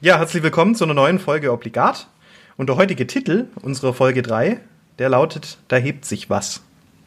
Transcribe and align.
Ja, 0.00 0.18
herzlich 0.18 0.44
willkommen 0.44 0.76
zu 0.76 0.84
einer 0.84 0.94
neuen 0.94 1.18
Folge 1.18 1.52
Obligat. 1.52 2.06
Und 2.56 2.68
der 2.68 2.76
heutige 2.76 3.08
Titel 3.08 3.46
unserer 3.62 3.92
Folge 3.92 4.22
3, 4.22 4.60
der 5.00 5.08
lautet 5.08 5.58
Da 5.66 5.74
hebt 5.74 6.04
sich 6.04 6.30
was. 6.30 6.62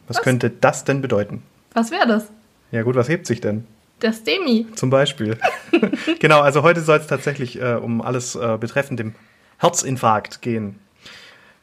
Was, 0.08 0.18
was? 0.18 0.22
könnte 0.22 0.50
das 0.50 0.84
denn 0.84 1.00
bedeuten? 1.00 1.42
Was 1.72 1.90
wäre 1.90 2.06
das? 2.06 2.30
Ja 2.70 2.82
gut, 2.82 2.94
was 2.94 3.08
hebt 3.08 3.26
sich 3.26 3.40
denn? 3.40 3.66
Der 4.02 4.12
Stemi. 4.12 4.66
Zum 4.74 4.90
Beispiel. 4.90 5.38
genau, 6.20 6.42
also 6.42 6.62
heute 6.62 6.82
soll 6.82 6.98
es 6.98 7.06
tatsächlich 7.06 7.58
äh, 7.58 7.76
um 7.76 8.02
alles 8.02 8.34
äh, 8.34 8.58
betreffend 8.60 9.00
dem 9.00 9.14
Herzinfarkt 9.56 10.42
gehen. 10.42 10.78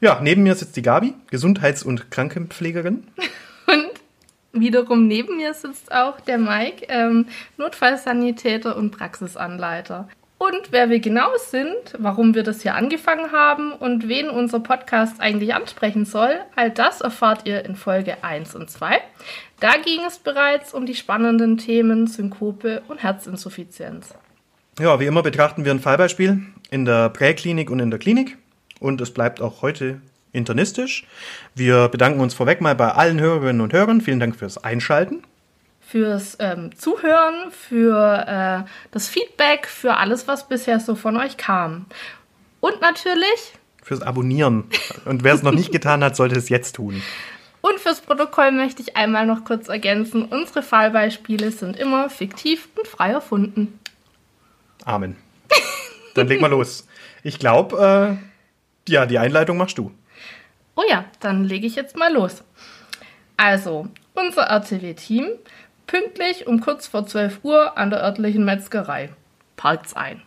Ja, 0.01 0.21
neben 0.23 0.41
mir 0.41 0.55
sitzt 0.55 0.77
die 0.77 0.81
Gabi, 0.81 1.13
Gesundheits- 1.29 1.83
und 1.83 2.09
Krankenpflegerin. 2.09 3.05
Und 3.67 4.63
wiederum 4.63 5.05
neben 5.05 5.37
mir 5.37 5.53
sitzt 5.53 5.91
auch 5.91 6.19
der 6.21 6.39
Mike, 6.39 6.87
ähm, 6.89 7.27
Notfallsanitäter 7.57 8.75
und 8.77 8.89
Praxisanleiter. 8.89 10.09
Und 10.39 10.71
wer 10.71 10.89
wir 10.89 11.01
genau 11.01 11.31
sind, 11.35 11.75
warum 11.97 12.33
wir 12.33 12.43
das 12.43 12.61
hier 12.61 12.73
angefangen 12.73 13.33
haben 13.33 13.73
und 13.73 14.07
wen 14.07 14.29
unser 14.29 14.61
Podcast 14.61 15.19
eigentlich 15.19 15.53
ansprechen 15.53 16.05
soll, 16.05 16.39
all 16.55 16.71
das 16.71 17.01
erfahrt 17.01 17.45
ihr 17.45 17.65
in 17.65 17.75
Folge 17.75 18.23
1 18.23 18.55
und 18.55 18.69
2. 18.69 19.01
Da 19.59 19.73
ging 19.83 19.99
es 20.07 20.17
bereits 20.17 20.73
um 20.73 20.85
die 20.85 20.95
spannenden 20.95 21.57
Themen 21.57 22.07
Synkope 22.07 22.83
und 22.87 23.03
Herzinsuffizienz. 23.03 24.15
Ja, 24.79 24.97
wie 25.01 25.07
immer 25.07 25.23
betrachten 25.23 25.65
wir 25.65 25.71
ein 25.71 25.81
Fallbeispiel 25.81 26.41
in 26.71 26.85
der 26.85 27.09
Präklinik 27.09 27.69
und 27.69 27.81
in 27.81 27.91
der 27.91 27.99
Klinik. 27.99 28.37
Und 28.79 29.01
es 29.01 29.13
bleibt 29.13 29.41
auch 29.41 29.61
heute 29.61 29.99
internistisch. 30.31 31.05
Wir 31.53 31.89
bedanken 31.89 32.21
uns 32.21 32.33
vorweg 32.33 32.61
mal 32.61 32.75
bei 32.75 32.93
allen 32.93 33.19
Hörerinnen 33.19 33.59
und 33.59 33.73
Hörern. 33.73 33.99
Vielen 33.99 34.21
Dank 34.21 34.37
fürs 34.37 34.57
Einschalten 34.63 35.21
fürs 35.89 36.37
ähm, 36.39 36.75
Zuhören, 36.77 37.51
für 37.51 38.25
äh, 38.27 38.69
das 38.91 39.09
Feedback, 39.09 39.65
für 39.65 39.97
alles, 39.97 40.27
was 40.27 40.47
bisher 40.47 40.79
so 40.79 40.93
von 40.93 41.17
euch 41.17 41.37
kam. 41.37 41.87
Und 42.59 42.79
natürlich 42.81 43.53
fürs 43.81 44.03
Abonnieren. 44.03 44.65
Und 45.05 45.23
wer 45.23 45.33
es 45.33 45.41
noch 45.41 45.51
nicht 45.51 45.71
getan 45.71 46.03
hat, 46.03 46.15
sollte 46.15 46.37
es 46.37 46.49
jetzt 46.49 46.75
tun. 46.75 47.01
Und 47.61 47.79
fürs 47.79 48.01
Protokoll 48.01 48.51
möchte 48.51 48.83
ich 48.83 48.95
einmal 48.95 49.25
noch 49.25 49.43
kurz 49.43 49.67
ergänzen, 49.67 50.25
unsere 50.25 50.61
Fallbeispiele 50.61 51.51
sind 51.51 51.75
immer 51.75 52.09
fiktiv 52.09 52.69
und 52.77 52.87
frei 52.87 53.09
erfunden. 53.09 53.79
Amen. 54.85 55.17
Dann 56.13 56.27
leg 56.27 56.39
mal 56.39 56.51
los. 56.51 56.87
Ich 57.23 57.39
glaube, 57.39 58.19
äh, 58.87 58.91
ja, 58.91 59.07
die 59.07 59.17
Einleitung 59.17 59.57
machst 59.57 59.77
du. 59.77 59.91
Oh 60.75 60.83
ja, 60.87 61.05
dann 61.19 61.43
lege 61.43 61.65
ich 61.65 61.75
jetzt 61.75 61.97
mal 61.97 62.13
los. 62.13 62.43
Also, 63.37 63.87
unser 64.13 64.43
RTW-Team 64.43 65.29
pünktlich 65.89 66.45
um 66.45 66.61
kurz 66.61 66.87
vor 66.87 67.07
12 67.07 67.39
Uhr 67.43 67.77
an 67.77 67.89
der 67.89 68.03
örtlichen 68.03 68.45
Metzgerei. 68.45 69.09
Parkt's 69.55 69.95
ein. 69.95 70.21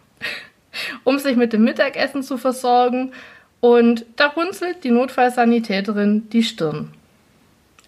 um 1.04 1.18
sich 1.18 1.36
mit 1.36 1.52
dem 1.52 1.62
Mittagessen 1.62 2.22
zu 2.22 2.36
versorgen 2.36 3.12
und 3.60 4.04
da 4.16 4.26
runzelt 4.26 4.82
die 4.82 4.90
Notfallsanitäterin 4.90 6.28
die 6.30 6.42
Stirn. 6.42 6.92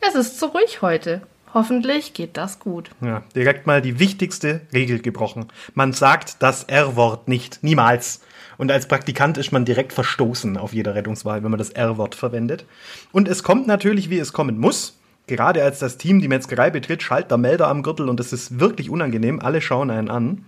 Es 0.06 0.14
ist 0.14 0.38
so 0.38 0.46
ruhig 0.46 0.82
heute. 0.82 1.22
Hoffentlich 1.52 2.14
geht 2.14 2.36
das 2.36 2.58
gut. 2.58 2.90
Ja, 3.00 3.22
direkt 3.34 3.66
mal 3.66 3.80
die 3.80 3.98
wichtigste 3.98 4.60
Regel 4.72 5.00
gebrochen. 5.00 5.46
Man 5.74 5.92
sagt 5.92 6.42
das 6.42 6.64
R-Wort 6.64 7.28
nicht. 7.28 7.62
Niemals. 7.62 8.20
Und 8.56 8.70
als 8.70 8.86
Praktikant 8.86 9.38
ist 9.38 9.52
man 9.52 9.64
direkt 9.64 9.92
verstoßen 9.92 10.56
auf 10.56 10.72
jeder 10.72 10.94
Rettungswahl, 10.94 11.42
wenn 11.42 11.50
man 11.50 11.58
das 11.58 11.70
R-Wort 11.70 12.14
verwendet. 12.14 12.66
Und 13.12 13.28
es 13.28 13.42
kommt 13.42 13.66
natürlich, 13.66 14.10
wie 14.10 14.18
es 14.18 14.32
kommen 14.32 14.58
muss. 14.58 14.98
Gerade 15.26 15.62
als 15.62 15.78
das 15.78 15.96
Team 15.96 16.20
die 16.20 16.28
Metzgerei 16.28 16.70
betritt, 16.70 17.02
schallt 17.02 17.30
der 17.30 17.38
Melder 17.38 17.68
am 17.68 17.82
Gürtel 17.82 18.08
und 18.08 18.20
es 18.20 18.32
ist 18.32 18.60
wirklich 18.60 18.90
unangenehm. 18.90 19.40
Alle 19.40 19.60
schauen 19.60 19.90
einen 19.90 20.10
an. 20.10 20.44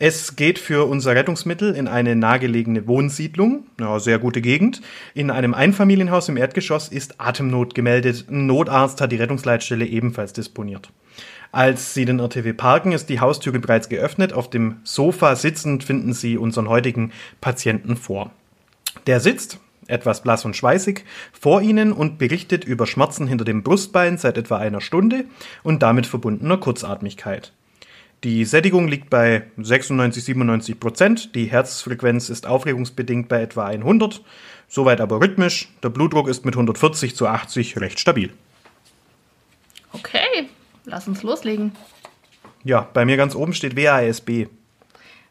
Es 0.00 0.36
geht 0.36 0.60
für 0.60 0.88
unser 0.88 1.16
Rettungsmittel 1.16 1.74
in 1.74 1.88
eine 1.88 2.14
nahegelegene 2.14 2.86
Wohnsiedlung, 2.86 3.66
ja, 3.80 3.98
sehr 3.98 4.20
gute 4.20 4.40
Gegend. 4.40 4.80
In 5.12 5.30
einem 5.30 5.54
Einfamilienhaus 5.54 6.28
im 6.28 6.36
Erdgeschoss 6.36 6.88
ist 6.88 7.20
Atemnot 7.20 7.74
gemeldet. 7.74 8.26
Ein 8.30 8.46
Notarzt 8.46 9.00
hat 9.00 9.10
die 9.10 9.16
Rettungsleitstelle 9.16 9.84
ebenfalls 9.84 10.32
disponiert. 10.32 10.90
Als 11.50 11.94
Sie 11.94 12.04
den 12.04 12.20
RTW 12.20 12.52
parken, 12.52 12.92
ist 12.92 13.08
die 13.08 13.18
Haustüre 13.18 13.58
bereits 13.58 13.88
geöffnet. 13.88 14.32
Auf 14.32 14.50
dem 14.50 14.76
Sofa 14.84 15.34
sitzend 15.34 15.82
finden 15.82 16.12
Sie 16.12 16.36
unseren 16.38 16.68
heutigen 16.68 17.10
Patienten 17.40 17.96
vor. 17.96 18.30
Der 19.06 19.18
sitzt, 19.18 19.58
etwas 19.88 20.22
blass 20.22 20.44
und 20.44 20.54
schweißig, 20.54 21.04
vor 21.32 21.60
ihnen 21.60 21.92
und 21.92 22.18
berichtet 22.18 22.64
über 22.64 22.86
Schmerzen 22.86 23.26
hinter 23.26 23.44
dem 23.44 23.62
Brustbein 23.62 24.18
seit 24.18 24.38
etwa 24.38 24.58
einer 24.58 24.80
Stunde 24.80 25.24
und 25.62 25.82
damit 25.82 26.06
verbundener 26.06 26.58
Kurzatmigkeit. 26.58 27.52
Die 28.24 28.44
Sättigung 28.44 28.88
liegt 28.88 29.10
bei 29.10 29.44
96, 29.58 30.24
97 30.24 30.80
Prozent, 30.80 31.34
die 31.36 31.46
Herzfrequenz 31.46 32.28
ist 32.30 32.46
aufregungsbedingt 32.46 33.28
bei 33.28 33.40
etwa 33.42 33.66
100, 33.66 34.22
soweit 34.66 35.00
aber 35.00 35.20
rhythmisch, 35.20 35.68
der 35.82 35.90
Blutdruck 35.90 36.28
ist 36.28 36.44
mit 36.44 36.54
140 36.54 37.14
zu 37.14 37.28
80 37.28 37.80
recht 37.80 38.00
stabil. 38.00 38.32
Okay, 39.92 40.48
lass 40.84 41.06
uns 41.06 41.22
loslegen. 41.22 41.72
Ja, 42.64 42.88
bei 42.92 43.04
mir 43.04 43.16
ganz 43.16 43.34
oben 43.34 43.52
steht 43.52 43.76
WASB. 43.76 44.48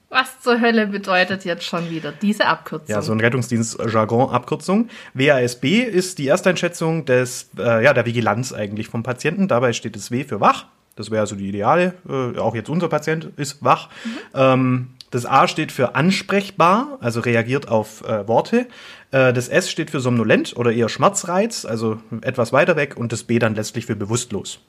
Was 0.09 0.39
zur 0.41 0.61
Hölle 0.61 0.87
bedeutet 0.87 1.43
jetzt 1.43 1.65
schon 1.65 1.89
wieder 1.89 2.13
diese 2.13 2.45
Abkürzung? 2.45 2.87
Ja, 2.87 3.01
so 3.01 3.11
ein 3.11 3.19
Rettungsdienst-Jargon-Abkürzung. 3.19 4.89
WASB 5.13 5.81
ist 5.81 6.17
die 6.17 6.29
Ersteinschätzung 6.29 7.03
des, 7.05 7.49
äh, 7.57 7.83
ja, 7.83 7.93
der 7.93 8.05
Vigilanz 8.05 8.53
eigentlich 8.53 8.87
vom 8.87 9.03
Patienten. 9.03 9.49
Dabei 9.49 9.73
steht 9.73 9.97
das 9.97 10.09
W 10.09 10.23
für 10.23 10.39
wach. 10.39 10.65
Das 10.95 11.11
wäre 11.11 11.21
also 11.21 11.35
die 11.35 11.49
Ideale. 11.49 11.93
Äh, 12.07 12.39
auch 12.39 12.55
jetzt 12.55 12.69
unser 12.69 12.87
Patient 12.87 13.31
ist 13.35 13.63
wach. 13.63 13.89
Mhm. 14.05 14.11
Ähm, 14.33 14.87
das 15.11 15.25
A 15.25 15.47
steht 15.47 15.71
für 15.71 15.95
ansprechbar, 15.95 16.97
also 17.01 17.19
reagiert 17.19 17.67
auf 17.67 18.03
äh, 18.07 18.27
Worte. 18.27 18.67
Äh, 19.11 19.33
das 19.33 19.49
S 19.49 19.69
steht 19.69 19.91
für 19.91 19.99
somnolent 19.99 20.55
oder 20.55 20.71
eher 20.71 20.89
Schmerzreiz, 20.89 21.65
also 21.65 21.99
etwas 22.21 22.53
weiter 22.53 22.77
weg. 22.77 22.95
Und 22.95 23.11
das 23.11 23.23
B 23.23 23.39
dann 23.39 23.55
letztlich 23.55 23.85
für 23.85 23.95
bewusstlos. 23.95 24.59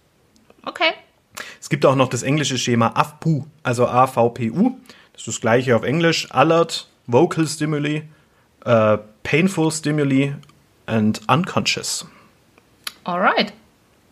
Okay. 0.64 0.92
Es 1.60 1.68
gibt 1.68 1.86
auch 1.86 1.94
noch 1.94 2.08
das 2.08 2.24
englische 2.24 2.58
Schema 2.58 2.88
AFPU, 2.88 3.44
also 3.62 3.86
AVPU. 3.86 4.76
Das 5.18 5.26
ist 5.26 5.34
das 5.34 5.40
gleiche 5.40 5.74
auf 5.74 5.82
Englisch. 5.82 6.28
Alert, 6.30 6.86
Vocal 7.08 7.44
Stimuli, 7.44 8.04
uh, 8.64 8.98
Painful 9.24 9.72
Stimuli 9.72 10.32
and 10.86 11.20
Unconscious. 11.26 12.06
Alright. 13.02 13.52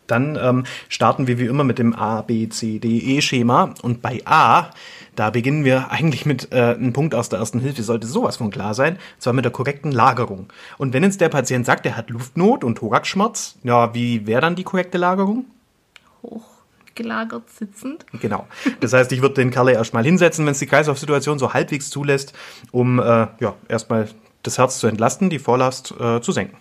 Dann 0.09 0.37
ähm, 0.37 0.65
starten 0.89 1.29
wir 1.29 1.39
wie 1.39 1.47
immer 1.47 1.63
mit 1.63 1.79
dem 1.79 1.95
A, 1.95 2.23
B, 2.23 2.49
C, 2.49 2.81
D, 2.81 2.99
E-Schema. 2.99 3.73
Und 3.83 4.03
bei 4.03 4.21
A, 4.25 4.71
da 5.15 5.31
beginnen 5.31 5.65
wir 5.65 5.93
eigentlich 5.93 6.27
mit 6.27 6.51
äh, 6.51 6.75
einem 6.75 6.93
Punkt 6.93 7.15
aus 7.15 7.29
der 7.29 7.39
ersten 7.39 7.61
Hilfe, 7.61 7.85
sollte 7.85 8.09
sowas 8.09 8.39
von 8.39 8.51
klar 8.51 8.75
sein, 8.75 8.95
und 8.95 9.23
zwar 9.23 9.33
mit 9.33 9.45
der 9.45 9.53
korrekten 9.53 9.93
Lagerung. 9.93 10.53
Und 10.77 10.93
wenn 10.93 11.05
jetzt 11.05 11.21
der 11.21 11.29
Patient 11.29 11.67
sagt, 11.67 11.87
er 11.87 11.97
hat 11.97 12.11
Luftnot 12.11 12.65
und 12.65 12.79
Thoraxschmerz, 12.79 13.55
ja, 13.63 13.95
wie 13.95 14.27
wäre 14.27 14.41
dann 14.41 14.57
die 14.57 14.65
korrekte 14.65 14.99
Lagerung? 14.99 15.45
Hoch 16.25 16.56
gelagert 16.97 17.49
sitzend. 17.51 18.05
Genau. 18.21 18.47
Das 18.81 18.93
heißt, 18.93 19.13
ich 19.13 19.23
würde 19.23 19.37
den 19.37 19.51
Kerl 19.51 19.69
erstmal 19.69 20.05
hinsetzen, 20.05 20.45
wenn 20.45 20.53
es 20.53 20.59
die 20.59 20.67
Kreislaufsituation 20.67 21.39
so 21.39 21.53
halbwegs 21.53 21.91
zulässt, 21.91 22.33
um 22.73 22.99
äh, 22.99 23.29
ja, 23.39 23.55
erstmal 23.69 24.09
das 24.43 24.59
Herz 24.59 24.79
zu 24.79 24.87
entlasten, 24.87 25.31
die 25.31 25.39
Vorlast 25.39 25.95
äh, 26.01 26.21
zu 26.21 26.33
senken. 26.33 26.57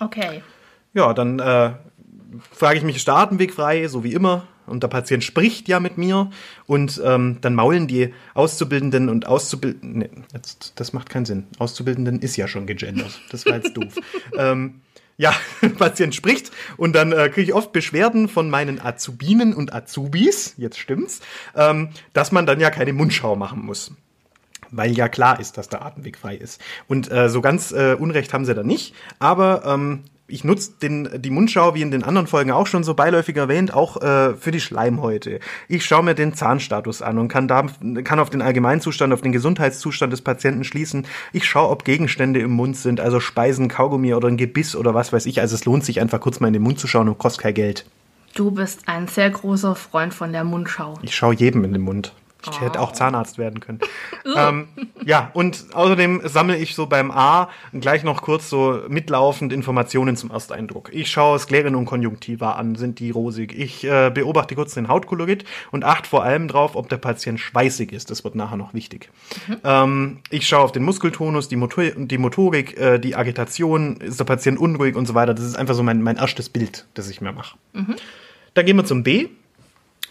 Okay. 0.00 0.42
Ja, 0.94 1.14
dann 1.14 1.38
äh, 1.38 1.72
frage 2.52 2.78
ich 2.78 2.84
mich, 2.84 2.96
ist 2.96 3.08
der 3.08 3.16
Atemweg 3.16 3.54
frei, 3.54 3.88
so 3.88 4.04
wie 4.04 4.12
immer? 4.12 4.46
und 4.68 4.82
der 4.82 4.88
Patient 4.88 5.24
spricht 5.24 5.68
ja 5.68 5.80
mit 5.80 5.98
mir 5.98 6.30
und 6.66 7.00
ähm, 7.04 7.38
dann 7.40 7.54
maulen 7.54 7.88
die 7.88 8.14
Auszubildenden 8.34 9.08
und 9.08 9.26
Auszubildenden, 9.26 9.98
nee, 9.98 10.10
jetzt, 10.32 10.74
das 10.76 10.92
macht 10.92 11.08
keinen 11.08 11.24
Sinn. 11.24 11.46
Auszubildenden 11.58 12.20
ist 12.20 12.36
ja 12.36 12.46
schon 12.46 12.66
gegendert. 12.66 13.20
Das 13.30 13.46
war 13.46 13.56
jetzt 13.56 13.76
doof. 13.76 13.94
ähm, 14.38 14.80
ja, 15.18 15.34
Patient 15.78 16.14
spricht 16.14 16.50
und 16.78 16.94
dann 16.94 17.12
äh, 17.12 17.28
kriege 17.28 17.50
ich 17.50 17.54
oft 17.54 17.72
Beschwerden 17.72 18.28
von 18.28 18.48
meinen 18.48 18.80
Azubinen 18.80 19.52
und 19.52 19.74
Azubis, 19.74 20.54
jetzt 20.56 20.78
stimmt's, 20.78 21.20
ähm, 21.54 21.90
dass 22.14 22.32
man 22.32 22.46
dann 22.46 22.60
ja 22.60 22.70
keine 22.70 22.94
Mundschau 22.94 23.36
machen 23.36 23.66
muss. 23.66 23.92
Weil 24.70 24.92
ja 24.92 25.08
klar 25.08 25.40
ist, 25.40 25.56
dass 25.56 25.68
der 25.68 25.82
Atemweg 25.84 26.18
frei 26.18 26.36
ist. 26.36 26.60
Und 26.88 27.10
äh, 27.10 27.28
so 27.28 27.40
ganz 27.40 27.72
äh, 27.72 27.96
Unrecht 27.98 28.32
haben 28.32 28.44
sie 28.44 28.54
da 28.54 28.62
nicht, 28.62 28.94
aber 29.18 29.64
ähm, 29.64 30.04
ich 30.28 30.44
nutze 30.44 30.72
den, 30.82 31.08
die 31.16 31.30
Mundschau, 31.30 31.74
wie 31.74 31.80
in 31.80 31.90
den 31.90 32.04
anderen 32.04 32.26
Folgen 32.26 32.50
auch 32.50 32.66
schon 32.66 32.84
so 32.84 32.92
beiläufig 32.92 33.36
erwähnt, 33.36 33.72
auch 33.72 34.00
äh, 34.02 34.34
für 34.34 34.50
die 34.50 34.60
Schleimhäute. 34.60 35.40
Ich 35.68 35.86
schaue 35.86 36.04
mir 36.04 36.14
den 36.14 36.34
Zahnstatus 36.34 37.00
an 37.00 37.18
und 37.18 37.28
kann, 37.28 37.48
da, 37.48 37.66
kann 38.04 38.20
auf 38.20 38.28
den 38.28 38.42
Allgemeinzustand, 38.42 39.12
auf 39.14 39.22
den 39.22 39.32
Gesundheitszustand 39.32 40.12
des 40.12 40.20
Patienten 40.20 40.64
schließen. 40.64 41.06
Ich 41.32 41.46
schaue, 41.46 41.70
ob 41.70 41.84
Gegenstände 41.84 42.40
im 42.40 42.50
Mund 42.50 42.76
sind, 42.76 43.00
also 43.00 43.20
Speisen, 43.20 43.68
Kaugummi 43.68 44.12
oder 44.12 44.28
ein 44.28 44.36
Gebiss 44.36 44.76
oder 44.76 44.92
was 44.92 45.12
weiß 45.12 45.24
ich. 45.24 45.40
Also 45.40 45.54
es 45.54 45.64
lohnt 45.64 45.84
sich 45.84 46.00
einfach 46.00 46.20
kurz 46.20 46.40
mal 46.40 46.48
in 46.48 46.52
den 46.52 46.62
Mund 46.62 46.78
zu 46.78 46.86
schauen 46.86 47.08
und 47.08 47.16
kostet 47.16 47.42
kein 47.42 47.54
Geld. 47.54 47.86
Du 48.34 48.50
bist 48.50 48.82
ein 48.86 49.08
sehr 49.08 49.30
großer 49.30 49.74
Freund 49.74 50.12
von 50.12 50.32
der 50.32 50.44
Mundschau. 50.44 50.98
Ich 51.02 51.16
schaue 51.16 51.34
jedem 51.34 51.64
in 51.64 51.72
den 51.72 51.82
Mund. 51.82 52.12
Ich 52.46 52.60
hätte 52.60 52.80
auch 52.80 52.92
Zahnarzt 52.92 53.36
werden 53.36 53.58
können. 53.60 53.80
ähm, 54.36 54.68
ja, 55.04 55.30
und 55.34 55.66
außerdem 55.72 56.22
sammle 56.24 56.56
ich 56.56 56.74
so 56.74 56.86
beim 56.86 57.10
A 57.10 57.48
gleich 57.72 58.04
noch 58.04 58.22
kurz 58.22 58.48
so 58.48 58.80
mitlaufend 58.88 59.52
Informationen 59.52 60.16
zum 60.16 60.30
Ersteindruck. 60.30 60.90
Ich 60.92 61.10
schaue 61.10 61.38
Sklerin 61.38 61.74
und 61.74 61.86
Konjunktiva 61.86 62.52
an, 62.52 62.76
sind 62.76 63.00
die 63.00 63.10
rosig. 63.10 63.52
Ich 63.58 63.84
äh, 63.84 64.10
beobachte 64.14 64.54
kurz 64.54 64.74
den 64.74 64.88
Hautkolorit 64.88 65.44
und 65.72 65.84
achte 65.84 66.08
vor 66.08 66.22
allem 66.22 66.46
drauf, 66.46 66.76
ob 66.76 66.88
der 66.88 66.98
Patient 66.98 67.40
schweißig 67.40 67.92
ist. 67.92 68.10
Das 68.10 68.22
wird 68.22 68.36
nachher 68.36 68.56
noch 68.56 68.72
wichtig. 68.72 69.10
Mhm. 69.48 69.56
Ähm, 69.64 70.18
ich 70.30 70.46
schaue 70.46 70.62
auf 70.62 70.72
den 70.72 70.84
Muskeltonus, 70.84 71.48
die, 71.48 71.56
Motor 71.56 71.84
die 71.96 72.18
Motorik, 72.18 72.78
äh, 72.78 72.98
die 72.98 73.16
Agitation, 73.16 73.96
ist 73.96 74.20
der 74.20 74.24
Patient 74.24 74.58
unruhig 74.58 74.94
und 74.94 75.06
so 75.06 75.14
weiter. 75.14 75.34
Das 75.34 75.44
ist 75.44 75.56
einfach 75.56 75.74
so 75.74 75.82
mein, 75.82 76.02
mein 76.02 76.16
erstes 76.16 76.48
Bild, 76.48 76.86
das 76.94 77.10
ich 77.10 77.20
mir 77.20 77.32
mache. 77.32 77.56
Mhm. 77.72 77.96
Dann 78.54 78.64
gehen 78.64 78.76
wir 78.76 78.84
zum 78.84 79.02
B. 79.02 79.28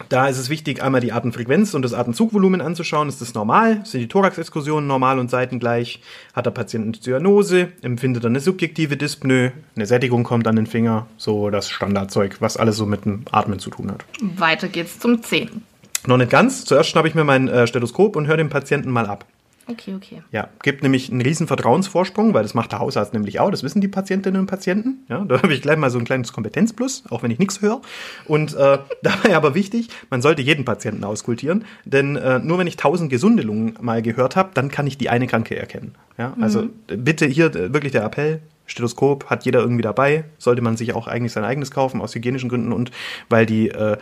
Da 0.08 0.28
ist 0.28 0.38
es 0.38 0.48
wichtig, 0.48 0.82
einmal 0.82 1.00
die 1.00 1.12
Atemfrequenz 1.12 1.74
und 1.74 1.82
das 1.82 1.92
Atemzugvolumen 1.92 2.60
anzuschauen. 2.60 3.08
Ist 3.08 3.20
das 3.20 3.34
normal? 3.34 3.80
Sind 3.84 4.00
die 4.00 4.08
Thoraxexkursionen 4.08 4.86
normal 4.86 5.18
und 5.18 5.30
seitengleich? 5.30 6.00
Hat 6.34 6.46
der 6.46 6.50
Patient 6.50 6.84
eine 6.84 7.00
Zyanose? 7.00 7.68
Empfindet 7.82 8.24
er 8.24 8.30
eine 8.30 8.40
subjektive 8.40 8.96
Dyspnoe? 8.96 9.52
Eine 9.76 9.86
Sättigung 9.86 10.24
kommt 10.24 10.46
an 10.46 10.56
den 10.56 10.66
Finger? 10.66 11.06
So 11.16 11.50
das 11.50 11.68
Standardzeug, 11.68 12.36
was 12.40 12.56
alles 12.56 12.76
so 12.76 12.86
mit 12.86 13.04
dem 13.04 13.22
Atmen 13.32 13.58
zu 13.58 13.70
tun 13.70 13.90
hat. 13.90 14.04
Weiter 14.20 14.68
geht's 14.68 14.98
zum 14.98 15.22
10. 15.22 15.62
Noch 16.06 16.16
nicht 16.16 16.30
ganz. 16.30 16.64
Zuerst 16.64 16.90
schnappe 16.90 17.08
ich 17.08 17.14
mir 17.14 17.24
mein 17.24 17.48
äh, 17.48 17.66
Stethoskop 17.66 18.16
und 18.16 18.26
höre 18.26 18.36
den 18.36 18.48
Patienten 18.48 18.90
mal 18.90 19.06
ab. 19.06 19.24
Okay, 19.70 19.94
okay. 19.94 20.22
Ja, 20.32 20.48
gibt 20.62 20.82
nämlich 20.82 21.10
einen 21.10 21.20
riesen 21.20 21.46
Vertrauensvorsprung, 21.46 22.32
weil 22.32 22.42
das 22.42 22.54
macht 22.54 22.72
der 22.72 22.78
Hausarzt 22.78 23.12
nämlich 23.12 23.38
auch. 23.38 23.50
Das 23.50 23.62
wissen 23.62 23.80
die 23.82 23.88
Patientinnen 23.88 24.40
und 24.40 24.46
Patienten. 24.46 25.04
Ja, 25.08 25.24
da 25.24 25.42
habe 25.42 25.52
ich 25.52 25.60
gleich 25.60 25.76
mal 25.76 25.90
so 25.90 25.98
ein 25.98 26.04
kleines 26.04 26.32
Kompetenzplus, 26.32 27.04
auch 27.10 27.22
wenn 27.22 27.30
ich 27.30 27.38
nichts 27.38 27.60
höre. 27.60 27.82
Und 28.26 28.54
äh, 28.54 28.78
dabei 29.02 29.36
aber 29.36 29.54
wichtig, 29.54 29.88
man 30.08 30.22
sollte 30.22 30.40
jeden 30.40 30.64
Patienten 30.64 31.04
auskultieren, 31.04 31.64
denn 31.84 32.16
äh, 32.16 32.38
nur 32.38 32.58
wenn 32.58 32.66
ich 32.66 32.76
tausend 32.76 33.10
gesunde 33.10 33.42
Lungen 33.42 33.74
mal 33.80 34.00
gehört 34.00 34.36
habe, 34.36 34.50
dann 34.54 34.70
kann 34.70 34.86
ich 34.86 34.96
die 34.96 35.10
eine 35.10 35.26
Kranke 35.26 35.56
erkennen. 35.56 35.94
Ja, 36.16 36.34
also 36.40 36.62
mhm. 36.62 36.70
bitte 36.86 37.26
hier 37.26 37.54
äh, 37.54 37.72
wirklich 37.72 37.92
der 37.92 38.04
Appell, 38.04 38.40
Stethoskop 38.68 39.26
hat 39.26 39.44
jeder 39.44 39.60
irgendwie 39.60 39.82
dabei, 39.82 40.24
sollte 40.38 40.62
man 40.62 40.76
sich 40.76 40.94
auch 40.94 41.08
eigentlich 41.08 41.32
sein 41.32 41.44
eigenes 41.44 41.70
kaufen, 41.70 42.00
aus 42.00 42.14
hygienischen 42.14 42.48
Gründen 42.48 42.72
und 42.72 42.90
weil 43.28 43.46
die, 43.46 43.70
äh, 43.70 43.96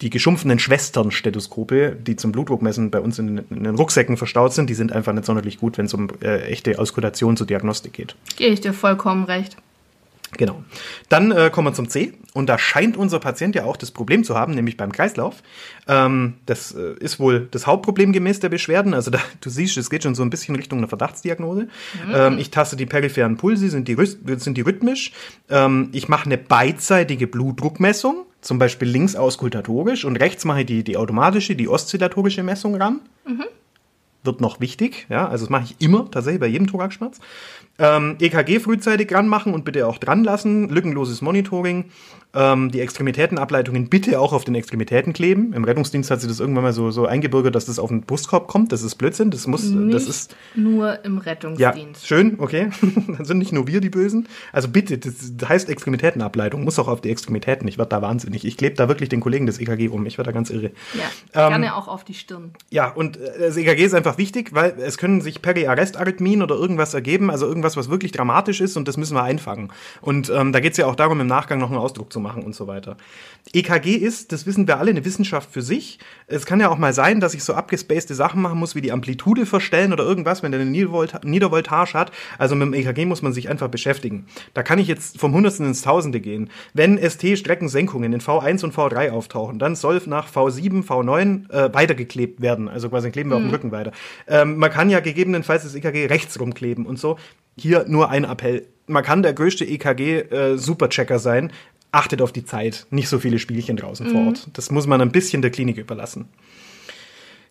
die 0.00 0.10
geschumpfenen 0.10 0.58
Schwestern-Stethoskope, 0.58 1.96
die 2.00 2.16
zum 2.16 2.32
Blutdruckmessen 2.32 2.90
bei 2.90 3.00
uns 3.00 3.18
in, 3.18 3.38
in, 3.50 3.64
den 3.64 3.74
Rucksäcken 3.74 4.16
verstaut 4.16 4.52
sind, 4.52 4.70
die 4.70 4.74
sind 4.74 4.92
einfach 4.92 5.12
nicht 5.12 5.26
sonderlich 5.26 5.58
gut, 5.58 5.76
wenn 5.76 5.86
es 5.86 5.94
um 5.94 6.08
äh, 6.22 6.42
echte 6.44 6.78
Auskultation 6.78 7.36
zur 7.36 7.46
Diagnostik 7.46 7.92
geht. 7.92 8.16
Gehe 8.36 8.48
ich 8.48 8.60
dir 8.60 8.72
vollkommen 8.72 9.24
recht. 9.24 9.56
Genau. 10.36 10.64
Dann 11.08 11.30
äh, 11.30 11.50
kommen 11.50 11.68
wir 11.68 11.74
zum 11.74 11.88
C. 11.88 12.14
Und 12.32 12.48
da 12.48 12.58
scheint 12.58 12.96
unser 12.96 13.20
Patient 13.20 13.54
ja 13.54 13.64
auch 13.64 13.76
das 13.76 13.90
Problem 13.90 14.24
zu 14.24 14.34
haben, 14.34 14.54
nämlich 14.54 14.76
beim 14.76 14.92
Kreislauf. 14.92 15.42
Ähm, 15.86 16.34
das 16.46 16.72
äh, 16.72 16.94
ist 16.98 17.20
wohl 17.20 17.46
das 17.50 17.66
Hauptproblem 17.66 18.12
gemäß 18.12 18.40
der 18.40 18.48
Beschwerden. 18.48 18.92
Also 18.94 19.10
da, 19.10 19.20
du 19.40 19.50
siehst, 19.50 19.76
es 19.76 19.90
geht 19.90 20.02
schon 20.02 20.14
so 20.14 20.22
ein 20.22 20.30
bisschen 20.30 20.56
Richtung 20.56 20.78
einer 20.78 20.88
Verdachtsdiagnose. 20.88 21.62
Mhm. 21.62 22.14
Ähm, 22.14 22.38
ich 22.38 22.50
taste 22.50 22.76
die 22.76 22.86
peripheren 22.86 23.36
Pulse, 23.36 23.70
sind 23.70 23.88
die, 23.88 23.96
sind 24.36 24.56
die 24.56 24.62
rhythmisch. 24.62 25.12
Ähm, 25.48 25.90
ich 25.92 26.08
mache 26.08 26.26
eine 26.26 26.38
beidseitige 26.38 27.26
Blutdruckmessung, 27.26 28.26
zum 28.40 28.58
Beispiel 28.58 28.88
links 28.88 29.14
auskultatorisch 29.14 30.04
und 30.04 30.16
rechts 30.16 30.44
mache 30.44 30.60
ich 30.60 30.66
die, 30.66 30.84
die 30.84 30.96
automatische, 30.96 31.54
die 31.54 31.68
oszillatorische 31.68 32.42
Messung 32.42 32.74
ran. 32.74 33.00
Mhm 33.26 33.44
wird 34.24 34.40
noch 34.40 34.60
wichtig. 34.60 35.06
Ja, 35.08 35.28
also 35.28 35.44
das 35.44 35.50
mache 35.50 35.64
ich 35.64 35.76
immer 35.84 36.10
tatsächlich 36.10 36.40
bei 36.40 36.46
jedem 36.46 36.66
Thoraxschmerz. 36.66 37.20
Ähm, 37.78 38.16
EKG 38.20 38.60
frühzeitig 38.60 39.12
ranmachen 39.12 39.52
und 39.52 39.64
bitte 39.64 39.86
auch 39.86 39.98
dran 39.98 40.24
lassen. 40.24 40.68
Lückenloses 40.68 41.22
Monitoring. 41.22 41.86
Ähm, 42.34 42.70
die 42.70 42.80
Extremitätenableitungen 42.80 43.88
bitte 43.88 44.18
auch 44.20 44.32
auf 44.32 44.44
den 44.44 44.54
Extremitäten 44.54 45.12
kleben. 45.12 45.52
Im 45.52 45.64
Rettungsdienst 45.64 46.10
hat 46.10 46.20
sich 46.20 46.28
das 46.28 46.40
irgendwann 46.40 46.64
mal 46.64 46.72
so, 46.72 46.90
so 46.90 47.06
eingebürgert, 47.06 47.54
dass 47.54 47.66
das 47.66 47.78
auf 47.78 47.88
den 47.88 48.02
Brustkorb 48.02 48.48
kommt. 48.48 48.72
Das 48.72 48.82
ist 48.82 48.96
Blödsinn. 48.96 49.30
Das 49.30 49.46
muss, 49.46 49.62
nicht 49.64 49.94
das 49.94 50.08
ist. 50.08 50.36
Nur 50.54 51.04
im 51.04 51.18
Rettungsdienst. 51.18 52.02
Ja, 52.02 52.06
schön, 52.06 52.36
okay. 52.38 52.70
Dann 53.06 53.24
sind 53.24 53.38
nicht 53.38 53.52
nur 53.52 53.66
wir 53.68 53.80
die 53.80 53.90
Bösen. 53.90 54.28
Also 54.52 54.68
bitte, 54.68 54.98
das 54.98 55.14
heißt 55.48 55.68
Extremitätenableitung, 55.68 56.64
muss 56.64 56.78
auch 56.78 56.88
auf 56.88 57.00
die 57.00 57.10
Extremitäten. 57.10 57.68
Ich 57.68 57.78
werde 57.78 57.90
da 57.90 58.02
wahnsinnig. 58.02 58.44
Ich 58.44 58.56
klebe 58.56 58.74
da 58.74 58.88
wirklich 58.88 59.08
den 59.08 59.20
Kollegen 59.20 59.46
des 59.46 59.60
EKG 59.60 59.86
rum. 59.86 60.04
Ich 60.06 60.18
werde 60.18 60.30
da 60.30 60.32
ganz 60.32 60.50
irre. 60.50 60.72
Ja, 60.94 61.46
ähm, 61.46 61.50
gerne 61.50 61.76
auch 61.76 61.86
auf 61.88 62.04
die 62.04 62.14
Stirn. 62.14 62.52
Ja, 62.70 62.90
und 62.90 63.16
äh, 63.16 63.38
das 63.38 63.56
EKG 63.56 63.84
ist 63.84 63.94
einfach 63.94 64.18
wichtig, 64.18 64.52
weil 64.52 64.74
es 64.78 64.98
können 64.98 65.20
sich 65.20 65.40
Periarrestarrhythmien 65.40 66.42
oder 66.42 66.56
irgendwas 66.56 66.94
ergeben, 66.94 67.30
also 67.30 67.46
irgendwas, 67.46 67.76
was 67.76 67.90
wirklich 67.90 68.12
dramatisch 68.12 68.60
ist 68.60 68.76
und 68.76 68.88
das 68.88 68.96
müssen 68.96 69.14
wir 69.14 69.22
einfangen. 69.22 69.70
Und 70.00 70.30
ähm, 70.30 70.52
da 70.52 70.60
geht 70.60 70.72
es 70.72 70.78
ja 70.78 70.86
auch 70.86 70.96
darum, 70.96 71.20
im 71.20 71.26
Nachgang 71.26 71.60
noch 71.60 71.70
einen 71.70 71.78
Ausdruck 71.78 72.12
zu 72.12 72.23
machen 72.24 72.42
und 72.42 72.54
so 72.54 72.66
weiter. 72.66 72.96
EKG 73.52 73.94
ist, 73.94 74.32
das 74.32 74.46
wissen 74.46 74.66
wir 74.66 74.78
alle, 74.78 74.90
eine 74.90 75.04
Wissenschaft 75.04 75.50
für 75.52 75.62
sich. 75.62 75.98
Es 76.26 76.46
kann 76.46 76.60
ja 76.60 76.68
auch 76.68 76.78
mal 76.78 76.92
sein, 76.92 77.20
dass 77.20 77.34
ich 77.34 77.44
so 77.44 77.54
abgespacede 77.54 78.14
Sachen 78.14 78.42
machen 78.42 78.58
muss, 78.58 78.74
wie 78.74 78.80
die 78.80 78.92
Amplitude 78.92 79.46
verstellen 79.46 79.92
oder 79.92 80.04
irgendwas, 80.04 80.42
wenn 80.42 80.52
der 80.52 80.60
eine 80.60 80.70
Niedervoltage 80.70 81.94
hat. 81.94 82.12
Also 82.38 82.54
mit 82.54 82.66
dem 82.66 82.74
EKG 82.74 83.06
muss 83.06 83.22
man 83.22 83.32
sich 83.32 83.48
einfach 83.48 83.68
beschäftigen. 83.68 84.26
Da 84.54 84.62
kann 84.62 84.78
ich 84.78 84.88
jetzt 84.88 85.18
vom 85.18 85.32
Hundertsten 85.32 85.66
ins 85.66 85.82
Tausende 85.82 86.20
gehen. 86.20 86.50
Wenn 86.72 86.98
ST-Streckensenkungen 86.98 88.12
in 88.12 88.20
V1 88.20 88.64
und 88.64 88.74
V3 88.74 89.10
auftauchen, 89.10 89.58
dann 89.58 89.76
soll 89.76 89.94
nach 90.06 90.28
V7, 90.30 90.84
V9 90.84 91.50
äh, 91.50 91.74
weitergeklebt 91.74 92.40
werden. 92.40 92.68
Also 92.68 92.88
quasi 92.88 93.10
kleben 93.10 93.30
wir 93.30 93.38
mhm. 93.38 93.44
auf 93.44 93.44
dem 93.44 93.48
mhm. 93.48 93.54
Rücken 93.54 93.72
weiter. 93.72 93.92
Ähm, 94.26 94.56
man 94.56 94.70
kann 94.70 94.90
ja 94.90 95.00
gegebenenfalls 95.00 95.62
das 95.62 95.74
EKG 95.74 96.06
rechts 96.06 96.38
rumkleben 96.40 96.86
und 96.86 96.98
so. 96.98 97.16
Hier 97.56 97.84
nur 97.86 98.10
ein 98.10 98.24
Appell. 98.24 98.66
Man 98.86 99.02
kann 99.02 99.22
der 99.22 99.32
größte 99.32 99.64
EKG-Superchecker 99.64 101.14
äh, 101.14 101.18
sein, 101.18 101.52
achtet 101.94 102.20
auf 102.22 102.32
die 102.32 102.44
Zeit, 102.44 102.86
nicht 102.90 103.08
so 103.08 103.18
viele 103.18 103.38
Spielchen 103.38 103.76
draußen 103.76 104.06
mhm. 104.06 104.10
vor 104.10 104.26
Ort. 104.26 104.48
Das 104.52 104.70
muss 104.70 104.86
man 104.86 105.00
ein 105.00 105.12
bisschen 105.12 105.42
der 105.42 105.50
Klinik 105.50 105.78
überlassen. 105.78 106.28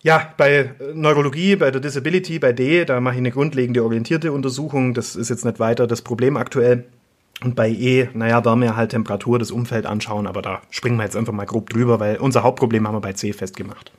Ja, 0.02 0.34
bei 0.36 0.56
äh, 0.56 0.72
Neurologie, 0.92 1.56
bei 1.56 1.70
der 1.70 1.80
Disability, 1.80 2.38
bei 2.38 2.52
D, 2.52 2.84
da 2.84 3.00
mache 3.00 3.14
ich 3.14 3.20
eine 3.20 3.30
grundlegende 3.30 3.82
orientierte 3.82 4.32
Untersuchung. 4.32 4.92
Das 4.92 5.16
ist 5.16 5.30
jetzt 5.30 5.46
nicht 5.46 5.58
weiter 5.58 5.86
das 5.86 6.02
Problem 6.02 6.36
aktuell. 6.36 6.84
Und 7.42 7.56
bei 7.56 7.70
E, 7.70 8.08
naja, 8.12 8.44
Wärme, 8.44 8.76
halt 8.76 8.90
Temperatur, 8.90 9.38
das 9.38 9.50
Umfeld 9.50 9.86
anschauen, 9.86 10.26
aber 10.26 10.40
da 10.40 10.62
springen 10.70 10.98
wir 10.98 11.04
jetzt 11.04 11.16
einfach 11.16 11.32
mal 11.32 11.46
grob 11.46 11.70
drüber, 11.70 12.00
weil 12.00 12.18
unser 12.18 12.42
Hauptproblem 12.42 12.86
haben 12.86 12.94
wir 12.94 13.00
bei 13.00 13.14
C 13.14 13.32
festgemacht. 13.32 13.90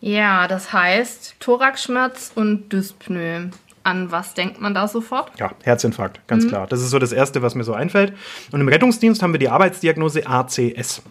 Ja, 0.00 0.48
das 0.48 0.72
heißt 0.72 1.36
Thoraxschmerz 1.38 2.32
und 2.34 2.72
Dyspnoe. 2.72 3.50
An 3.84 4.10
was 4.10 4.34
denkt 4.34 4.60
man 4.60 4.74
da 4.74 4.88
sofort? 4.88 5.30
Ja, 5.38 5.52
Herzinfarkt, 5.62 6.26
ganz 6.26 6.44
mhm. 6.44 6.48
klar. 6.48 6.66
Das 6.66 6.80
ist 6.80 6.90
so 6.90 6.98
das 6.98 7.12
Erste, 7.12 7.42
was 7.42 7.54
mir 7.54 7.64
so 7.64 7.74
einfällt. 7.74 8.12
Und 8.52 8.60
im 8.60 8.68
Rettungsdienst 8.68 9.22
haben 9.22 9.32
wir 9.32 9.38
die 9.38 9.48
Arbeitsdiagnose 9.48 10.26
ACS. 10.26 11.02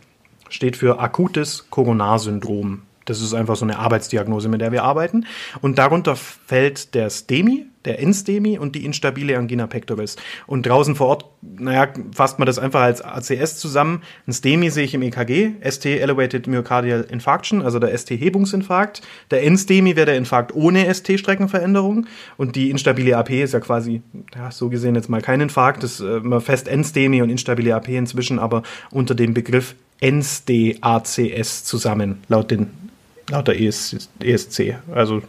Steht 0.49 0.77
für 0.77 0.99
akutes 0.99 1.69
Koronarsyndrom. 1.69 2.83
Das 3.07 3.21
ist 3.21 3.33
einfach 3.33 3.55
so 3.55 3.65
eine 3.65 3.79
Arbeitsdiagnose, 3.79 4.49
mit 4.49 4.61
der 4.61 4.71
wir 4.71 4.83
arbeiten. 4.83 5.25
Und 5.61 5.77
darunter 5.77 6.15
fällt 6.15 6.93
der 6.93 7.09
STEMI, 7.09 7.65
der 7.85 7.99
N-STEMI 7.99 8.59
und 8.59 8.75
die 8.75 8.83
instabile 8.85 9.37
Angina 9.37 9.65
pectoris. 9.65 10.17
Und 10.45 10.65
draußen 10.65 10.95
vor 10.95 11.07
Ort, 11.07 11.25
naja, 11.41 11.87
fasst 12.13 12.37
man 12.37 12.45
das 12.45 12.59
einfach 12.59 12.81
als 12.81 13.01
ACS 13.01 13.57
zusammen. 13.57 14.03
Ein 14.27 14.33
STEMI 14.33 14.69
sehe 14.69 14.83
ich 14.83 14.93
im 14.93 15.01
EKG, 15.01 15.53
ST 15.67 15.85
Elevated 15.85 16.47
Myocardial 16.47 17.07
Infarction, 17.09 17.61
also 17.61 17.79
der 17.79 17.97
ST-Hebungsinfarkt. 17.97 19.01
Der 19.31 19.43
N-STEMI 19.43 19.95
wäre 19.95 20.07
der 20.07 20.17
Infarkt 20.17 20.53
ohne 20.53 20.93
ST-Streckenveränderung. 20.93 22.07
Und 22.35 22.57
die 22.57 22.69
instabile 22.69 23.17
AP 23.17 23.29
ist 23.29 23.53
ja 23.53 23.61
quasi, 23.61 24.01
ja, 24.35 24.51
so 24.51 24.67
gesehen 24.67 24.95
jetzt 24.95 25.09
mal 25.09 25.21
kein 25.21 25.39
Infarkt. 25.39 25.81
Das 25.81 26.01
ist 26.01 26.01
äh, 26.01 26.39
fest 26.41 26.67
N-STEMI 26.67 27.21
und 27.21 27.29
instabile 27.29 27.73
AP 27.73 27.87
inzwischen, 27.87 28.37
aber 28.37 28.63
unter 28.91 29.15
dem 29.15 29.33
Begriff 29.33 29.75
NSD-ACS 30.01 31.63
zusammen, 31.63 32.19
laut 32.27 32.51
den 32.51 32.86
laut 33.29 33.47
der 33.47 33.59
ES, 33.59 34.09
ESC. 34.19 34.75
Also 34.93 35.21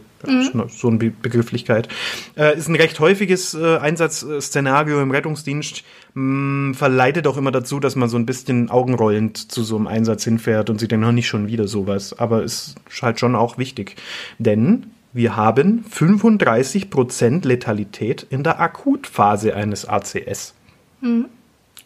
So 0.69 0.89
eine 0.89 0.97
Be 0.97 1.11
Begrifflichkeit. 1.11 1.87
Äh, 2.35 2.57
ist 2.57 2.67
ein 2.67 2.75
recht 2.75 2.99
häufiges 2.99 3.53
äh, 3.53 3.77
Einsatzszenario 3.77 5.01
im 5.01 5.11
Rettungsdienst. 5.11 5.83
Mh, 6.13 6.73
verleitet 6.73 7.25
auch 7.27 7.37
immer 7.37 7.51
dazu, 7.51 7.79
dass 7.79 7.95
man 7.95 8.09
so 8.09 8.17
ein 8.17 8.25
bisschen 8.25 8.69
augenrollend 8.69 9.51
zu 9.51 9.63
so 9.63 9.77
einem 9.77 9.87
Einsatz 9.87 10.23
hinfährt 10.25 10.69
und 10.69 10.79
sieht 10.79 10.91
dann 10.91 10.99
noch 10.99 11.13
nicht 11.13 11.27
schon 11.27 11.47
wieder 11.47 11.67
sowas. 11.67 12.17
Aber 12.19 12.43
ist 12.43 12.75
halt 13.01 13.19
schon 13.19 13.35
auch 13.35 13.57
wichtig. 13.57 13.95
Denn 14.39 14.87
wir 15.13 15.35
haben 15.35 15.85
35% 15.89 17.47
Letalität 17.47 18.27
in 18.29 18.43
der 18.43 18.59
Akutphase 18.59 19.55
eines 19.55 19.85
ACS. 19.85 20.53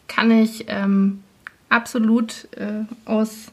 Kann 0.08 0.30
ich 0.30 0.64
ähm, 0.68 1.22
absolut 1.68 2.48
äh, 2.56 2.84
aus 3.04 3.52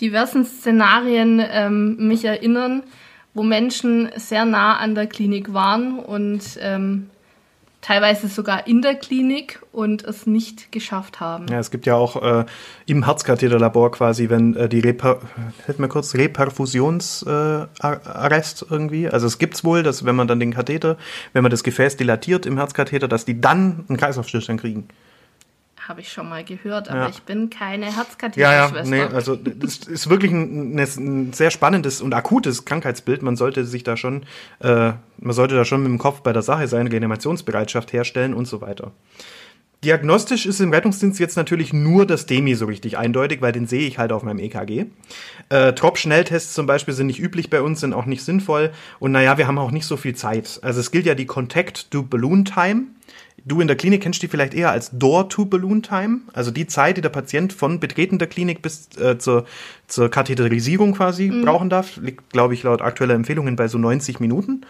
diversen 0.00 0.44
Szenarien 0.44 1.42
ähm, 1.50 2.08
mich 2.08 2.24
erinnern, 2.24 2.82
wo 3.34 3.42
Menschen 3.42 4.10
sehr 4.16 4.44
nah 4.44 4.76
an 4.76 4.94
der 4.94 5.06
Klinik 5.06 5.52
waren 5.52 5.98
und 5.98 6.58
ähm, 6.60 7.10
teilweise 7.80 8.28
sogar 8.28 8.66
in 8.66 8.82
der 8.82 8.96
Klinik 8.96 9.62
und 9.72 10.04
es 10.04 10.26
nicht 10.26 10.70
geschafft 10.72 11.20
haben. 11.20 11.46
Ja, 11.48 11.58
es 11.58 11.70
gibt 11.70 11.86
ja 11.86 11.94
auch 11.94 12.22
äh, 12.22 12.44
im 12.86 13.04
Herzkatheterlabor 13.04 13.92
quasi, 13.92 14.28
wenn 14.28 14.54
äh, 14.56 14.68
die 14.68 14.80
Reper 14.80 15.20
kurz 15.88 16.14
Reperfusionsarrest 16.14 18.62
äh, 18.62 18.66
irgendwie. 18.68 19.08
Also 19.08 19.26
es 19.26 19.38
gibt's 19.38 19.64
wohl, 19.64 19.82
dass 19.82 20.04
wenn 20.04 20.16
man 20.16 20.26
dann 20.26 20.40
den 20.40 20.52
Katheter, 20.52 20.96
wenn 21.32 21.42
man 21.42 21.50
das 21.50 21.62
Gefäß 21.62 21.96
dilatiert 21.96 22.44
im 22.46 22.56
Herzkatheter, 22.56 23.08
dass 23.08 23.24
die 23.24 23.40
dann 23.40 23.84
einen 23.88 23.96
Kreislaufstillstand 23.96 24.60
kriegen. 24.60 24.88
Habe 25.88 26.02
ich 26.02 26.12
schon 26.12 26.28
mal 26.28 26.44
gehört, 26.44 26.90
aber 26.90 27.04
Ja. 27.04 27.08
ich 27.08 27.22
bin 27.22 27.48
keine 27.48 27.86
Ja, 27.86 27.90
ja, 27.92 27.96
Herzkatheterschwester. 27.96 28.90
nee, 28.90 29.02
also 29.14 29.36
das 29.36 29.78
ist 29.78 30.10
wirklich 30.10 30.30
ein, 30.30 30.78
ein, 30.78 31.32
sehr 31.32 31.50
spannendes 31.50 32.02
und 32.02 32.12
akutes 32.12 32.66
Krankheitsbild. 32.66 33.22
Man 33.22 33.36
sollte 33.36 33.64
sich 33.64 33.84
da 33.84 33.96
schon, 33.96 34.24
äh, 34.60 34.92
man 35.18 35.32
sollte 35.32 35.54
da 35.54 35.64
schon 35.64 35.82
mit 35.82 35.90
dem 35.90 35.96
Kopf 35.98 36.20
bei 36.20 36.34
der 36.34 36.42
Sache 36.42 36.68
sein, 36.68 36.88
Reanimationsbereitschaft 36.88 37.94
herstellen 37.94 38.34
und 38.34 38.46
so 38.46 38.60
weiter. 38.60 38.92
Diagnostisch 39.84 40.44
ist 40.44 40.58
im 40.60 40.72
Rettungsdienst 40.72 41.20
jetzt 41.20 41.36
natürlich 41.36 41.72
nur 41.72 42.04
das 42.04 42.26
DEMI 42.26 42.54
so 42.56 42.66
richtig 42.66 42.98
eindeutig, 42.98 43.40
weil 43.40 43.52
den 43.52 43.66
sehe 43.68 43.86
ich 43.86 43.96
halt 43.96 44.10
auf 44.10 44.24
meinem 44.24 44.40
EKG. 44.40 44.86
Äh, 45.50 45.72
Trop-Schnelltests 45.72 46.52
zum 46.52 46.66
Beispiel 46.66 46.92
sind 46.94 47.06
nicht 47.06 47.20
üblich 47.20 47.48
bei 47.48 47.62
uns, 47.62 47.80
sind 47.80 47.94
auch 47.94 48.04
nicht 48.04 48.24
sinnvoll. 48.24 48.72
Und 48.98 49.12
naja, 49.12 49.38
wir 49.38 49.46
haben 49.46 49.56
auch 49.56 49.70
nicht 49.70 49.86
so 49.86 49.96
viel 49.96 50.16
Zeit. 50.16 50.58
Also 50.62 50.80
es 50.80 50.90
gilt 50.90 51.06
ja 51.06 51.14
die 51.14 51.26
Contact-to-Balloon-Time. 51.26 52.82
Du 53.48 53.62
in 53.62 53.66
der 53.66 53.76
Klinik 53.76 54.02
kennst 54.02 54.22
die 54.22 54.28
vielleicht 54.28 54.52
eher 54.52 54.70
als 54.70 54.90
Door-to-Balloon-Time, 54.92 56.18
also 56.34 56.50
die 56.50 56.66
Zeit, 56.66 56.98
die 56.98 57.00
der 57.00 57.08
Patient 57.08 57.50
von 57.50 57.80
Betreten 57.80 58.18
der 58.18 58.28
Klinik 58.28 58.60
bis 58.60 58.90
äh, 58.98 59.16
zur, 59.16 59.46
zur 59.86 60.10
Katheterisierung 60.10 60.92
quasi 60.92 61.30
brauchen 61.30 61.70
darf. 61.70 61.96
Liegt, 61.96 62.30
glaube 62.30 62.52
ich, 62.52 62.62
laut 62.62 62.82
aktueller 62.82 63.14
Empfehlungen 63.14 63.56
bei 63.56 63.66
so 63.66 63.78
90 63.78 64.20
Minuten. 64.20 64.66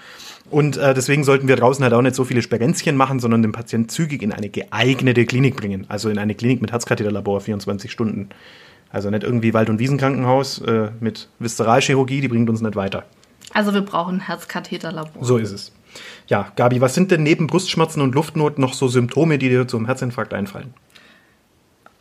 Und 0.48 0.76
äh, 0.76 0.94
deswegen 0.94 1.24
sollten 1.24 1.48
wir 1.48 1.56
draußen 1.56 1.82
halt 1.82 1.92
auch 1.92 2.02
nicht 2.02 2.14
so 2.14 2.22
viele 2.24 2.40
Sperenzchen 2.40 2.96
machen, 2.96 3.18
sondern 3.18 3.42
den 3.42 3.50
Patienten 3.50 3.88
zügig 3.88 4.22
in 4.22 4.30
eine 4.30 4.48
geeignete 4.48 5.26
Klinik 5.26 5.56
bringen. 5.56 5.84
Also 5.88 6.08
in 6.08 6.18
eine 6.18 6.36
Klinik 6.36 6.62
mit 6.62 6.70
Herzkatheterlabor 6.70 7.40
24 7.40 7.90
Stunden. 7.90 8.28
Also 8.90 9.10
nicht 9.10 9.24
irgendwie 9.24 9.54
Wald- 9.54 9.70
und 9.70 9.80
Wiesenkrankenhaus 9.80 10.60
äh, 10.60 10.90
mit 11.00 11.28
Viszeralchirurgie, 11.40 12.20
die 12.20 12.28
bringt 12.28 12.48
uns 12.48 12.60
nicht 12.60 12.76
weiter. 12.76 13.04
Also 13.52 13.74
wir 13.74 13.82
brauchen 13.82 14.20
Herzkatheterlabor. 14.20 15.24
So 15.24 15.36
ist 15.36 15.50
es. 15.50 15.72
Ja, 16.26 16.52
Gabi, 16.56 16.80
was 16.80 16.94
sind 16.94 17.10
denn 17.10 17.22
neben 17.22 17.46
Brustschmerzen 17.46 18.02
und 18.02 18.14
Luftnot 18.14 18.58
noch 18.58 18.74
so 18.74 18.88
Symptome, 18.88 19.38
die 19.38 19.48
dir 19.48 19.66
zum 19.68 19.86
Herzinfarkt 19.86 20.34
einfallen? 20.34 20.74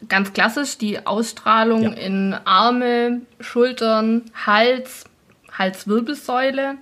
Ganz 0.09 0.31
klassisch 0.33 0.77
die 0.77 1.05
Ausstrahlung 1.07 1.81
Ja. 1.83 1.91
in 1.93 2.35
Arme, 2.45 3.21
Schultern, 3.39 4.23
Hals, 4.45 5.05
Halswirbelsäule. 5.57 6.75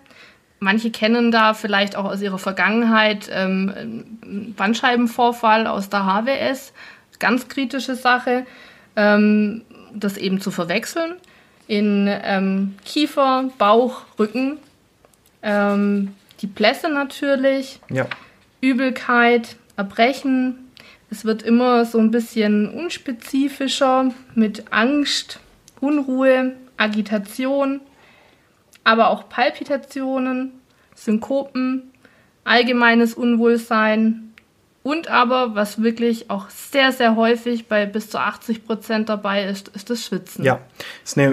Manche 0.59 0.89
kennen 0.91 1.31
da 1.31 1.53
vielleicht 1.53 1.95
auch 1.95 2.05
aus 2.05 2.21
ihrer 2.21 2.39
Vergangenheit 2.39 3.29
ähm, 3.31 3.71
einen 4.23 4.53
Bandscheibenvorfall 4.57 5.67
aus 5.67 5.89
der 5.89 6.05
HWS. 6.05 6.73
Ganz 7.19 7.47
kritische 7.47 7.95
Sache, 7.95 8.45
ähm, 8.95 9.61
das 9.93 10.17
eben 10.17 10.41
zu 10.41 10.51
verwechseln. 10.51 11.15
In 11.67 12.07
ähm, 12.09 12.75
Kiefer, 12.83 13.49
Bauch, 13.57 14.01
Rücken. 14.19 14.57
Ähm, 15.41 16.13
die 16.41 16.47
Plässe 16.47 16.89
natürlich. 16.89 17.79
Ja. 17.89 18.07
Übelkeit, 18.61 19.55
Erbrechen. 19.77 20.71
Es 21.09 21.25
wird 21.25 21.43
immer 21.43 21.85
so 21.85 21.99
ein 21.99 22.11
bisschen 22.11 22.69
unspezifischer 22.69 24.11
mit 24.33 24.71
Angst, 24.71 25.39
Unruhe, 25.79 26.53
Agitation, 26.77 27.81
aber 28.83 29.09
auch 29.09 29.29
Palpitationen, 29.29 30.51
Synkopen, 30.95 31.91
allgemeines 32.43 33.13
Unwohlsein 33.13 34.33
und 34.85 35.07
aber, 35.07 35.55
was 35.55 35.81
wirklich 35.81 36.29
auch 36.29 36.51
sehr, 36.51 36.91
sehr 36.91 37.15
häufig 37.15 37.67
bei 37.67 37.87
bis 37.87 38.11
zu 38.11 38.19
80 38.19 38.65
Prozent 38.65 39.09
dabei 39.09 39.45
ist, 39.45 39.69
ist 39.69 39.89
das 39.89 40.05
Schwitzen. 40.05 40.45
Ja, 40.45 40.59
es, 41.03 41.17
äh, 41.17 41.31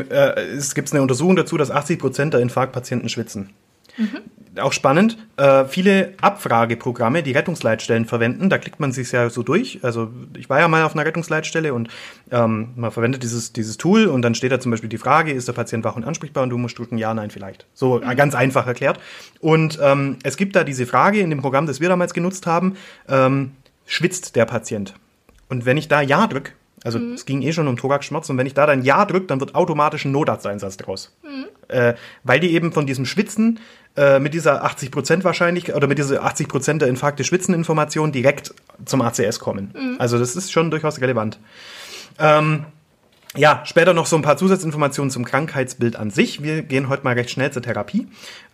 es 0.57 0.75
gibt 0.75 0.91
eine 0.91 1.03
Untersuchung 1.03 1.37
dazu, 1.37 1.59
dass 1.59 1.71
80 1.71 1.99
Prozent 1.99 2.33
der 2.33 2.41
Infarktpatienten 2.41 3.11
schwitzen. 3.11 3.51
Auch 4.61 4.73
spannend, 4.73 5.17
äh, 5.39 5.65
viele 5.65 6.13
Abfrageprogramme, 6.21 7.23
die 7.23 7.33
Rettungsleitstellen 7.33 8.05
verwenden, 8.05 8.51
da 8.51 8.59
klickt 8.59 8.81
man 8.81 8.93
sich 8.93 9.11
ja 9.11 9.31
so 9.31 9.43
durch. 9.43 9.81
Also 9.83 10.11
ich 10.37 10.51
war 10.51 10.61
ja 10.61 10.69
mal 10.69 10.85
auf 10.85 10.95
einer 10.95 11.07
Rettungsleitstelle 11.07 11.73
und 11.73 11.89
ähm, 12.31 12.69
man 12.77 12.91
verwendet 12.91 13.23
dieses, 13.23 13.55
dieses 13.55 13.79
Tool 13.79 14.07
und 14.07 14.23
dann 14.23 14.35
steht 14.35 14.53
da 14.53 14.61
zum 14.61 14.71
Beispiel 14.71 14.91
die 14.91 14.99
Frage, 14.99 15.33
ist 15.33 15.49
der 15.49 15.55
Patient 15.55 15.85
wach 15.85 15.97
und 15.97 16.05
ansprechbar 16.05 16.43
und 16.43 16.51
du 16.51 16.59
musst 16.59 16.79
drücken, 16.79 16.99
ja, 16.99 17.15
nein, 17.15 17.31
vielleicht. 17.31 17.67
So 17.73 18.03
äh, 18.03 18.15
ganz 18.15 18.35
einfach 18.35 18.67
erklärt. 18.67 19.01
Und 19.41 19.79
ähm, 19.83 20.19
es 20.23 20.37
gibt 20.37 20.55
da 20.55 20.65
diese 20.65 20.85
Frage 20.87 21.21
in 21.21 21.31
dem 21.31 21.41
Programm, 21.41 21.67
das 21.67 21.81
wir 21.81 21.89
damals 21.89 22.13
genutzt 22.13 22.47
haben, 22.47 22.77
ähm, 23.09 23.53
schwitzt 23.87 24.37
der 24.37 24.45
Patient? 24.45 24.95
Und 25.49 25.65
wenn 25.65 25.77
ich 25.77 25.89
da 25.89 26.03
Ja 26.03 26.27
drücke, 26.27 26.53
also 26.85 26.99
es 26.99 27.27
ging 27.27 27.43
eh 27.43 27.53
schon 27.53 27.69
um 27.69 27.77
Thoraxschmerz, 27.77 28.29
und 28.29 28.39
wenn 28.39 28.47
ich 28.47 28.55
da 28.55 28.67
dann 28.67 28.83
Ja 28.83 29.05
drücke, 29.05 29.27
dann 29.27 29.41
wird 29.41 29.55
automatisch 29.55 30.05
ein 30.05 30.13
Notarzteinsatz 30.13 30.77
draus. 30.77 31.17
Äh, 31.69 31.95
weil 32.25 32.41
die 32.41 32.53
eben 32.53 32.73
von 32.73 32.87
diesem 32.87 33.07
Schwitzen 33.07 33.61
äh, 33.97 34.19
mit 34.19 34.35
dieser 34.35 34.65
80% 34.65 35.25
wahrscheinlich, 35.25 35.75
oder 35.75 35.87
mit 35.87 35.99
dieser 35.99 36.25
80% 36.25 36.79
der 36.79 36.89
Infarkte 36.89 37.25
Schwitzen-Information 37.25 38.13
direkt 38.13 38.55
zum 38.85 39.03
ACS 39.03 39.39
kommen. 39.39 39.75
Also 39.99 40.19
das 40.19 40.35
ist 40.37 40.53
schon 40.53 40.71
durchaus 40.71 41.01
relevant. 41.01 41.39
Ähm, 42.19 42.67
ja, 43.35 43.63
später 43.65 43.95
noch 43.95 44.07
so 44.07 44.17
ein 44.17 44.23
paar 44.23 44.37
Zusatzinformationen 44.37 45.11
zum 45.11 45.25
Krankheitsbild 45.25 45.97
an 45.97 46.11
sich. 46.11 46.43
Wir 46.43 46.63
gehen 46.63 46.89
heute 46.89 47.05
mal 47.05 47.15
recht 47.15 47.31
schnell 47.31 47.51
zur 47.51 47.63
Therapie. 47.63 48.07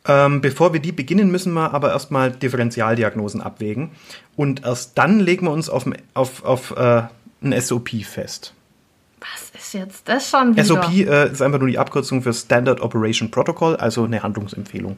Ähm, 0.06 0.40
bevor 0.40 0.72
wir 0.72 0.80
die 0.80 0.92
beginnen, 0.92 1.30
müssen 1.30 1.52
wir 1.52 1.74
aber 1.74 1.90
erstmal 1.90 2.30
Differentialdiagnosen 2.30 3.40
abwägen. 3.40 3.90
Und 4.36 4.64
erst 4.64 4.96
dann 4.96 5.18
legen 5.18 5.46
wir 5.46 5.50
uns 5.50 5.68
auf, 5.68 5.84
auf, 6.14 6.44
auf 6.44 6.76
äh, 6.76 7.02
ein 7.42 7.60
SOP 7.60 7.90
fest. 8.04 8.54
Was 9.20 9.50
ist 9.60 9.74
jetzt 9.74 10.08
das 10.08 10.30
schon 10.30 10.52
wieder? 10.52 10.64
SOP 10.64 10.90
äh, 10.92 11.32
ist 11.32 11.42
einfach 11.42 11.58
nur 11.58 11.68
die 11.68 11.78
Abkürzung 11.78 12.22
für 12.22 12.32
Standard 12.32 12.80
Operation 12.80 13.30
Protocol, 13.30 13.76
also 13.76 14.04
eine 14.04 14.22
Handlungsempfehlung. 14.22 14.96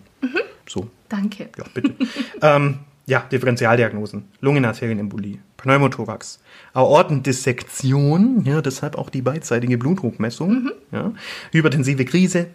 So, 0.69 0.89
Danke. 1.09 1.49
ja, 1.57 1.65
bitte. 1.75 1.95
ähm, 2.43 2.79
ja, 3.07 3.25
Differentialdiagnosen. 3.33 4.25
Lungenarterienembolie, 4.41 5.39
Pneumothorax, 5.57 6.39
Aortendissektion, 6.75 8.45
ja, 8.45 8.63
deshalb 8.63 8.97
auch 8.97 9.11
die 9.11 9.23
beidseitige 9.23 9.79
Blutdruckmessung, 9.79 10.71
ja, 10.93 11.13
hypertensive 11.51 12.05
Krise 12.05 12.49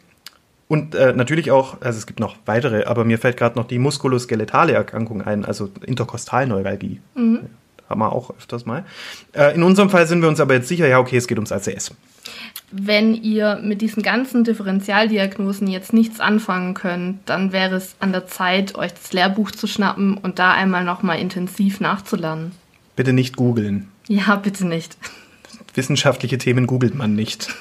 und 0.68 0.96
äh, 0.96 1.14
natürlich 1.14 1.52
auch, 1.52 1.82
also 1.82 1.98
es 2.00 2.08
gibt 2.08 2.20
noch 2.20 2.38
weitere, 2.46 2.86
aber 2.86 3.06
mir 3.06 3.20
fällt 3.20 3.38
gerade 3.38 3.58
noch 3.58 3.68
die 3.68 3.78
muskuloskeletale 3.78 4.74
Erkrankung 4.74 5.22
ein, 5.22 5.46
also 5.46 5.70
Interkostalneuralgie. 5.86 7.02
Haben 7.90 8.00
wir 8.00 8.12
auch 8.12 8.32
öfters 8.32 8.66
mal. 8.66 8.86
Äh, 9.34 9.56
in 9.56 9.64
unserem 9.64 9.90
Fall 9.90 10.08
sind 10.08 10.22
wir 10.22 10.30
uns 10.30 10.40
aber 10.40 10.56
jetzt 10.56 10.68
sicher, 10.68 10.88
ja, 10.88 11.00
okay, 11.00 11.18
es 11.18 11.28
geht 11.28 11.38
ums 11.38 11.52
ACS. 11.52 11.92
Wenn 12.72 13.14
ihr 13.14 13.60
mit 13.64 13.82
diesen 13.82 14.02
ganzen 14.02 14.44
Differentialdiagnosen 14.44 15.68
jetzt 15.68 15.94
nichts 15.94 16.20
anfangen 16.20 16.74
könnt, 16.74 17.20
dann 17.26 17.52
wäre 17.52 17.76
es 17.76 17.96
an 18.00 18.12
der 18.12 18.26
Zeit, 18.26 18.76
euch 18.76 18.94
das 18.94 19.14
Lehrbuch 19.14 19.52
zu 19.52 19.68
schnappen 19.68 20.18
und 20.18 20.40
da 20.40 20.52
einmal 20.52 20.84
nochmal 20.84 21.20
intensiv 21.20 21.80
nachzulernen. 21.80 22.54
Bitte 22.96 23.14
nicht 23.14 23.36
googeln. 23.36 23.88
Ja, 24.08 24.36
bitte 24.36 24.66
nicht. 24.66 24.98
Wissenschaftliche 25.76 26.38
Themen 26.38 26.68
googelt 26.68 26.96
man 26.96 27.16
nicht. 27.16 27.54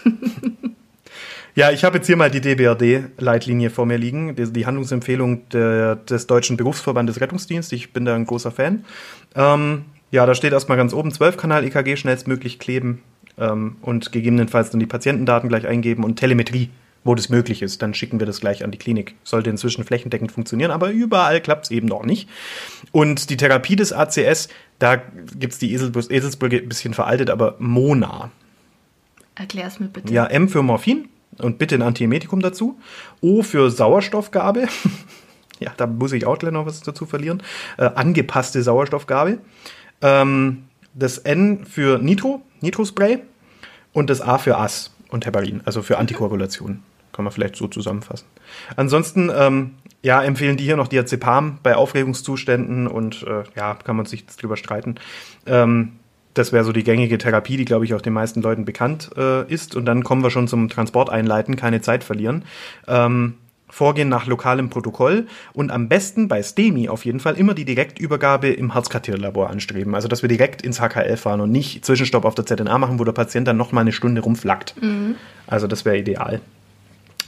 ja, 1.54 1.70
ich 1.70 1.84
habe 1.84 1.98
jetzt 1.98 2.06
hier 2.06 2.16
mal 2.16 2.30
die 2.30 2.40
DBRD-Leitlinie 2.40 3.70
vor 3.70 3.86
mir 3.86 3.98
liegen, 3.98 4.36
die, 4.36 4.52
die 4.52 4.66
Handlungsempfehlung 4.66 5.48
der, 5.50 5.96
des 5.96 6.26
Deutschen 6.26 6.56
Berufsverbandes 6.56 7.20
Rettungsdienst. 7.20 7.72
Ich 7.72 7.92
bin 7.92 8.04
da 8.04 8.14
ein 8.14 8.26
großer 8.26 8.52
Fan. 8.52 8.84
Ähm, 9.34 9.84
ja, 10.14 10.26
da 10.26 10.36
steht 10.36 10.52
erstmal 10.52 10.78
ganz 10.78 10.94
oben 10.94 11.10
12-Kanal-EKG 11.10 11.96
schnellstmöglich 11.96 12.60
kleben 12.60 13.02
ähm, 13.36 13.78
und 13.82 14.12
gegebenenfalls 14.12 14.70
dann 14.70 14.78
die 14.78 14.86
Patientendaten 14.86 15.48
gleich 15.48 15.66
eingeben 15.66 16.04
und 16.04 16.20
Telemetrie, 16.20 16.70
wo 17.02 17.16
das 17.16 17.30
möglich 17.30 17.62
ist. 17.62 17.82
Dann 17.82 17.94
schicken 17.94 18.20
wir 18.20 18.26
das 18.26 18.38
gleich 18.38 18.62
an 18.62 18.70
die 18.70 18.78
Klinik. 18.78 19.16
Sollte 19.24 19.50
inzwischen 19.50 19.82
flächendeckend 19.82 20.30
funktionieren, 20.30 20.70
aber 20.70 20.90
überall 20.90 21.40
klappt 21.40 21.64
es 21.64 21.72
eben 21.72 21.88
noch 21.88 22.04
nicht. 22.04 22.28
Und 22.92 23.28
die 23.28 23.36
Therapie 23.36 23.74
des 23.74 23.92
ACS, 23.92 24.50
da 24.78 25.02
gibt's 25.36 25.58
die 25.58 25.72
Esel, 25.72 25.90
Eselsbrücke 25.96 26.58
ein 26.58 26.68
bisschen 26.68 26.94
veraltet, 26.94 27.28
aber 27.28 27.56
Mona. 27.58 28.30
Erklär's 29.34 29.80
mir 29.80 29.88
bitte. 29.88 30.14
Ja, 30.14 30.26
M 30.26 30.48
für 30.48 30.62
Morphin 30.62 31.08
und 31.38 31.58
bitte 31.58 31.74
ein 31.74 31.82
Antiemetikum 31.82 32.38
dazu. 32.38 32.78
O 33.20 33.42
für 33.42 33.68
Sauerstoffgabe. 33.68 34.68
Ja, 35.60 35.72
da 35.76 35.86
muss 35.86 36.12
ich 36.12 36.26
auch 36.26 36.36
gleich 36.36 36.52
noch 36.52 36.66
was 36.66 36.80
dazu 36.80 37.06
verlieren. 37.06 37.40
Äh, 37.78 37.84
angepasste 37.94 38.60
Sauerstoffgabe. 38.60 39.38
Ähm, 40.02 40.64
das 40.94 41.18
N 41.18 41.64
für 41.64 41.98
Nitro, 41.98 42.42
Nitrospray. 42.60 43.20
Und 43.92 44.10
das 44.10 44.20
A 44.20 44.38
für 44.38 44.58
As 44.58 44.92
und 45.08 45.24
Heparin, 45.24 45.62
also 45.64 45.82
für 45.82 45.98
Antikoagulation. 45.98 46.82
Kann 47.12 47.24
man 47.24 47.32
vielleicht 47.32 47.54
so 47.54 47.68
zusammenfassen. 47.68 48.26
Ansonsten, 48.76 49.30
ähm, 49.34 49.76
ja, 50.02 50.22
empfehlen 50.22 50.56
die 50.56 50.64
hier 50.64 50.76
noch 50.76 50.88
Diazepam 50.88 51.60
bei 51.62 51.76
Aufregungszuständen 51.76 52.88
und 52.88 53.22
äh, 53.22 53.44
ja, 53.56 53.74
kann 53.74 53.96
man 53.96 54.04
sich 54.04 54.26
drüber 54.26 54.56
streiten. 54.56 54.96
Ähm, 55.46 55.92
das 56.34 56.52
wäre 56.52 56.64
so 56.64 56.72
die 56.72 56.82
gängige 56.82 57.16
Therapie, 57.16 57.56
die, 57.56 57.64
glaube 57.64 57.84
ich, 57.84 57.94
auch 57.94 58.00
den 58.00 58.12
meisten 58.12 58.42
Leuten 58.42 58.64
bekannt 58.64 59.10
äh, 59.16 59.50
ist. 59.50 59.76
Und 59.76 59.86
dann 59.86 60.02
kommen 60.02 60.24
wir 60.24 60.30
schon 60.30 60.48
zum 60.48 60.68
Transport 60.68 61.08
einleiten, 61.08 61.54
keine 61.54 61.80
Zeit 61.80 62.02
verlieren. 62.02 62.44
Ähm, 62.88 63.34
Vorgehen 63.74 64.08
nach 64.08 64.26
lokalem 64.26 64.70
Protokoll 64.70 65.26
und 65.52 65.72
am 65.72 65.88
besten 65.88 66.28
bei 66.28 66.40
STEMI 66.44 66.88
auf 66.88 67.04
jeden 67.04 67.18
Fall 67.18 67.36
immer 67.36 67.54
die 67.54 67.64
Direktübergabe 67.64 68.46
im 68.46 68.72
Herzkatheterlabor 68.72 69.50
anstreben. 69.50 69.96
Also, 69.96 70.06
dass 70.06 70.22
wir 70.22 70.28
direkt 70.28 70.62
ins 70.62 70.78
HKL 70.80 71.16
fahren 71.16 71.40
und 71.40 71.50
nicht 71.50 71.84
Zwischenstopp 71.84 72.24
auf 72.24 72.36
der 72.36 72.46
ZNA 72.46 72.78
machen, 72.78 73.00
wo 73.00 73.04
der 73.04 73.10
Patient 73.10 73.48
dann 73.48 73.56
noch 73.56 73.72
mal 73.72 73.80
eine 73.80 73.90
Stunde 73.90 74.20
rumflackt. 74.20 74.80
Mhm. 74.80 75.16
Also, 75.48 75.66
das 75.66 75.84
wäre 75.84 75.98
ideal. 75.98 76.40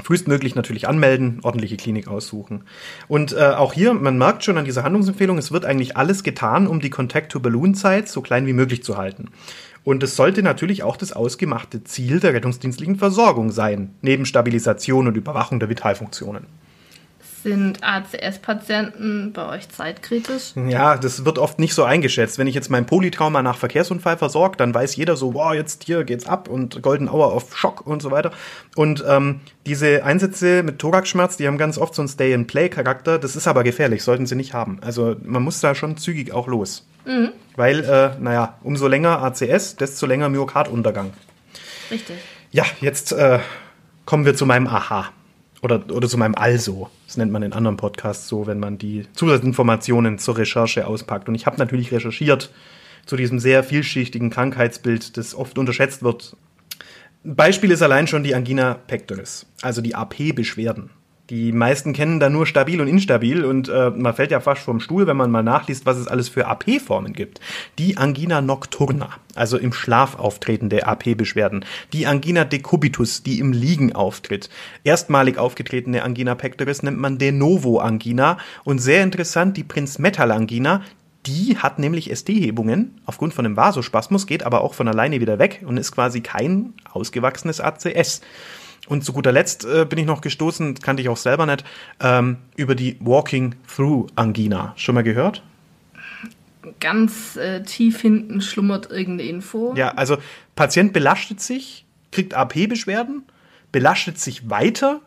Frühestmöglich 0.04 0.54
natürlich 0.54 0.86
anmelden, 0.86 1.40
ordentliche 1.42 1.76
Klinik 1.76 2.06
aussuchen. 2.06 2.62
Und 3.08 3.32
äh, 3.32 3.54
auch 3.56 3.72
hier, 3.72 3.92
man 3.94 4.16
merkt 4.16 4.44
schon 4.44 4.56
an 4.56 4.64
dieser 4.64 4.84
Handlungsempfehlung, 4.84 5.38
es 5.38 5.50
wird 5.50 5.64
eigentlich 5.64 5.96
alles 5.96 6.22
getan, 6.22 6.68
um 6.68 6.78
die 6.78 6.90
Contact-to-Balloon-Zeit 6.90 8.08
so 8.08 8.20
klein 8.20 8.46
wie 8.46 8.52
möglich 8.52 8.84
zu 8.84 8.96
halten. 8.96 9.30
Und 9.86 10.02
es 10.02 10.16
sollte 10.16 10.42
natürlich 10.42 10.82
auch 10.82 10.96
das 10.96 11.12
ausgemachte 11.12 11.84
Ziel 11.84 12.18
der 12.18 12.34
rettungsdienstlichen 12.34 12.96
Versorgung 12.96 13.52
sein, 13.52 13.94
neben 14.02 14.26
Stabilisation 14.26 15.06
und 15.06 15.16
Überwachung 15.16 15.60
der 15.60 15.68
Vitalfunktionen. 15.68 16.46
Sind 17.44 17.84
ACS-Patienten 17.84 19.32
bei 19.32 19.48
euch 19.48 19.68
zeitkritisch? 19.68 20.54
Ja, 20.56 20.96
das 20.96 21.24
wird 21.24 21.38
oft 21.38 21.60
nicht 21.60 21.72
so 21.72 21.84
eingeschätzt. 21.84 22.36
Wenn 22.36 22.48
ich 22.48 22.56
jetzt 22.56 22.68
mein 22.68 22.86
Polytrauma 22.86 23.42
nach 23.42 23.58
Verkehrsunfall 23.58 24.16
versorge, 24.18 24.56
dann 24.56 24.74
weiß 24.74 24.96
jeder 24.96 25.14
so, 25.14 25.34
wow, 25.34 25.54
jetzt 25.54 25.84
hier 25.84 26.02
geht's 26.02 26.26
ab 26.26 26.48
und 26.48 26.82
Golden 26.82 27.08
Hour 27.08 27.32
auf 27.32 27.56
Schock 27.56 27.86
und 27.86 28.02
so 28.02 28.10
weiter. 28.10 28.32
Und 28.74 29.04
ähm, 29.06 29.38
diese 29.66 30.02
Einsätze 30.02 30.64
mit 30.64 30.80
Thoraxschmerz, 30.80 31.36
die 31.36 31.46
haben 31.46 31.58
ganz 31.58 31.78
oft 31.78 31.94
so 31.94 32.02
einen 32.02 32.08
Stay-and-Play-Charakter. 32.08 33.20
Das 33.20 33.36
ist 33.36 33.46
aber 33.46 33.62
gefährlich, 33.62 34.02
sollten 34.02 34.26
sie 34.26 34.34
nicht 34.34 34.52
haben. 34.52 34.78
Also 34.80 35.14
man 35.22 35.44
muss 35.44 35.60
da 35.60 35.76
schon 35.76 35.96
zügig 35.96 36.32
auch 36.32 36.48
los. 36.48 36.88
Mhm. 37.06 37.32
Weil, 37.54 37.84
äh, 37.84 38.10
naja, 38.20 38.58
umso 38.62 38.88
länger 38.88 39.22
ACS, 39.22 39.76
desto 39.76 40.06
länger 40.06 40.28
Myokarduntergang. 40.28 41.12
Richtig. 41.90 42.16
Ja, 42.50 42.64
jetzt 42.80 43.12
äh, 43.12 43.38
kommen 44.04 44.24
wir 44.24 44.34
zu 44.34 44.46
meinem 44.46 44.66
Aha. 44.66 45.10
Oder, 45.62 45.82
oder 45.90 46.08
zu 46.08 46.18
meinem 46.18 46.34
Also. 46.34 46.90
Das 47.06 47.16
nennt 47.16 47.32
man 47.32 47.42
in 47.42 47.52
anderen 47.52 47.76
Podcasts 47.76 48.28
so, 48.28 48.46
wenn 48.46 48.58
man 48.58 48.78
die 48.78 49.06
Zusatzinformationen 49.14 50.18
zur 50.18 50.36
Recherche 50.36 50.86
auspackt. 50.86 51.28
Und 51.28 51.34
ich 51.34 51.46
habe 51.46 51.56
natürlich 51.56 51.92
recherchiert 51.92 52.52
zu 53.06 53.16
diesem 53.16 53.38
sehr 53.38 53.64
vielschichtigen 53.64 54.30
Krankheitsbild, 54.30 55.16
das 55.16 55.34
oft 55.34 55.58
unterschätzt 55.58 56.02
wird. 56.02 56.36
Ein 57.24 57.36
Beispiel 57.36 57.70
ist 57.70 57.82
allein 57.82 58.06
schon 58.06 58.22
die 58.22 58.34
Angina 58.34 58.74
pectoris, 58.74 59.46
also 59.62 59.80
die 59.80 59.94
AP-Beschwerden. 59.94 60.90
Die 61.28 61.50
meisten 61.50 61.92
kennen 61.92 62.20
da 62.20 62.30
nur 62.30 62.46
stabil 62.46 62.80
und 62.80 62.86
instabil 62.86 63.44
und 63.44 63.68
äh, 63.68 63.90
man 63.90 64.14
fällt 64.14 64.30
ja 64.30 64.38
fast 64.38 64.62
vom 64.62 64.78
Stuhl, 64.78 65.08
wenn 65.08 65.16
man 65.16 65.30
mal 65.30 65.42
nachliest, 65.42 65.84
was 65.84 65.96
es 65.96 66.06
alles 66.06 66.28
für 66.28 66.46
AP-Formen 66.46 67.14
gibt. 67.14 67.40
Die 67.78 67.96
Angina 67.96 68.40
nocturna, 68.40 69.10
also 69.34 69.58
im 69.58 69.72
Schlaf 69.72 70.18
auftretende 70.20 70.86
AP-Beschwerden. 70.86 71.64
Die 71.92 72.06
Angina 72.06 72.44
decubitus, 72.44 73.24
die 73.24 73.40
im 73.40 73.52
Liegen 73.52 73.92
auftritt. 73.92 74.50
Erstmalig 74.84 75.36
aufgetretene 75.36 76.04
Angina 76.04 76.36
pectoris 76.36 76.84
nennt 76.84 76.98
man 76.98 77.18
de 77.18 77.32
novo 77.32 77.78
Angina 77.78 78.38
und 78.62 78.78
sehr 78.78 79.02
interessant 79.02 79.56
die 79.56 79.64
Prinzmetal-Angina, 79.64 80.82
die 81.26 81.58
hat 81.58 81.80
nämlich 81.80 82.16
ST-Hebungen 82.16 83.00
aufgrund 83.04 83.34
von 83.34 83.44
einem 83.44 83.56
Vasospasmus, 83.56 84.28
geht 84.28 84.44
aber 84.44 84.60
auch 84.60 84.74
von 84.74 84.86
alleine 84.86 85.20
wieder 85.20 85.40
weg 85.40 85.64
und 85.66 85.76
ist 85.76 85.90
quasi 85.90 86.20
kein 86.20 86.74
ausgewachsenes 86.92 87.60
ACS. 87.60 88.20
Und 88.86 89.04
zu 89.04 89.12
guter 89.12 89.32
Letzt 89.32 89.64
äh, 89.64 89.84
bin 89.84 89.98
ich 89.98 90.06
noch 90.06 90.20
gestoßen, 90.20 90.76
kannte 90.76 91.02
ich 91.02 91.08
auch 91.08 91.16
selber 91.16 91.46
nicht, 91.46 91.64
ähm, 92.00 92.38
über 92.56 92.74
die 92.74 92.96
Walking 93.00 93.54
Through 93.74 94.06
Angina. 94.14 94.72
Schon 94.76 94.94
mal 94.94 95.02
gehört? 95.02 95.42
Ganz 96.80 97.36
äh, 97.36 97.62
tief 97.62 98.00
hinten 98.00 98.40
schlummert 98.40 98.90
irgendeine 98.90 99.28
Info. 99.28 99.74
Ja, 99.76 99.90
also 99.90 100.18
Patient 100.54 100.92
belastet 100.92 101.40
sich, 101.40 101.84
kriegt 102.12 102.34
AP-Beschwerden, 102.34 103.22
belastet 103.72 104.18
sich 104.18 104.50
weiter, 104.50 105.00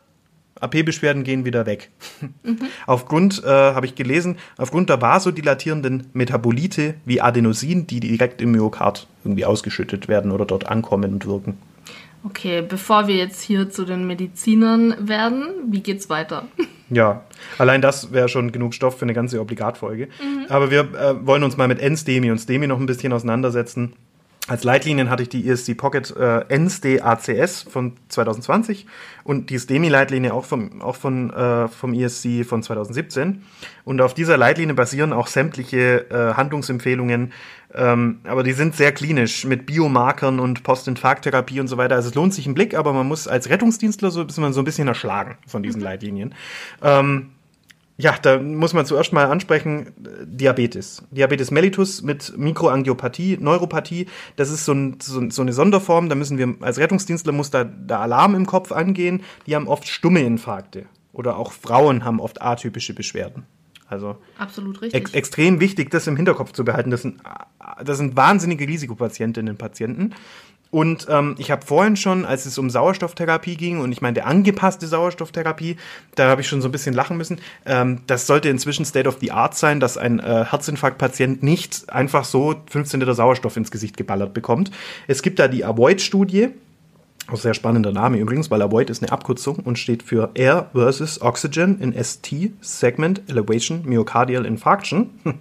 AP-Beschwerden 0.60 1.24
gehen 1.24 1.46
wieder 1.46 1.66
weg. 1.66 1.90
Mhm. 2.44 2.60
Aufgrund, 2.86 3.44
äh, 3.44 3.48
habe 3.48 3.86
ich 3.86 3.96
gelesen, 3.96 4.38
aufgrund 4.58 4.90
der 4.90 5.02
vasodilatierenden 5.02 6.08
Metabolite 6.14 6.96
wie 7.06 7.22
Adenosin, 7.22 7.88
die 7.88 8.00
direkt 8.00 8.42
im 8.42 8.52
Myokard 8.52 9.08
irgendwie 9.24 9.46
ausgeschüttet 9.46 10.08
werden 10.08 10.32
oder 10.32 10.46
dort 10.46 10.68
ankommen 10.68 11.14
und 11.14 11.26
wirken. 11.26 11.58
Okay, 12.24 12.62
bevor 12.62 13.08
wir 13.08 13.16
jetzt 13.16 13.42
hier 13.42 13.70
zu 13.70 13.86
den 13.86 14.06
Medizinern 14.06 15.08
werden, 15.08 15.48
wie 15.70 15.82
geht's 15.82 16.10
weiter? 16.10 16.48
Ja, 16.92 17.22
allein 17.60 17.84
das 17.84 18.14
wäre 18.14 18.30
schon 18.30 18.52
genug 18.52 18.74
Stoff 18.74 18.98
für 18.98 19.04
eine 19.04 19.14
ganze 19.14 19.40
Obligatfolge. 19.40 20.08
Mhm. 20.08 20.48
Aber 20.50 20.72
wir 20.72 20.80
äh, 20.80 21.24
wollen 21.24 21.44
uns 21.44 21.56
mal 21.56 21.68
mit 21.68 21.88
NSTEMI 21.88 22.32
und 22.32 22.40
STEMI 22.40 22.66
noch 22.66 22.80
ein 22.80 22.88
bisschen 22.88 23.14
auseinandersetzen. 23.14 23.94
Als 24.50 24.64
Leitlinien 24.64 25.12
hatte 25.12 25.22
ich 25.22 25.30
die 25.30 25.48
ESC 25.48 25.78
Pocket 25.78 26.12
äh, 26.18 26.44
NSD 26.50 27.02
ACS 27.02 27.62
von 27.62 27.94
2020 28.10 28.88
und 29.24 29.52
die 29.52 29.60
STEMI-Leitlinie 29.60 30.34
auch 30.34 30.46
vom, 30.46 30.82
auch 30.82 30.96
von, 30.96 31.32
äh, 31.32 31.68
vom 31.68 31.94
ESC 31.94 32.44
von 32.46 32.64
2017. 32.64 33.44
Und 33.86 34.02
auf 34.02 34.16
dieser 34.16 34.38
Leitlinie 34.38 34.74
basieren 34.74 35.14
auch 35.14 35.28
sämtliche 35.28 36.10
äh, 36.10 36.34
Handlungsempfehlungen, 36.34 37.32
ähm, 37.76 38.22
aber 38.24 38.42
die 38.42 38.54
sind 38.54 38.76
sehr 38.76 38.92
klinisch 38.92 39.46
mit 39.46 39.68
Biomarkern 39.68 40.40
und 40.40 40.64
Postinfarkttherapie 40.64 41.60
und 41.60 41.68
so 41.68 41.78
weiter. 41.78 41.96
Also 41.96 42.10
es 42.10 42.16
lohnt 42.16 42.34
sich 42.34 42.48
ein 42.48 42.56
Blick, 42.56 42.74
aber 42.74 42.92
man 42.92 43.08
muss 43.08 43.28
als 43.28 43.50
Rettungsdienstler 43.50 44.10
so, 44.10 44.24
ist 44.24 44.40
man 44.40 44.54
so 44.54 44.62
ein 44.62 44.66
bisschen 44.66 44.88
erschlagen 44.88 45.38
von 45.46 45.62
diesen. 45.62 45.80
Leitlinien. 45.90 46.34
Ähm, 46.82 47.30
ja, 48.00 48.16
da 48.22 48.40
muss 48.40 48.74
man 48.74 48.86
zuerst 48.86 49.12
mal 49.12 49.26
ansprechen, 49.26 49.92
Diabetes. 50.24 51.04
Diabetes 51.12 51.52
mellitus 51.52 52.02
mit 52.02 52.38
Mikroangiopathie, 52.38 53.38
Neuropathie, 53.42 54.08
das 54.38 54.50
ist 54.50 54.64
so, 54.64 54.72
ein, 54.72 54.98
so, 55.02 55.30
so, 55.30 55.42
eine 55.42 55.52
Sonderform, 55.52 56.08
da 56.08 56.16
müssen 56.16 56.38
wir, 56.38 56.56
als 56.62 56.78
Rettungsdienstler 56.78 57.34
muss 57.34 57.52
da 57.52 57.66
der 57.66 58.00
Alarm 58.00 58.36
im 58.36 58.46
Kopf 58.46 58.72
angehen, 58.72 59.22
die 59.48 59.56
haben 59.56 59.68
oft 59.68 59.86
stumme 59.86 60.22
Infarkte. 60.22 60.86
Oder 61.12 61.36
auch 61.36 61.52
Frauen 61.52 62.06
haben 62.06 62.22
oft 62.22 62.42
atypische 62.42 62.94
Beschwerden. 62.94 63.46
Also 63.90 64.18
absolut 64.38 64.82
richtig. 64.82 65.02
Ex 65.02 65.14
extrem 65.14 65.60
wichtig, 65.60 65.90
das 65.90 66.08
im 66.08 66.16
Hinterkopf 66.16 66.54
zu 66.54 66.64
behalten. 66.64 66.92
Das 66.92 67.02
sind, 67.02 67.20
das 67.84 67.98
sind 67.98 68.16
wahnsinnige 68.16 68.66
Risikopatientinnen 68.66 69.52
und 69.52 69.58
Patienten. 69.58 70.14
Und 70.72 71.08
ähm, 71.10 71.36
ich 71.40 71.50
habe 71.50 71.66
vorhin 71.66 71.96
schon, 71.96 72.26
als 72.26 72.46
es 72.46 72.58
um 72.60 72.70
Sauerstofftherapie 72.70 73.56
ging, 73.56 73.80
und 73.80 73.92
ich 73.92 74.02
meine, 74.02 74.24
angepasste 74.24 74.86
Sauerstofftherapie, 74.86 75.78
da 76.16 76.30
habe 76.30 76.42
ich 76.42 76.48
schon 76.48 76.62
so 76.62 76.68
ein 76.68 76.72
bisschen 76.72 76.94
lachen 76.94 77.18
müssen. 77.18 77.40
Ähm, 77.66 78.02
das 78.06 78.28
sollte 78.28 78.50
inzwischen 78.50 78.86
State 78.86 79.10
of 79.10 79.18
the 79.20 79.32
Art 79.32 79.56
sein, 79.56 79.80
dass 79.80 79.98
ein 79.98 80.20
äh, 80.20 80.46
Herzinfarktpatient 80.46 81.42
nicht 81.42 81.90
einfach 81.90 82.24
so 82.24 82.56
15 82.70 83.00
Liter 83.00 83.16
Sauerstoff 83.16 83.58
ins 83.58 83.72
Gesicht 83.72 83.98
geballert 83.98 84.34
bekommt. 84.34 84.70
Es 85.08 85.24
gibt 85.24 85.40
da 85.40 85.48
die 85.48 85.66
Avoid-Studie, 85.66 86.50
auch 87.32 87.38
sehr 87.38 87.54
spannender 87.54 87.92
Name 87.92 88.18
übrigens, 88.18 88.52
weil 88.52 88.62
Avoid 88.62 88.90
ist 88.90 89.02
eine 89.02 89.12
Abkürzung 89.12 89.58
und 89.58 89.78
steht 89.78 90.04
für 90.04 90.32
Air 90.34 90.70
versus 90.74 91.22
Oxygen 91.22 91.80
in 91.80 91.94
ST, 92.04 92.52
Segment 92.62 93.22
Elevation 93.28 93.84
Myocardial 93.86 94.46
Infarction. 94.46 95.10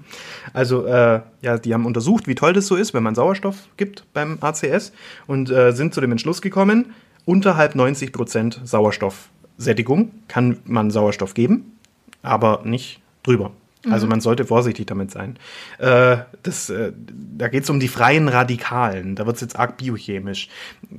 Also, 0.55 0.87
äh, 0.87 1.21
ja, 1.43 1.59
die 1.59 1.75
haben 1.75 1.85
untersucht, 1.85 2.27
wie 2.27 2.35
toll 2.35 2.55
das 2.55 2.67
so 2.67 2.77
ist, 2.77 2.95
wenn 2.95 3.03
man 3.03 3.15
Sauerstoff 3.15 3.69
gibt 3.77 4.05
beim 4.15 4.39
ACS 4.41 4.93
und 5.27 5.51
äh, 5.51 5.73
sind 5.73 5.93
zu 5.93 6.01
dem 6.01 6.11
Entschluss 6.11 6.41
gekommen, 6.41 6.95
unterhalb 7.27 7.75
90 7.75 8.13
Prozent 8.13 8.61
Sauerstoffsättigung 8.65 10.11
kann 10.27 10.59
man 10.65 10.91
Sauerstoff 10.91 11.35
geben, 11.35 11.79
aber 12.23 12.63
nicht 12.65 13.01
drüber. 13.23 13.53
Also 13.89 14.07
mhm. 14.07 14.11
man 14.11 14.21
sollte 14.21 14.45
vorsichtig 14.45 14.87
damit 14.87 15.11
sein. 15.11 15.39
Äh, 15.79 16.19
das, 16.43 16.69
äh, 16.71 16.93
da 17.37 17.49
geht 17.49 17.65
es 17.65 17.71
um 17.71 17.79
die 17.79 17.89
freien 17.89 18.29
Radikalen. 18.29 19.15
Da 19.15 19.27
wird 19.27 19.37
es 19.37 19.43
jetzt 19.43 19.59
arg 19.59 19.77
biochemisch. 19.77 20.49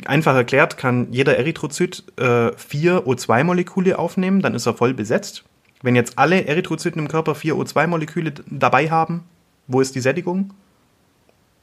Einfach 0.05 0.35
erklärt 0.35 0.77
kann 0.77 1.11
jeder 1.11 1.37
Erythrozyt 1.37 2.03
äh, 2.17 2.51
vier 2.55 3.05
O2-Moleküle 3.05 3.97
aufnehmen, 3.97 4.41
dann 4.41 4.55
ist 4.55 4.65
er 4.65 4.75
voll 4.75 4.93
besetzt. 4.93 5.43
Wenn 5.81 5.95
jetzt 5.95 6.17
alle 6.17 6.45
Erythrozyten 6.45 7.01
im 7.01 7.07
Körper 7.07 7.35
vier 7.35 7.55
O2-Moleküle 7.55 8.33
dabei 8.49 8.89
haben, 8.89 9.23
wo 9.67 9.81
ist 9.81 9.95
die 9.95 10.01
Sättigung? 10.01 10.51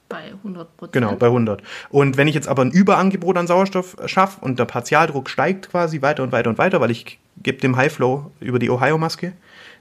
Bei 0.09 0.33
100 0.33 0.77
Prozent. 0.77 0.93
Genau, 0.93 1.17
bei 1.17 1.27
100. 1.27 1.63
Und 1.91 2.17
wenn 2.17 2.29
ich 2.29 2.35
jetzt 2.35 2.47
aber 2.47 2.63
ein 2.63 2.71
Überangebot 2.71 3.37
an 3.37 3.49
Sauerstoff 3.49 3.97
schaffe 4.07 4.41
und 4.41 4.59
der 4.59 4.65
Partialdruck 4.65 5.29
steigt 5.29 5.71
quasi 5.71 6.01
weiter 6.01 6.23
und 6.23 6.31
weiter 6.31 6.49
und 6.49 6.59
weiter, 6.59 6.81
weil 6.81 6.93
ich 6.93 7.19
gebe 7.43 7.59
dem 7.59 7.77
High 7.77 7.93
Flow 7.93 8.31
über 8.39 8.61
die 8.61 8.71
Ohio-Maske, 8.71 9.33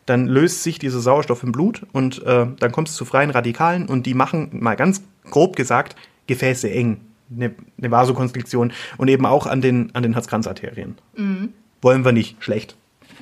dann 0.05 0.27
löst 0.27 0.63
sich 0.63 0.79
dieser 0.79 0.99
Sauerstoff 0.99 1.43
im 1.43 1.51
Blut 1.51 1.85
und 1.91 2.21
äh, 2.23 2.47
dann 2.59 2.71
kommt 2.71 2.89
es 2.89 2.95
zu 2.95 3.05
freien 3.05 3.31
Radikalen 3.31 3.87
und 3.87 4.05
die 4.05 4.13
machen, 4.13 4.49
mal 4.53 4.75
ganz 4.75 5.01
grob 5.29 5.55
gesagt, 5.55 5.95
Gefäße 6.27 6.69
eng. 6.69 7.01
Eine, 7.35 7.55
eine 7.79 7.89
Vasokonstriktion 7.89 8.71
und 8.97 9.07
eben 9.07 9.25
auch 9.25 9.47
an 9.47 9.61
den, 9.61 9.93
an 9.95 10.03
den 10.03 10.13
Herzkranzarterien. 10.13 10.95
Mhm. 11.17 11.53
Wollen 11.81 12.05
wir 12.05 12.11
nicht. 12.11 12.35
Schlecht. 12.39 12.75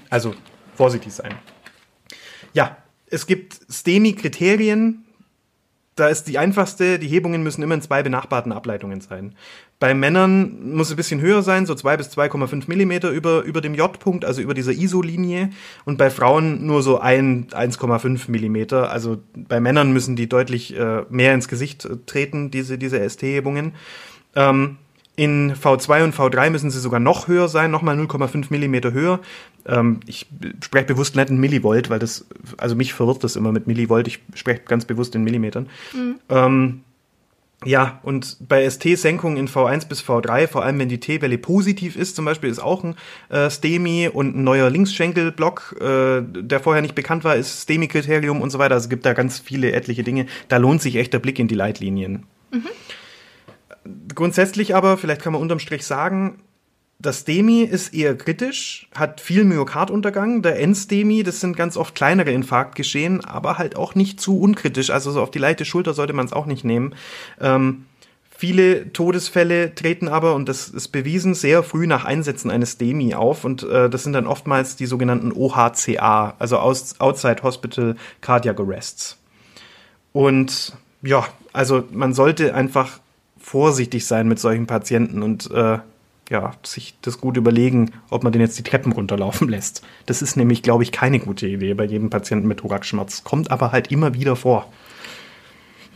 Also 0.10 0.36
vorsichtig 0.76 1.14
sein. 1.14 1.34
Ja, 2.54 2.78
es 3.08 3.28
gibt 3.28 3.60
STEMI-Kriterien. 3.70 5.03
Da 5.96 6.08
ist 6.08 6.28
die 6.28 6.40
einfachste, 6.40 6.98
die 6.98 7.08
Hebungen 7.08 7.44
müssen 7.44 7.62
immer 7.62 7.76
in 7.76 7.82
zwei 7.82 8.02
benachbarten 8.02 8.52
Ableitungen 8.52 9.00
sein. 9.02 9.36
Bei 9.80 9.94
Männern 9.94 10.74
muss 10.74 10.88
es 10.88 10.94
ein 10.94 10.98
bisschen 10.98 11.22
höher 11.22 11.44
sein, 11.44 11.66
so 11.66 11.76
2 11.76 11.98
bis 11.98 12.10
2,5 12.10 12.64
Millimeter 12.68 13.12
über, 13.12 13.42
über 13.44 13.62
dem 13.62 13.76
J-Punkt, 13.76 14.26
also 14.26 14.42
über 14.42 14.54
dieser 14.54 14.72
ISO-Linie. 14.72 15.52
Und 15.86 15.98
bei 15.98 16.10
Frauen 16.10 16.66
nur 16.66 16.82
so 16.82 17.00
ein 17.00 17.48
1,5 17.48 18.32
Millimeter. 18.32 18.90
Also 18.90 19.18
bei 19.36 19.60
Männern 19.60 19.94
müssen 19.94 20.16
die 20.16 20.28
deutlich 20.28 20.76
äh, 20.76 21.04
mehr 21.10 21.34
ins 21.34 21.48
Gesicht 21.48 21.86
äh, 21.86 21.98
treten, 22.06 22.50
diese, 22.50 22.78
diese 22.78 23.08
ST-Hebungen. 23.08 23.74
Ähm, 24.36 24.78
in 25.16 25.54
V2 25.54 26.04
und 26.04 26.16
V3 26.16 26.50
müssen 26.50 26.72
sie 26.72 26.80
sogar 26.80 27.00
noch 27.00 27.28
höher 27.28 27.48
sein, 27.48 27.70
nochmal 27.72 27.98
0,5 28.00 28.48
Millimeter 28.50 28.94
höher. 28.94 29.20
Ähm, 29.66 30.00
ich 30.08 30.28
spreche 30.64 30.86
bewusst 30.86 31.16
nicht 31.16 31.30
in 31.30 31.38
Millivolt, 31.38 31.90
weil 31.90 32.00
das, 32.00 32.26
also 32.58 32.76
mich 32.76 32.94
verwirrt 32.94 33.24
das 33.24 33.36
immer 33.36 33.52
mit 33.52 33.68
Millivolt. 33.68 34.08
Ich 34.08 34.20
spreche 34.34 34.62
ganz 34.66 34.86
bewusst 34.86 35.14
in 35.16 35.24
Millimetern. 35.24 35.70
Ähm, 36.30 36.82
ja, 37.66 38.00
und 38.04 38.38
bei 38.48 38.70
ST-Senkungen 38.70 39.38
in 39.38 39.48
V1 39.48 39.88
bis 39.88 40.02
V3, 40.04 40.48
vor 40.48 40.64
allem 40.64 40.80
wenn 40.80 40.90
die 40.90 41.00
T-Welle 41.00 41.38
positiv 41.38 41.96
ist, 41.96 42.16
zum 42.16 42.26
Beispiel 42.26 42.50
ist 42.50 42.60
auch 42.60 42.84
ein 42.84 42.96
äh, 43.30 43.50
STEMI 43.50 44.10
und 44.12 44.36
ein 44.36 44.44
neuer 44.44 44.70
Linksschenkelblock, 44.70 45.78
äh, 45.80 46.22
der 46.22 46.60
vorher 46.60 46.82
nicht 46.82 46.96
bekannt 46.96 47.24
war, 47.24 47.36
ist 47.36 47.62
STEMI-Kriterium 47.62 48.42
und 48.42 48.50
so 48.50 48.60
weiter. 48.60 48.76
Also 48.76 48.86
es 48.86 48.90
gibt 48.90 49.06
da 49.06 49.14
ganz 49.14 49.40
viele 49.40 49.72
etliche 49.72 50.04
Dinge. 50.04 50.26
Da 50.50 50.58
lohnt 50.58 50.82
sich 50.82 50.96
echt 50.96 51.14
der 51.14 51.20
Blick 51.20 51.40
in 51.40 51.48
die 51.48 51.56
Leitlinien. 51.56 52.26
Grundsätzlich 54.14 54.76
aber, 54.76 54.98
vielleicht 54.98 55.22
kann 55.22 55.34
man 55.34 55.42
unterm 55.42 55.60
Strich 55.60 55.86
sagen, 55.86 56.40
das 57.04 57.20
STEMI 57.20 57.64
ist 57.64 57.94
eher 57.94 58.16
kritisch, 58.16 58.88
hat 58.96 59.20
viel 59.20 59.44
Myokarduntergang. 59.44 60.42
Der 60.42 60.60
N-STEMI, 60.60 61.24
das 61.24 61.42
sind 61.42 61.58
ganz 61.58 61.76
oft 61.76 61.96
kleinere 61.96 62.32
Infarktgeschehen, 62.32 63.26
aber 63.26 63.58
halt 63.58 63.76
auch 63.76 63.94
nicht 63.94 64.22
zu 64.22 64.40
unkritisch. 64.40 64.90
Also 64.90 65.12
so 65.12 65.22
auf 65.22 65.30
die 65.30 65.40
leichte 65.40 65.66
Schulter 65.66 65.94
sollte 65.94 66.14
man 66.14 66.26
es 66.26 66.32
auch 66.32 66.46
nicht 66.46 66.64
nehmen. 66.64 66.96
Ähm, 67.42 67.86
viele 68.30 68.94
Todesfälle 68.94 69.76
treten 69.76 70.08
aber, 70.08 70.34
und 70.34 70.48
das 70.48 70.70
ist 70.70 70.90
bewiesen, 70.90 71.34
sehr 71.34 71.62
früh 71.62 71.88
nach 71.88 72.06
Einsetzen 72.06 72.50
eines 72.50 72.74
STEMI 72.74 73.16
auf. 73.16 73.44
Und 73.44 73.64
äh, 73.64 73.90
das 73.90 74.04
sind 74.04 74.14
dann 74.14 74.28
oftmals 74.28 74.78
die 74.78 74.86
sogenannten 74.86 75.34
OHCA, 75.34 76.36
also 76.40 76.58
Outside 76.58 77.44
Hospital 77.44 77.98
Cardiac 78.22 78.60
Arrests. 78.62 79.18
Und 80.14 80.74
ja, 81.02 81.26
also 81.52 81.84
man 81.92 82.14
sollte 82.14 82.56
einfach 82.56 83.00
vorsichtig 83.44 84.08
sein 84.08 84.28
mit 84.28 84.40
solchen 84.40 84.66
Patienten 84.66 85.22
und 85.22 85.52
äh, 85.52 85.80
ja, 86.30 86.54
sich 86.64 86.96
das 87.02 87.20
gut 87.20 87.36
überlegen, 87.36 87.92
ob 88.10 88.24
man 88.24 88.32
den 88.32 88.42
jetzt 88.42 88.58
die 88.58 88.64
Treppen 88.64 88.94
runterlaufen 88.94 89.50
lässt. 89.50 89.84
Das 90.06 90.22
ist 90.22 90.38
nämlich, 90.38 90.64
glaube 90.64 90.84
ich, 90.84 90.92
keine 90.92 91.20
gute 91.20 91.46
Idee 91.46 91.74
bei 91.74 91.84
jedem 91.84 92.10
Patienten 92.10 92.48
mit 92.48 92.60
Thoraxschmerz. 92.60 93.24
Kommt 93.24 93.52
aber 93.52 93.72
halt 93.72 93.92
immer 93.92 94.14
wieder 94.14 94.36
vor. 94.36 94.72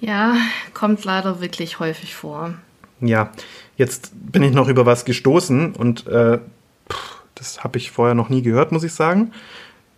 Ja, 0.01 0.35
kommt 0.73 1.05
leider 1.05 1.41
wirklich 1.41 1.79
häufig 1.79 2.13
vor. 2.13 2.53
Ja, 2.99 3.31
jetzt 3.77 4.11
bin 4.13 4.43
ich 4.43 4.53
noch 4.53 4.67
über 4.67 4.85
was 4.85 5.05
gestoßen 5.05 5.73
und 5.73 6.05
äh, 6.07 6.39
pff, 6.91 7.21
das 7.35 7.63
habe 7.63 7.77
ich 7.77 7.91
vorher 7.91 8.13
noch 8.13 8.29
nie 8.29 8.41
gehört, 8.41 8.71
muss 8.71 8.83
ich 8.83 8.93
sagen. 8.93 9.31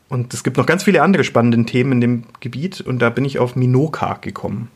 Und 0.07 0.33
es 0.33 0.43
gibt 0.43 0.57
noch 0.57 0.65
ganz 0.65 0.83
viele 0.83 1.01
andere 1.01 1.23
spannende 1.23 1.65
Themen 1.65 1.93
in 1.93 2.01
dem 2.01 2.23
Gebiet 2.39 2.81
und 2.81 2.99
da 2.99 3.09
bin 3.09 3.25
ich 3.25 3.39
auf 3.39 3.55
Minoka 3.55 4.13
gekommen. 4.21 4.69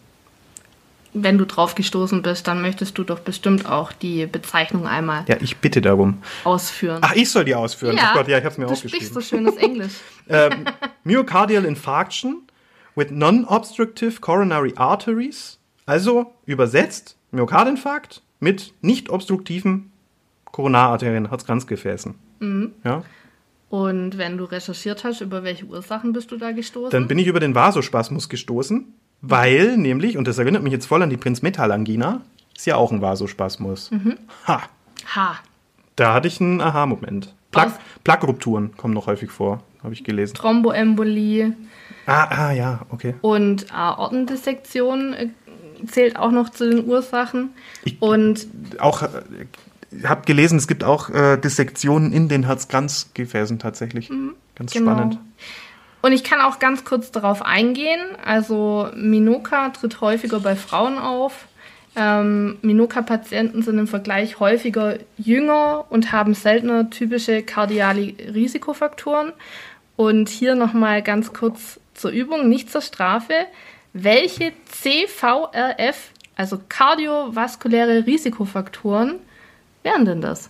Wenn 1.15 1.38
du 1.38 1.45
drauf 1.45 1.76
gestoßen 1.76 2.21
bist, 2.23 2.47
dann 2.47 2.62
möchtest 2.62 2.97
du 2.97 3.04
doch 3.04 3.19
bestimmt 3.19 3.67
auch 3.69 3.91
die 3.91 4.26
Bezeichnung 4.26 4.88
einmal 4.88 5.26
Ja, 5.28 5.38
ich 5.41 5.58
bitte 5.58 5.80
darum. 5.82 6.21
ausführen. 6.43 6.99
Ach, 7.02 7.13
ich 7.15 7.30
soll 7.30 7.45
die 7.45 7.54
ausführen. 7.56 7.99
oh 8.02 8.13
Gott, 8.17 8.28
ja, 8.28 8.39
ich 8.39 8.45
habe 8.45 8.60
mir 8.60 8.65
du 8.67 8.73
aufgeschrieben. 8.73 9.06
sprichst 9.08 9.13
so 9.13 9.36
schönes 9.36 9.56
Englisch. 9.58 9.93
ähm, 10.30 10.65
Myocardial 11.04 11.65
Infarction 11.65 12.41
with 12.95 13.12
non-obstructive 13.12 14.21
coronary 14.21 14.73
arteries. 14.76 15.60
Also 15.86 16.34
übersetzt 16.45 17.17
Myokardinfarkt 17.32 18.21
mit 18.39 18.73
nicht 18.82 19.10
obstruktiven 19.10 19.91
Koronararterien, 20.45 21.30
Herzkranzgefäßen. 21.30 22.15
Ja, 22.84 23.04
Und 23.69 24.17
wenn 24.17 24.38
du 24.38 24.43
recherchiert 24.45 25.04
hast, 25.04 25.21
über 25.21 25.43
welche 25.43 25.65
Ursachen 25.65 26.13
bist 26.13 26.32
du 26.32 26.38
da 26.38 26.52
gestoßen? 26.52 26.91
dann 26.91 27.08
bin 27.08 27.17
ich 27.19 27.28
über 27.28 27.39
den 27.39 27.56
Vasospasmus 27.56 28.30
gestoßen, 28.30 28.93
weil 29.23 29.77
nämlich, 29.77 30.17
und 30.17 30.27
das 30.27 30.38
erinnert 30.38 30.63
mich 30.63 30.73
jetzt 30.73 30.86
voll 30.86 31.01
an 31.01 31.09
die 31.09 31.17
Prinzmetall-Angina, 31.17 32.21
ist 32.55 32.67
ja 32.67 32.75
auch 32.75 32.91
ein 32.91 33.01
Vasospasmus. 33.01 33.89
Ha, 34.45 34.62
ha. 35.15 35.36
da 35.95 36.13
hatte 36.13 36.27
ich 36.27 36.39
einen 36.41 36.62
Aha-Moment. 36.62 37.33
Plak 37.51 37.79
Plakrupturen 38.03 38.75
kommen 38.75 38.93
noch 38.93 39.07
häufig 39.07 39.31
vor, 39.31 39.63
habe 39.81 39.93
ich 39.93 40.03
gelesen. 40.03 40.36
Thromboembolie 40.36 41.55
Ah, 42.05 42.47
ah, 42.47 42.51
ja, 42.51 42.81
okay. 42.89 43.15
und 43.21 43.73
Aortendissektion 43.73 45.13
äh, 45.13 45.29
zählt 45.88 46.17
auch 46.17 46.31
noch 46.31 46.49
zu 46.49 46.69
den 46.69 46.86
Ursachen. 46.86 47.51
Ich- 47.86 48.01
und 48.01 48.47
auch 48.79 49.03
äh, 49.03 49.07
habe 50.03 50.25
gelesen, 50.25 50.57
es 50.57 50.67
gibt 50.67 50.83
auch 50.83 51.09
äh, 51.09 51.38
Dissektionen 51.38 52.12
in 52.12 52.27
den 52.27 52.43
Herzkranzgefäßen 52.43 53.57
tatsächlich. 53.59 54.12
Ganz 54.55 54.73
genau. 54.73 54.91
spannend. 54.91 55.19
Und 56.03 56.11
ich 56.11 56.25
kann 56.25 56.41
auch 56.41 56.59
ganz 56.59 56.83
kurz 56.83 57.11
darauf 57.11 57.41
eingehen. 57.41 58.01
Also 58.21 58.89
Minoka 58.93 59.69
tritt 59.69 60.01
häufiger 60.01 60.41
bei 60.41 60.57
Frauen 60.57 60.97
auf. 60.97 61.45
Ähm, 61.95 62.57
Minoka-Patienten 62.61 63.61
sind 63.61 63.79
im 63.79 63.87
Vergleich 63.87 64.37
häufiger 64.41 64.97
jünger 65.17 65.85
und 65.89 66.11
haben 66.11 66.33
seltener 66.33 66.89
typische 66.89 67.41
kardiale 67.41 68.15
Risikofaktoren. 68.33 69.31
Und 69.95 70.27
hier 70.27 70.55
nochmal 70.55 71.03
ganz 71.03 71.31
kurz 71.31 71.79
zur 71.93 72.11
Übung, 72.11 72.49
nicht 72.49 72.69
zur 72.69 72.81
Strafe. 72.81 73.45
Welche 73.93 74.51
CVRF, 74.65 76.09
also 76.35 76.59
kardiovaskuläre 76.67 78.05
Risikofaktoren, 78.05 79.19
wären 79.83 80.03
denn 80.03 80.19
das? 80.19 80.49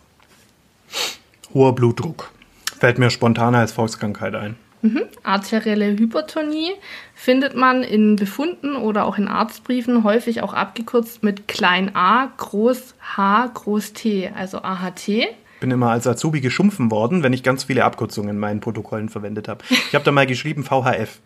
Hoher 1.53 1.75
Blutdruck. 1.75 2.31
Fällt 2.79 2.97
mir 2.97 3.11
spontan 3.11 3.53
als 3.53 3.71
Volkskrankheit 3.71 4.33
ein. 4.33 4.55
Arterielle 5.23 5.97
Hypertonie 5.97 6.71
findet 7.15 7.55
man 7.55 7.83
in 7.83 8.17
Befunden 8.17 8.75
oder 8.75 9.05
auch 9.05 9.17
in 9.17 9.27
Arztbriefen 9.27 10.03
häufig 10.03 10.41
auch 10.41 10.53
abgekürzt 10.53 11.23
mit 11.23 11.47
klein 11.47 11.95
a, 11.95 12.31
groß 12.37 12.95
H, 13.15 13.47
groß 13.53 13.93
T, 13.93 14.31
also 14.35 14.59
AHT. 14.61 15.09
Bin 15.61 15.71
immer 15.71 15.91
als 15.91 16.05
Azubi 16.05 16.41
geschumpfen 16.41 16.91
worden, 16.91 17.23
wenn 17.23 17.31
ich 17.31 17.43
ganz 17.43 17.63
viele 17.63 17.85
Abkürzungen 17.85 18.31
in 18.31 18.39
meinen 18.39 18.59
Protokollen 18.59 19.07
verwendet 19.07 19.47
habe. 19.47 19.63
Ich 19.69 19.95
habe 19.95 20.03
da 20.03 20.11
mal 20.11 20.27
geschrieben 20.27 20.63
VHF. 20.63 21.21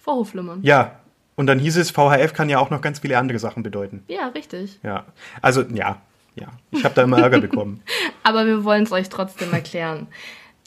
Vorhofflimmern. 0.00 0.60
Ja. 0.62 1.00
Und 1.36 1.46
dann 1.46 1.58
hieß 1.58 1.76
es, 1.76 1.90
VHF 1.90 2.34
kann 2.34 2.50
ja 2.50 2.58
auch 2.58 2.68
noch 2.68 2.82
ganz 2.82 2.98
viele 2.98 3.16
andere 3.16 3.38
Sachen 3.38 3.62
bedeuten. 3.62 4.02
Ja, 4.08 4.28
richtig. 4.28 4.78
Ja. 4.82 5.06
Also, 5.40 5.62
ja. 5.72 6.02
Ja. 6.34 6.48
Ich 6.70 6.84
habe 6.84 6.94
da 6.94 7.02
immer 7.02 7.18
Ärger 7.18 7.40
bekommen. 7.40 7.80
Aber 8.22 8.46
wir 8.46 8.64
wollen 8.64 8.84
es 8.84 8.92
euch 8.92 9.08
trotzdem 9.08 9.52
erklären. 9.52 10.08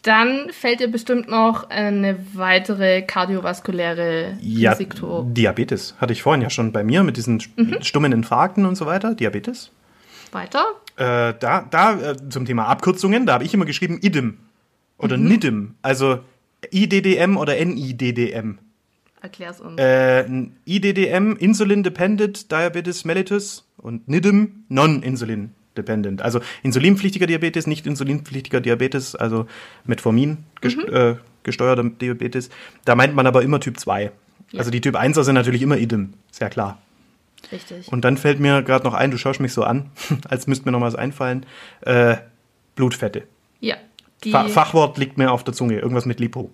Dann 0.01 0.49
fällt 0.49 0.79
dir 0.79 0.87
bestimmt 0.87 1.29
noch 1.29 1.69
eine 1.69 2.17
weitere 2.33 3.03
kardiovaskuläre 3.03 4.37
Ja, 4.41 4.71
Risiko. 4.71 5.27
Diabetes. 5.29 5.95
Hatte 5.99 6.13
ich 6.13 6.23
vorhin 6.23 6.41
ja 6.41 6.49
schon 6.49 6.71
bei 6.71 6.83
mir 6.83 7.03
mit 7.03 7.17
diesen 7.17 7.39
stummen 7.81 8.11
Infarkten 8.11 8.65
und 8.65 8.75
so 8.75 8.87
weiter. 8.87 9.13
Diabetes. 9.13 9.71
Weiter? 10.31 10.63
Äh, 10.95 11.35
da, 11.39 11.67
da 11.69 12.11
äh, 12.11 12.29
zum 12.29 12.45
Thema 12.45 12.67
Abkürzungen, 12.67 13.25
da 13.25 13.33
habe 13.33 13.43
ich 13.43 13.53
immer 13.53 13.65
geschrieben 13.65 13.99
IDIM 14.01 14.37
oder 14.97 15.17
NIDIM, 15.17 15.75
also 15.81 16.19
IDDM 16.71 17.37
oder 17.37 17.53
NIDDM. 17.63 18.57
Erklär's 19.21 19.61
uns. 19.61 19.79
Äh, 19.79 20.25
IDDM, 20.65 21.35
Insulin 21.37 21.83
Dependent 21.83 22.51
Diabetes 22.51 23.05
mellitus 23.05 23.67
und 23.77 24.07
NIDIM, 24.07 24.63
Non-Insulin 24.69 25.53
Dependent. 25.77 26.21
Also 26.21 26.41
insulinpflichtiger 26.63 27.27
Diabetes, 27.27 27.65
nicht 27.65 27.87
insulinpflichtiger 27.87 28.59
Diabetes, 28.59 29.15
also 29.15 29.45
Metformin 29.85 30.39
gest 30.59 30.77
äh, 30.77 31.15
gesteuerter 31.43 31.83
Diabetes. 31.83 32.49
Da 32.83 32.95
meint 32.95 33.15
man 33.15 33.25
aber 33.25 33.41
immer 33.41 33.59
Typ 33.59 33.79
2. 33.79 34.03
Ja. 34.03 34.11
Also 34.59 34.69
die 34.69 34.81
Typ 34.81 34.95
1er 34.95 35.23
sind 35.23 35.35
natürlich 35.35 35.61
immer 35.61 35.77
IDIM, 35.77 36.13
sehr 36.29 36.49
klar. 36.49 36.81
Richtig. 37.51 37.91
Und 37.91 38.03
dann 38.03 38.17
fällt 38.17 38.39
mir 38.39 38.61
gerade 38.63 38.83
noch 38.83 38.93
ein, 38.93 39.11
du 39.11 39.17
schaust 39.17 39.39
mich 39.39 39.53
so 39.53 39.63
an, 39.63 39.89
als 40.29 40.45
müsste 40.47 40.65
mir 40.65 40.73
noch 40.73 40.81
was 40.81 40.95
einfallen, 40.95 41.45
äh, 41.81 42.17
Blutfette. 42.75 43.23
ja. 43.59 43.75
Fa 44.29 44.47
Fachwort 44.49 44.99
liegt 44.99 45.17
mir 45.17 45.31
auf 45.31 45.43
der 45.43 45.55
Zunge, 45.55 45.79
irgendwas 45.79 46.05
mit 46.05 46.19
Lipo. 46.19 46.51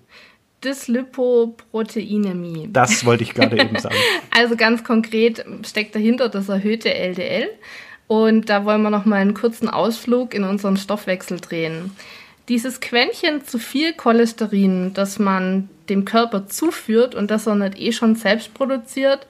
Dyslipoproteinämie. 0.64 2.70
Das 2.72 3.06
wollte 3.06 3.24
ich 3.24 3.34
gerade 3.34 3.60
eben 3.60 3.78
sagen. 3.78 3.96
Also 4.32 4.56
ganz 4.56 4.84
konkret 4.84 5.44
steckt 5.66 5.96
dahinter 5.96 6.30
das 6.30 6.48
erhöhte 6.48 6.94
LDL. 6.94 7.50
Und 8.08 8.50
da 8.50 8.64
wollen 8.66 8.82
wir 8.82 8.90
noch 8.90 9.06
mal 9.06 9.18
einen 9.18 9.34
kurzen 9.34 9.70
Ausflug 9.70 10.34
in 10.34 10.44
unseren 10.44 10.78
Stoffwechsel 10.78 11.40
drehen. 11.40 11.92
Dieses 12.48 12.80
Quäntchen 12.80 13.46
zu 13.46 13.60
viel 13.60 13.94
Cholesterin, 13.94 14.94
das 14.94 15.20
man 15.20 15.70
dem 15.90 16.06
Körper 16.06 16.48
zuführt 16.48 17.16
und 17.16 17.30
das 17.30 17.48
er 17.48 17.56
nicht 17.56 17.80
eh 17.80 17.92
schon 17.92 18.16
selbst 18.16 18.54
produziert, 18.54 19.28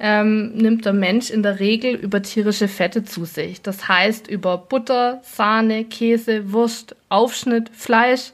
ähm, 0.00 0.52
nimmt 0.54 0.84
der 0.84 0.92
Mensch 0.92 1.30
in 1.30 1.42
der 1.42 1.58
Regel 1.58 1.94
über 1.94 2.22
tierische 2.22 2.68
Fette 2.68 3.04
zu 3.04 3.24
sich. 3.24 3.62
Das 3.62 3.88
heißt 3.88 4.28
über 4.28 4.58
Butter, 4.58 5.20
Sahne, 5.24 5.84
Käse, 5.84 6.52
Wurst, 6.52 6.94
Aufschnitt, 7.08 7.70
Fleisch. 7.72 8.32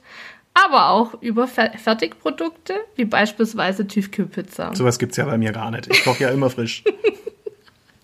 aber 0.52 0.90
auch 0.90 1.20
über 1.20 1.48
Fer 1.48 1.72
Fertigprodukte, 1.82 2.74
wie 2.96 3.04
beispielsweise 3.04 3.86
Tiefkühlpizza. 3.86 4.74
Sowas 4.74 4.98
gibt's 4.98 5.16
ja 5.16 5.24
bei 5.24 5.38
mir 5.38 5.52
gar 5.52 5.70
nicht. 5.70 5.88
Ich 5.90 6.04
koche 6.04 6.24
ja 6.24 6.30
immer 6.30 6.50
frisch. 6.50 6.84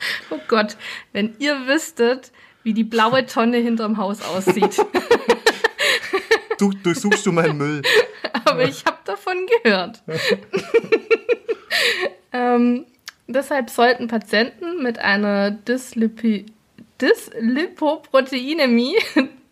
Oh 0.31 0.41
Gott, 0.49 0.77
wenn 1.13 1.35
ihr 1.39 1.67
wüsstet, 1.67 2.33
wie 2.63 2.75
die 2.75 2.85
blaue 2.85 3.27
Tonne 3.27 3.59
hinterm 3.59 3.97
Haus 3.97 4.23
aussieht. 4.23 4.85
Du, 6.59 6.71
durchsuchst 6.73 7.25
du 7.25 7.33
meinen 7.33 7.57
Müll. 7.57 7.81
Aber 8.45 8.65
ich 8.65 8.85
habe 8.85 8.99
davon 9.07 9.47
gehört. 9.63 10.03
ähm, 12.35 12.85
deshalb 13.27 13.71
sollten 13.71 14.09
Patienten 14.09 14.83
mit 14.83 14.99
einer 14.99 15.53
Dyslipi 15.53 16.45
Dyslipoproteinämie 17.01 18.99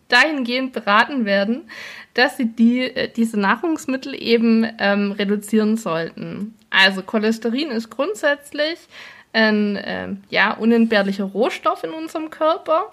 dahingehend 0.07 0.73
beraten 0.73 1.25
werden, 1.25 1.69
dass 2.13 2.37
sie 2.37 2.45
die, 2.45 2.81
äh, 2.81 3.11
diese 3.11 3.39
Nahrungsmittel 3.39 4.13
eben 4.13 4.67
ähm, 4.77 5.11
reduzieren 5.13 5.77
sollten. 5.77 6.53
Also 6.69 7.01
Cholesterin 7.01 7.71
ist 7.71 7.89
grundsätzlich 7.89 8.77
ein 9.33 9.75
äh, 9.75 10.09
ja, 10.29 10.53
unentbehrlicher 10.53 11.25
Rohstoff 11.25 11.83
in 11.83 11.91
unserem 11.91 12.29
Körper 12.29 12.89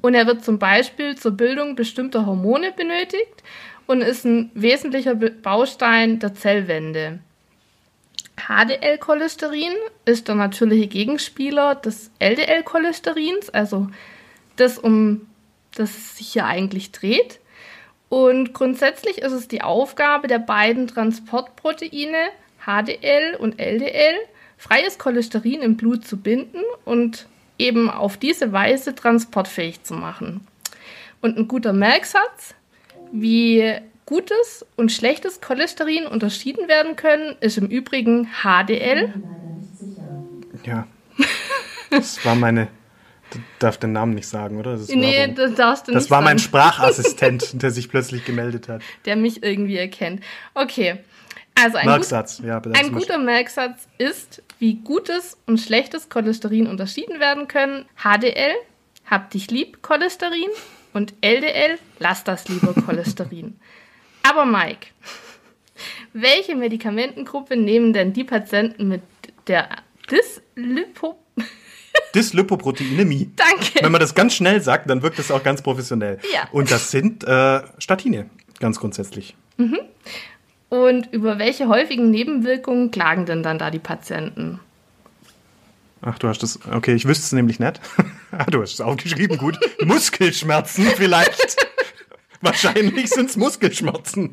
und 0.00 0.14
er 0.14 0.26
wird 0.26 0.44
zum 0.44 0.58
Beispiel 0.58 1.16
zur 1.16 1.32
Bildung 1.32 1.76
bestimmter 1.76 2.26
Hormone 2.26 2.72
benötigt 2.72 3.42
und 3.86 4.00
ist 4.00 4.24
ein 4.24 4.50
wesentlicher 4.54 5.14
Baustein 5.14 6.18
der 6.18 6.34
Zellwände. 6.34 7.20
HDL-Cholesterin 8.36 9.74
ist 10.04 10.26
der 10.26 10.34
natürliche 10.34 10.88
Gegenspieler 10.88 11.76
des 11.76 12.10
LDL-Cholesterins, 12.18 13.50
also 13.50 13.88
das, 14.56 14.78
um 14.78 15.26
das 15.74 15.90
es 15.90 16.16
sich 16.16 16.32
hier 16.32 16.46
eigentlich 16.46 16.90
dreht. 16.92 17.38
Und 18.08 18.52
grundsätzlich 18.52 19.18
ist 19.18 19.32
es 19.32 19.48
die 19.48 19.62
Aufgabe 19.62 20.28
der 20.28 20.38
beiden 20.38 20.88
Transportproteine 20.88 22.28
HDL 22.66 23.36
und 23.36 23.58
LDL, 23.58 24.16
freies 24.62 24.96
Cholesterin 24.98 25.60
im 25.60 25.76
Blut 25.76 26.06
zu 26.06 26.16
binden 26.16 26.60
und 26.84 27.26
eben 27.58 27.90
auf 27.90 28.16
diese 28.16 28.52
Weise 28.52 28.94
transportfähig 28.94 29.82
zu 29.82 29.94
machen. 29.94 30.46
Und 31.20 31.36
ein 31.36 31.48
guter 31.48 31.72
Merksatz, 31.72 32.54
wie 33.10 33.74
gutes 34.06 34.64
und 34.76 34.92
schlechtes 34.92 35.40
Cholesterin 35.40 36.06
unterschieden 36.06 36.68
werden 36.68 36.94
können, 36.94 37.34
ist 37.40 37.58
im 37.58 37.66
Übrigen 37.66 38.28
HDL. 38.42 39.12
Ja. 40.64 40.86
Das 41.90 42.24
war 42.24 42.36
meine. 42.36 42.68
Du 43.32 43.38
darf 43.58 43.78
den 43.78 43.92
Namen 43.92 44.14
nicht 44.14 44.28
sagen, 44.28 44.58
oder? 44.60 44.76
Das 44.76 44.88
nee, 44.88 45.16
Werbung. 45.16 45.36
das 45.36 45.54
darfst 45.54 45.88
du 45.88 45.92
Das 45.92 46.04
nicht 46.04 46.10
war 46.10 46.20
mein 46.20 46.38
sagen, 46.38 46.48
Sprachassistent, 46.48 47.50
der 47.62 47.70
sich 47.70 47.88
plötzlich 47.88 48.24
gemeldet 48.24 48.68
hat. 48.68 48.82
der 49.06 49.16
mich 49.16 49.42
irgendwie 49.42 49.76
erkennt. 49.76 50.22
Okay. 50.54 50.98
Also 51.54 51.76
ein, 51.76 51.84
gut, 51.84 51.92
Merksatz, 51.92 52.40
ja, 52.44 52.58
bitte. 52.58 52.78
ein 52.78 52.92
guter 52.92 53.18
Merksatz 53.18 53.86
ist, 53.98 54.42
wie 54.58 54.76
gutes 54.76 55.36
und 55.46 55.58
schlechtes 55.58 56.08
Cholesterin 56.08 56.66
unterschieden 56.66 57.20
werden 57.20 57.46
können. 57.46 57.84
HDL, 57.96 58.54
hab 59.06 59.30
dich 59.30 59.50
lieb, 59.50 59.82
Cholesterin. 59.82 60.48
Und 60.92 61.14
LDL, 61.22 61.78
lass 61.98 62.24
das 62.24 62.48
lieber 62.48 62.74
Cholesterin. 62.86 63.58
Aber 64.22 64.44
Mike, 64.44 64.88
welche 66.12 66.54
Medikamentengruppe 66.54 67.56
nehmen 67.56 67.92
denn 67.92 68.12
die 68.12 68.24
Patienten 68.24 68.88
mit 68.88 69.02
der 69.46 69.68
Dyslipo... 70.10 71.18
Dyslipoproteinämie. 72.14 73.30
Danke. 73.36 73.82
Wenn 73.82 73.92
man 73.92 74.00
das 74.00 74.14
ganz 74.14 74.34
schnell 74.34 74.60
sagt, 74.60 74.88
dann 74.88 75.02
wirkt 75.02 75.18
das 75.18 75.30
auch 75.30 75.42
ganz 75.42 75.62
professionell. 75.62 76.18
Ja. 76.32 76.48
Und 76.52 76.70
das 76.70 76.90
sind 76.90 77.24
äh, 77.24 77.62
Statine, 77.78 78.30
ganz 78.60 78.78
grundsätzlich. 78.78 79.34
Und 80.72 81.12
über 81.12 81.38
welche 81.38 81.68
häufigen 81.68 82.10
Nebenwirkungen 82.10 82.90
klagen 82.90 83.26
denn 83.26 83.42
dann 83.42 83.58
da 83.58 83.70
die 83.70 83.78
Patienten? 83.78 84.58
Ach, 86.00 86.18
du 86.18 86.28
hast 86.28 86.42
das. 86.42 86.60
Okay, 86.66 86.94
ich 86.94 87.04
wüsste 87.04 87.24
es 87.24 87.32
nämlich 87.32 87.60
nicht. 87.60 87.78
ah, 88.30 88.44
du 88.50 88.62
hast 88.62 88.72
es 88.72 88.80
aufgeschrieben, 88.80 89.36
gut. 89.36 89.58
Muskelschmerzen 89.84 90.86
vielleicht. 90.96 91.56
Wahrscheinlich 92.40 93.10
sind 93.10 93.28
es 93.28 93.36
Muskelschmerzen. 93.36 94.32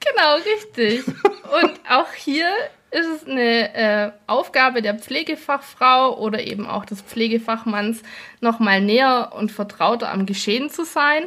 Genau, 0.00 0.34
richtig. 0.34 1.06
Und 1.06 1.78
auch 1.88 2.12
hier 2.12 2.48
ist 2.90 3.06
es 3.06 3.28
eine 3.28 3.72
äh, 3.72 4.10
Aufgabe 4.26 4.82
der 4.82 4.98
Pflegefachfrau 4.98 6.18
oder 6.18 6.42
eben 6.42 6.66
auch 6.66 6.84
des 6.84 7.02
Pflegefachmanns, 7.02 8.02
nochmal 8.40 8.80
näher 8.80 9.30
und 9.32 9.52
vertrauter 9.52 10.10
am 10.10 10.26
Geschehen 10.26 10.70
zu 10.70 10.84
sein. 10.84 11.22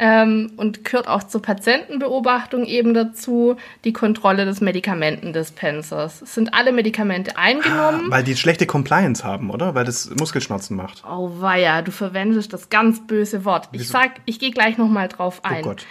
Ähm, 0.00 0.52
und 0.56 0.84
gehört 0.84 1.08
auch 1.08 1.24
zur 1.24 1.42
Patientenbeobachtung 1.42 2.64
eben 2.66 2.94
dazu 2.94 3.56
die 3.84 3.92
Kontrolle 3.92 4.44
des 4.44 4.60
Medikamentendispensers. 4.60 6.22
Es 6.22 6.34
sind 6.34 6.54
alle 6.54 6.70
Medikamente 6.70 7.36
eingenommen. 7.36 8.08
Weil 8.08 8.22
die 8.22 8.36
schlechte 8.36 8.64
Compliance 8.64 9.24
haben, 9.24 9.50
oder? 9.50 9.74
Weil 9.74 9.84
das 9.84 10.08
Muskelschmerzen 10.10 10.76
macht. 10.76 11.02
Oh 11.04 11.40
weia, 11.40 11.82
du 11.82 11.90
verwendest 11.90 12.52
das 12.52 12.70
ganz 12.70 13.04
böse 13.08 13.44
Wort. 13.44 13.68
Ich 13.72 13.88
sag, 13.88 14.12
ich 14.24 14.38
gehe 14.38 14.52
gleich 14.52 14.78
nochmal 14.78 15.08
drauf 15.08 15.44
ein. 15.44 15.64
Oh 15.64 15.68
Gott. 15.68 15.86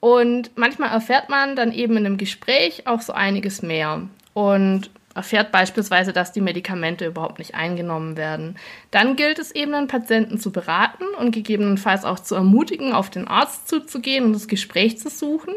Und 0.00 0.50
manchmal 0.56 0.90
erfährt 0.90 1.30
man 1.30 1.56
dann 1.56 1.72
eben 1.72 1.96
in 1.96 2.06
einem 2.06 2.16
Gespräch 2.18 2.86
auch 2.86 3.00
so 3.00 3.14
einiges 3.14 3.62
mehr. 3.62 4.02
Und 4.34 4.90
erfährt 5.14 5.50
beispielsweise, 5.50 6.12
dass 6.12 6.32
die 6.32 6.40
Medikamente 6.40 7.06
überhaupt 7.06 7.38
nicht 7.38 7.54
eingenommen 7.54 8.16
werden. 8.16 8.56
Dann 8.90 9.16
gilt 9.16 9.38
es 9.38 9.50
eben, 9.50 9.72
den 9.72 9.88
Patienten 9.88 10.38
zu 10.38 10.52
beraten 10.52 11.04
und 11.18 11.32
gegebenenfalls 11.32 12.04
auch 12.04 12.20
zu 12.20 12.34
ermutigen, 12.34 12.92
auf 12.92 13.10
den 13.10 13.26
Arzt 13.26 13.68
zuzugehen 13.68 14.24
und 14.24 14.32
das 14.32 14.46
Gespräch 14.46 14.98
zu 14.98 15.10
suchen. 15.10 15.54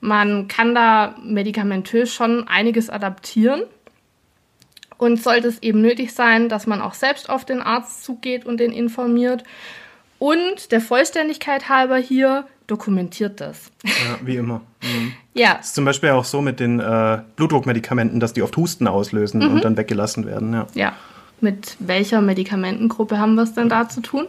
Man 0.00 0.48
kann 0.48 0.74
da 0.74 1.16
medikamentös 1.22 2.12
schon 2.12 2.46
einiges 2.46 2.90
adaptieren. 2.90 3.62
Und 4.96 5.20
sollte 5.20 5.48
es 5.48 5.60
eben 5.60 5.80
nötig 5.80 6.12
sein, 6.12 6.48
dass 6.48 6.68
man 6.68 6.80
auch 6.80 6.94
selbst 6.94 7.28
auf 7.28 7.44
den 7.44 7.60
Arzt 7.60 8.04
zugeht 8.04 8.46
und 8.46 8.58
den 8.58 8.70
informiert. 8.70 9.42
Und 10.20 10.70
der 10.70 10.80
Vollständigkeit 10.80 11.68
halber 11.68 11.96
hier 11.96 12.46
dokumentiert 12.66 13.40
das. 13.40 13.70
Ja, 13.84 14.18
wie 14.22 14.36
immer. 14.36 14.60
Mhm. 14.82 15.12
Ja, 15.34 15.54
Das 15.56 15.66
ist 15.66 15.74
zum 15.74 15.84
Beispiel 15.84 16.10
auch 16.10 16.24
so 16.24 16.40
mit 16.40 16.60
den 16.60 16.80
äh, 16.80 17.18
Blutdruckmedikamenten, 17.36 18.20
dass 18.20 18.32
die 18.32 18.42
oft 18.42 18.56
Husten 18.56 18.86
auslösen 18.86 19.40
Mhm. 19.40 19.54
und 19.54 19.64
dann 19.64 19.76
weggelassen 19.76 20.26
werden. 20.26 20.52
Ja. 20.54 20.66
ja. 20.74 20.92
Mit 21.40 21.76
welcher 21.80 22.20
Medikamentengruppe 22.22 23.18
haben 23.18 23.34
wir 23.34 23.42
es 23.42 23.54
denn 23.54 23.68
da 23.68 23.88
zu 23.88 24.00
tun? 24.00 24.26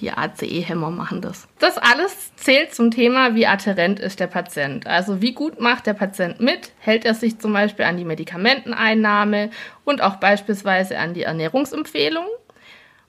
Die 0.00 0.12
ACE-Hämmer 0.12 0.90
machen 0.90 1.22
das. 1.22 1.48
Das 1.58 1.78
alles 1.78 2.30
zählt 2.36 2.74
zum 2.74 2.90
Thema, 2.90 3.34
wie 3.34 3.46
adherent 3.46 3.98
ist 3.98 4.20
der 4.20 4.26
Patient. 4.26 4.86
Also 4.86 5.22
wie 5.22 5.32
gut 5.32 5.58
macht 5.58 5.86
der 5.86 5.94
Patient 5.94 6.38
mit? 6.38 6.72
Hält 6.80 7.06
er 7.06 7.14
sich 7.14 7.38
zum 7.38 7.54
Beispiel 7.54 7.86
an 7.86 7.96
die 7.96 8.04
Medikamenteneinnahme 8.04 9.50
und 9.84 10.02
auch 10.02 10.16
beispielsweise 10.16 10.98
an 10.98 11.14
die 11.14 11.22
Ernährungsempfehlungen? 11.22 12.28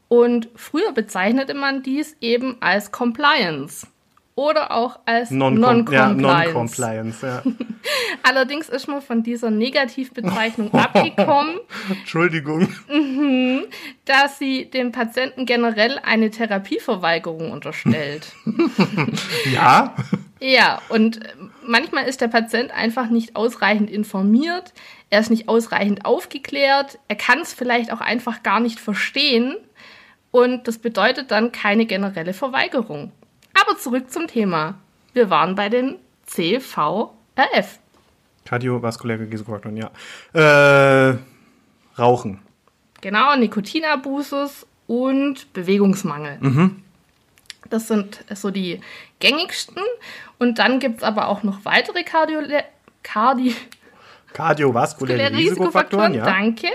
Und 0.08 0.47
früher 0.56 0.93
bezeichnete 0.93 1.53
man 1.53 1.84
dies 1.84 2.15
eben 2.21 2.56
als 2.62 2.93
Compliance 2.93 3.86
oder 4.38 4.69
auch 4.71 5.00
als 5.06 5.32
Non-Com- 5.32 5.91
ja, 5.91 6.10
Non-Compliance. 6.13 6.21
Non-Compliance. 6.54 7.26
Ja. 7.26 7.41
Allerdings 8.23 8.69
ist 8.69 8.88
man 8.88 9.02
von 9.02 9.23
dieser 9.23 9.50
Negativbezeichnung 9.50 10.71
abgekommen, 10.76 11.56
Entschuldigung. 11.89 12.69
da 14.06 14.28
sie 14.28 14.69
dem 14.69 14.91
Patienten 14.91 15.47
generell 15.47 16.00
eine 16.04 16.30
Therapieverweigerung 16.30 17.52
unterstellt. 17.52 18.32
Ja. 19.52 19.95
ja, 20.39 20.82
und 20.89 21.19
manchmal 21.65 22.06
ist 22.06 22.21
der 22.21 22.28
Patient 22.28 22.71
einfach 22.71 23.10
nicht 23.10 23.36
ausreichend 23.36 23.89
informiert, 23.89 24.73
er 25.10 25.21
ist 25.21 25.30
nicht 25.30 25.47
ausreichend 25.47 26.06
aufgeklärt, 26.06 27.00
er 27.08 27.15
kann 27.15 27.39
es 27.39 27.54
vielleicht 27.54 27.91
auch 27.91 28.02
einfach 28.02 28.43
gar 28.43 28.60
nicht 28.60 28.80
verstehen 28.80 29.56
und 30.32 30.67
das 30.67 30.78
bedeutet 30.80 31.32
dann 31.32 31.52
keine 31.52 31.86
generelle 31.86 32.34
Verweigerung. 32.34 33.12
Aber 33.61 33.77
zurück 33.77 34.11
zum 34.11 34.27
Thema. 34.27 34.75
Wir 35.13 35.29
waren 35.29 35.55
bei 35.55 35.69
den 35.69 35.97
CVRF. 36.25 37.79
Kardiovaskuläre 38.45 39.29
Risikofaktoren, 39.29 39.77
ja. 39.77 39.91
Äh, 40.33 41.17
Rauchen. 41.97 42.39
Genau, 43.01 43.35
Nikotinabusus 43.35 44.65
und 44.87 45.51
Bewegungsmangel. 45.53 46.39
Das 47.69 47.87
sind 47.87 48.23
so 48.33 48.51
die 48.51 48.79
gängigsten. 49.19 49.81
Und 50.39 50.59
dann 50.59 50.79
gibt 50.79 50.97
es 50.97 51.03
aber 51.03 51.27
auch 51.27 51.43
noch 51.43 51.65
weitere 51.65 52.03
Kardio 52.03 52.41
Kardi 53.03 53.55
Kardiovaskuläre 54.33 55.35
Risikofaktoren, 55.35 56.13
ja. 56.13 56.25
danke, 56.25 56.67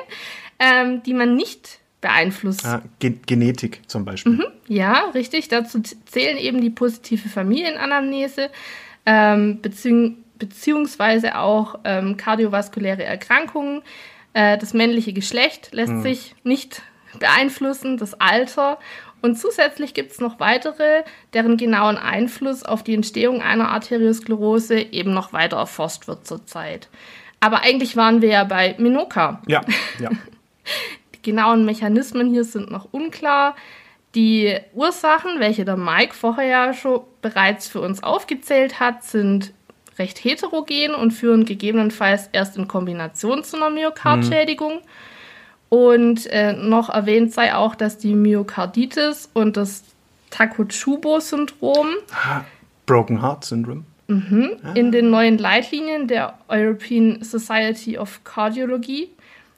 ähm, 0.59 1.03
die 1.03 1.15
man 1.15 1.37
nicht 1.37 1.79
beeinflusst. 2.03 2.65
ja 2.65 2.83
Ge 2.99 3.15
Genetik 3.25 3.81
zum 3.87 4.05
Beispiel. 4.05 4.47
Ja, 4.69 5.11
richtig. 5.15 5.49
Dazu 5.49 5.81
zählen 5.81 6.37
eben 6.37 6.61
die 6.61 6.71
positive 6.71 7.31
Familienanamnese, 7.31 8.51
ähm, 9.07 9.63
beziehung, 9.63 10.19
beziehungsweise 10.39 11.39
auch 11.39 11.79
ähm, 11.85 12.19
kardiovaskuläre 12.19 13.05
Erkrankungen. 13.05 13.81
Äh, 14.35 14.59
das 14.59 14.75
männliche 14.75 15.15
Geschlecht 15.15 15.71
lässt 15.73 16.03
sich 16.03 16.35
nicht 16.43 16.83
beeinflussen, 17.19 17.97
das 17.97 18.15
Alter 18.15 18.79
Und 19.21 19.39
zusätzlich 19.39 19.95
gibt 19.95 20.13
es 20.13 20.21
noch 20.21 20.41
weitere, 20.41 21.05
deren 21.33 21.57
genauen 21.57 21.97
Einfluss 21.97 22.65
auf 22.65 22.83
die 22.83 22.95
Entstehung 22.95 23.41
einer 23.41 23.69
Arteriosklerose 23.71 24.81
eben 24.81 25.15
noch 25.15 25.33
weiter 25.33 25.59
erforscht 25.59 26.09
wird 26.09 26.27
zurzeit. 26.27 26.89
Aber 27.39 27.61
eigentlich 27.63 27.97
waren 27.97 28.23
wir 28.23 28.31
ja 28.31 28.45
bei 28.45 28.75
Minoka. 28.79 29.43
Ja, 29.47 29.61
ja. 30.01 30.11
Die 31.25 31.31
genauen 31.31 31.65
Mechanismen 31.65 32.31
hier 32.31 32.45
sind 32.45 32.71
noch 32.71 32.89
unklar. 32.93 33.55
Die 34.15 34.59
Ursachen, 34.75 35.39
welche 35.39 35.65
der 35.65 35.77
Mike 35.77 36.15
vorher 36.15 36.45
ja 36.45 36.75
schon 36.75 37.01
bereits 37.23 37.69
für 37.69 37.81
uns 37.81 38.03
aufgezählt 38.03 38.79
hat, 38.79 39.05
sind 39.05 39.53
recht 39.99 40.23
heterogen 40.23 40.95
und 40.95 41.13
führen 41.13 41.45
gegebenenfalls 41.45 42.29
erst 42.33 42.57
in 42.57 42.69
Kombination 42.69 43.45
zu 43.45 43.57
einer 43.57 43.71
Myokardschädigung. 43.71 44.81
Und 45.69 46.27
äh, 46.27 46.53
noch 46.53 46.91
erwähnt 46.91 47.33
sei 47.33 47.55
auch, 47.55 47.75
dass 47.75 47.97
die 47.97 48.15
Myokarditis 48.15 49.31
und 49.33 49.57
das 49.57 49.85
Takotsubo-Syndrom 50.31 51.87
Broken 52.87 53.23
Heart 53.23 53.45
Syndrome. 53.45 53.85
in 54.75 54.93
den 54.93 55.11
neuen 55.11 55.39
Leitlinien 55.39 56.09
der 56.09 56.39
European 56.49 57.23
Society 57.23 57.97
of 57.97 58.23
Cardiology 58.25 59.09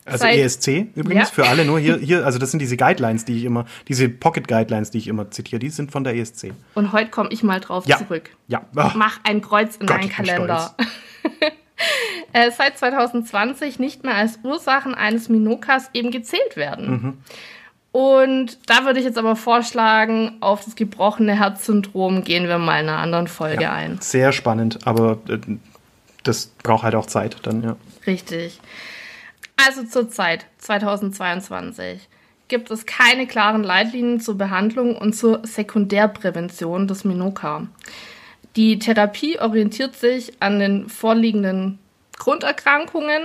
Also 0.07 0.19
Seit- 0.25 0.37
ESC 0.39 0.89
übrigens 0.95 1.29
Ja. 1.31 1.35
für 1.35 1.49
alle 1.49 1.65
nur 1.65 1.79
hier, 1.79 1.97
hier, 2.03 2.27
also 2.27 2.39
das 2.39 2.51
sind 2.51 2.61
diese 2.61 2.77
Guidelines, 2.77 3.25
die 3.25 3.39
ich 3.39 3.45
immer, 3.45 3.65
diese 3.89 4.09
Pocket 4.09 4.47
Guidelines, 4.47 4.91
die 4.91 4.99
ich 4.99 5.09
immer 5.09 5.31
zitiere, 5.31 5.59
die 5.59 5.71
sind 5.71 5.91
von 5.93 6.05
der 6.05 6.15
ESC. 6.17 6.53
Und 6.75 6.93
heute 6.93 7.11
komme 7.11 7.31
ich 7.33 7.43
mal 7.43 7.61
drauf 7.61 7.87
Ja. 7.87 7.97
zurück. 7.99 8.31
Ja. 8.49 8.63
Ach, 8.77 8.95
Mach 8.95 9.21
ein 9.25 9.41
Kreuz 9.41 9.77
in 9.77 9.87
Gott, 9.87 9.99
deinen 9.99 10.11
Kalender. 10.11 10.75
äh, 12.33 12.51
seit 12.51 12.79
2020 12.79 13.79
nicht 13.79 14.05
mehr 14.05 14.15
als 14.15 14.39
Ursachen 14.43 14.95
eines 14.95 15.29
Minokas 15.29 15.91
eben 15.95 16.11
gezählt 16.11 16.57
werden. 16.57 16.91
Mhm. 16.91 17.19
Und 17.93 18.59
da 18.69 18.85
würde 18.85 18.99
ich 18.99 19.05
jetzt 19.05 19.19
aber 19.19 19.37
vorschlagen, 19.37 20.33
auf 20.41 20.65
das 20.65 20.75
gebrochene 20.75 21.39
Herzsyndrom 21.39 22.25
gehen 22.25 22.49
wir 22.49 22.59
mal 22.59 22.81
in 22.83 22.89
einer 22.89 22.99
anderen 22.99 23.29
Folge 23.29 23.71
ein. 23.71 23.99
Sehr 24.01 24.33
spannend, 24.33 24.81
aber 24.85 25.19
äh, 25.29 25.39
das 26.25 26.47
braucht 26.63 26.83
halt 26.83 26.97
auch 26.97 27.07
Zeit 27.07 27.37
dann, 27.45 27.63
ja. 27.63 27.77
Richtig. 28.07 28.61
Also 29.67 29.85
zurzeit, 29.85 30.45
2022, 30.59 32.09
gibt 32.49 32.71
es 32.71 32.85
keine 32.85 33.27
klaren 33.27 33.63
Leitlinien 33.63 34.21
zur 34.21 34.37
Behandlung 34.37 34.95
und 34.95 35.15
zur 35.15 35.41
Sekundärprävention 35.47 36.87
des 36.87 37.05
Minoka. 37.05 37.67
Die 38.57 38.79
Therapie 38.79 39.39
orientiert 39.39 39.97
sich 39.97 40.35
an 40.41 40.59
den 40.59 40.91
vorliegenden 40.91 41.79
Grunderkrankungen 42.19 43.23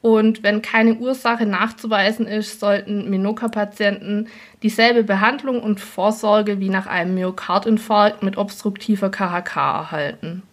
und 0.00 0.44
wenn 0.44 0.62
keine 0.62 0.94
Ursache 0.94 1.44
nachzuweisen 1.44 2.26
ist, 2.28 2.60
sollten 2.60 3.10
Minoka-Patienten 3.10 4.28
dieselbe 4.62 5.02
Behandlung 5.02 5.60
und 5.60 5.80
Vorsorge 5.80 6.60
wie 6.60 6.68
nach 6.68 6.86
einem 6.86 7.16
Myokardinfarkt 7.16 8.22
mit 8.22 8.36
obstruktiver 8.36 9.10
KHK 9.10 9.56
erhalten. 9.56 10.44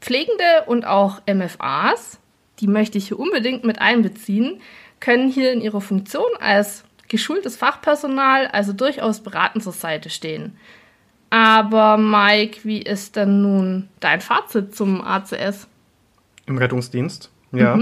Pflegende 0.00 0.64
und 0.66 0.86
auch 0.86 1.20
MFAs, 1.26 2.20
die 2.60 2.66
möchte 2.66 2.98
ich 2.98 3.08
hier 3.08 3.18
unbedingt 3.18 3.64
mit 3.64 3.80
einbeziehen, 3.80 4.60
können 5.00 5.30
hier 5.30 5.52
in 5.52 5.60
ihrer 5.60 5.80
Funktion 5.80 6.30
als 6.40 6.84
geschultes 7.08 7.56
Fachpersonal 7.56 8.46
also 8.48 8.72
durchaus 8.72 9.20
beratend 9.20 9.62
zur 9.62 9.72
Seite 9.72 10.10
stehen. 10.10 10.56
Aber 11.30 11.96
Mike, 11.96 12.60
wie 12.62 12.80
ist 12.80 13.16
denn 13.16 13.42
nun 13.42 13.88
dein 14.00 14.20
Fazit 14.20 14.74
zum 14.74 15.00
ACS? 15.00 15.66
Im 16.46 16.58
Rettungsdienst, 16.58 17.30
ja. 17.52 17.78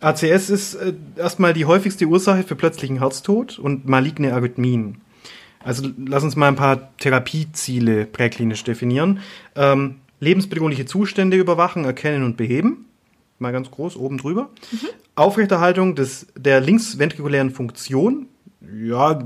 ACS 0.00 0.50
ist 0.50 0.74
äh, 0.74 0.94
erstmal 1.16 1.52
die 1.52 1.64
häufigste 1.64 2.06
Ursache 2.06 2.44
für 2.44 2.54
plötzlichen 2.54 2.98
Herztod 2.98 3.58
und 3.58 3.88
maligne 3.88 4.32
Arrhythmien. 4.32 5.00
Also 5.62 5.88
lass 6.06 6.22
uns 6.22 6.36
mal 6.36 6.48
ein 6.48 6.56
paar 6.56 6.96
Therapieziele 6.98 8.06
präklinisch 8.06 8.64
definieren. 8.64 9.20
Ähm, 9.56 9.96
lebensbedrohliche 10.20 10.86
Zustände 10.86 11.36
überwachen, 11.36 11.84
erkennen 11.84 12.24
und 12.24 12.36
beheben. 12.36 12.87
Mal 13.38 13.52
ganz 13.52 13.70
groß 13.70 13.96
oben 13.96 14.18
drüber. 14.18 14.50
Aufrechterhaltung 15.14 15.94
des, 15.94 16.26
der 16.36 16.60
linksventrikulären 16.60 17.50
Funktion. 17.50 18.26
Ja, 18.60 19.18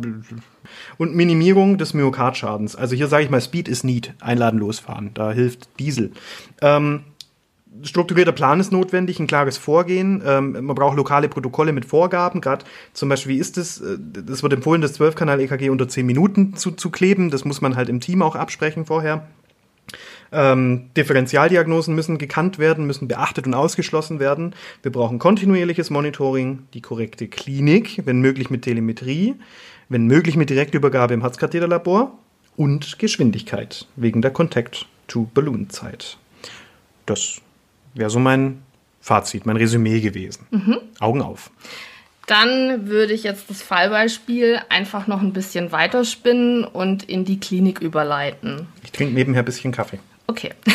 und 0.99 1.15
Minimierung 1.15 1.79
des 1.79 1.95
Myokardschadens. 1.95 2.77
Also 2.77 2.95
hier 2.95 3.09
sage 3.09 3.25
ich 3.25 3.31
mal, 3.31 3.41
Speed 3.41 3.69
is 3.69 3.83
need. 3.83 4.15
Einladen, 4.21 4.61
losfahren. 4.61 5.11
Da 5.15 5.33
hilft 5.33 5.69
Diesel. 5.79 6.13
Ähm, 6.61 7.05
strukturierter 7.83 8.33
Plan 8.33 8.61
ist 8.61 8.73
notwendig, 8.73 9.19
ein 9.19 9.27
klares 9.27 9.57
Vorgehen. 9.59 10.23
Ähm, 10.25 10.53
man 10.53 10.75
braucht 10.75 10.97
lokale 10.97 11.29
Protokolle 11.29 11.73
mit 11.73 11.85
Vorgaben. 11.85 12.41
Gerade 12.41 12.65
zum 12.93 13.09
Beispiel, 13.09 13.35
wie 13.35 13.39
ist 13.39 13.59
es, 13.59 13.81
äh, 13.81 13.97
das 13.99 14.43
wird 14.43 14.53
empfohlen, 14.53 14.83
das 14.83 14.99
12-Kanal-EKG 15.01 15.71
unter 15.71 15.89
10 15.89 16.05
Minuten 16.07 16.55
zu, 16.55 16.73
zu 16.73 16.91
kleben. 16.91 17.31
Das 17.31 17.45
muss 17.45 17.61
man 17.61 17.77
halt 17.77 17.89
im 17.89 18.01
Team 18.01 18.23
auch 18.23 18.37
absprechen 18.37 18.85
vorher. 18.85 19.27
Ähm, 20.33 20.91
Differentialdiagnosen 20.97 21.95
müssen 21.95 22.17
gekannt 22.17 22.59
werden, 22.59 22.87
müssen 22.87 23.07
beachtet 23.07 23.47
und 23.47 23.55
ausgeschlossen 23.55 24.19
werden. 24.19 24.55
Wir 24.83 24.91
brauchen 24.91 25.19
kontinuierliches 25.19 25.91
Monitoring, 25.91 26.67
die 26.73 26.81
korrekte 26.81 27.29
Klinik, 27.29 28.03
wenn 28.07 28.21
möglich 28.21 28.49
mit 28.49 28.63
Telemetrie, 28.63 29.35
wenn 29.91 30.07
möglich 30.07 30.37
mit 30.37 30.49
Direktübergabe 30.49 31.13
im 31.13 31.21
Herzkatheterlabor 31.21 32.19
und 32.57 32.99
Geschwindigkeit 32.99 33.87
wegen 33.97 34.23
der 34.23 34.31
Contact-to-Balloon-Zeit. 34.31 36.17
Das 37.05 37.41
wäre 37.95 38.09
so 38.09 38.19
mein 38.19 38.63
Fazit, 39.01 39.45
mein 39.45 39.57
Resümee 39.57 40.01
gewesen. 40.01 40.47
Augen 41.01 41.21
auf. 41.21 41.51
Dann 42.27 42.89
würde 42.89 43.13
ich 43.13 43.25
jetzt 43.25 43.51
das 43.51 43.63
Fallbeispiel 43.63 44.61
einfach 44.69 45.07
noch 45.07 45.21
ein 45.21 45.33
bisschen 45.33 45.73
weiterspinnen 45.73 46.65
und 46.65 47.03
in 47.03 47.25
die 47.25 47.41
Klinik 47.41 47.81
überleiten. 47.81 48.69
Ich 48.85 48.93
trinke 48.93 49.15
nebenher 49.15 49.43
ein 49.43 49.45
bisschen 49.45 49.73
Kaffee. 49.73 49.99
Okay. 50.27 50.51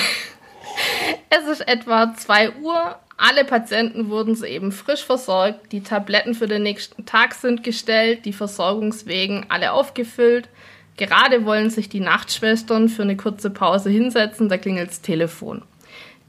Es 1.29 1.47
ist 1.47 1.67
etwa 1.67 2.13
2 2.15 2.57
Uhr. 2.61 2.95
Alle 3.17 3.43
Patienten 3.45 4.09
wurden 4.09 4.35
soeben 4.35 4.71
frisch 4.71 5.03
versorgt. 5.03 5.71
Die 5.71 5.81
Tabletten 5.81 6.35
für 6.35 6.47
den 6.47 6.63
nächsten 6.63 7.05
Tag 7.05 7.33
sind 7.33 7.63
gestellt, 7.63 8.25
die 8.25 8.33
Versorgungswegen 8.33 9.45
alle 9.49 9.71
aufgefüllt. 9.71 10.49
Gerade 10.95 11.45
wollen 11.45 11.69
sich 11.69 11.89
die 11.89 11.99
Nachtschwestern 11.99 12.89
für 12.89 13.03
eine 13.03 13.17
kurze 13.17 13.49
Pause 13.49 13.89
hinsetzen, 13.89 14.49
da 14.49 14.57
klingelt 14.57 14.89
das 14.89 15.01
Telefon. 15.01 15.63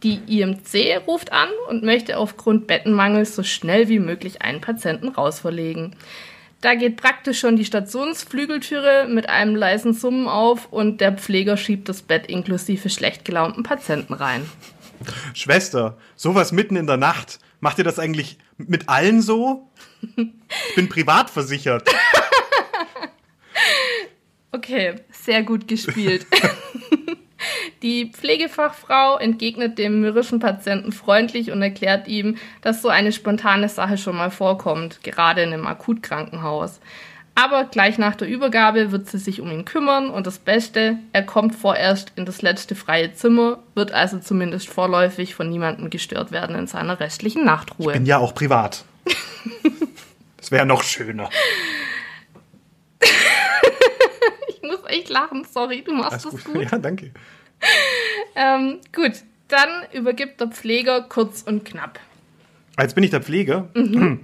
Die 0.03 0.21
IMC 0.29 1.03
ruft 1.07 1.33
an 1.33 1.49
und 1.69 1.83
möchte 1.83 2.19
aufgrund 2.19 2.67
Bettenmangels 2.67 3.35
so 3.35 3.43
schnell 3.43 3.89
wie 3.89 3.99
möglich 3.99 4.43
einen 4.43 4.61
Patienten 4.61 5.09
rausverlegen. 5.09 5.97
Da 6.61 6.75
geht 6.75 6.97
praktisch 6.97 7.39
schon 7.41 7.57
die 7.57 7.65
Stationsflügeltüre 7.65 9.07
mit 9.09 9.29
einem 9.29 9.55
leisen 9.55 9.95
Summen 9.95 10.27
auf 10.27 10.73
und 10.73 11.01
der 11.01 11.13
Pfleger 11.13 11.57
schiebt 11.57 11.89
das 11.89 12.03
Bett 12.03 12.27
inklusive 12.27 12.91
schlecht 12.91 13.25
gelaunten 13.25 13.63
Patienten 13.63 14.15
rein. 14.15 14.45
Schwester, 15.35 15.97
sowas 16.17 16.51
mitten 16.51 16.77
in 16.77 16.87
der 16.87 16.97
Nacht. 16.97 17.39
Macht 17.61 17.79
ihr 17.79 17.85
das 17.85 17.99
eigentlich 17.99 18.39
mit 18.57 18.89
allen 18.89 19.23
so? 19.23 19.69
Ich 20.17 20.75
bin 20.75 20.89
privat 20.89 21.31
versichert. 21.31 21.89
Okay, 24.51 24.95
sehr 25.13 25.43
gut 25.43 25.69
gespielt. 25.69 26.27
Die 27.83 28.11
Pflegefachfrau 28.11 29.19
entgegnet 29.19 29.79
dem 29.79 30.01
mürrischen 30.01 30.41
Patienten 30.41 30.93
freundlich 30.93 31.53
und 31.53 31.63
erklärt 31.63 32.09
ihm, 32.09 32.37
dass 32.63 32.83
so 32.83 32.89
eine 32.89 33.13
spontane 33.13 33.69
Sache 33.69 33.99
schon 33.99 34.17
mal 34.17 34.31
vorkommt, 34.31 35.03
gerade 35.03 35.43
in 35.43 35.53
einem 35.53 35.67
Akutkrankenhaus. 35.67 36.81
Aber 37.41 37.67
gleich 37.67 37.99
nach 37.99 38.17
der 38.17 38.27
Übergabe 38.27 38.91
wird 38.91 39.09
sie 39.09 39.19
sich 39.19 39.41
um 39.41 39.53
ihn 39.53 39.65
kümmern 39.65 40.11
und 40.11 40.27
das 40.27 40.41
Beste, 40.41 40.99
er 41.13 41.23
kommt 41.23 41.55
vorerst 41.55 42.11
in 42.17 42.27
das 42.27 42.43
letzte 42.43 42.75
freie 42.75 43.13
Zimmer, 43.13 43.61
wird 43.77 43.93
also 43.93 44.19
zumindest 44.19 44.69
vorläufig 44.69 45.37
von 45.37 45.49
niemandem 45.49 45.89
gestört 45.89 46.33
werden 46.33 46.57
in 46.57 46.67
seiner 46.67 46.99
restlichen 46.99 47.45
Nachtruhe. 47.45 47.93
Bin 47.93 48.07
ja 48.07 48.19
auch 48.19 48.35
privat. 48.35 48.85
Das 50.37 50.51
wäre 50.51 50.67
noch 50.67 50.83
schöner. 50.83 51.31
Ich 54.49 54.63
muss 54.63 54.78
echt 54.89 55.09
lachen, 55.09 55.45
sorry, 55.51 55.83
du 55.83 55.93
machst 55.93 56.13
Alles 56.13 56.23
das 56.23 56.45
gut. 56.45 56.55
gut. 56.55 56.63
Ja, 56.73 56.79
danke. 56.79 57.13
Ähm, 58.37 58.79
gut, 58.95 59.13
dann 59.49 59.69
übergibt 59.93 60.41
der 60.41 60.49
Pfleger 60.49 61.03
kurz 61.03 61.43
und 61.43 61.65
knapp. 61.65 61.99
Jetzt 62.79 62.95
bin 62.95 63.03
ich 63.05 63.11
der 63.11 63.23
Pfleger. 63.23 63.69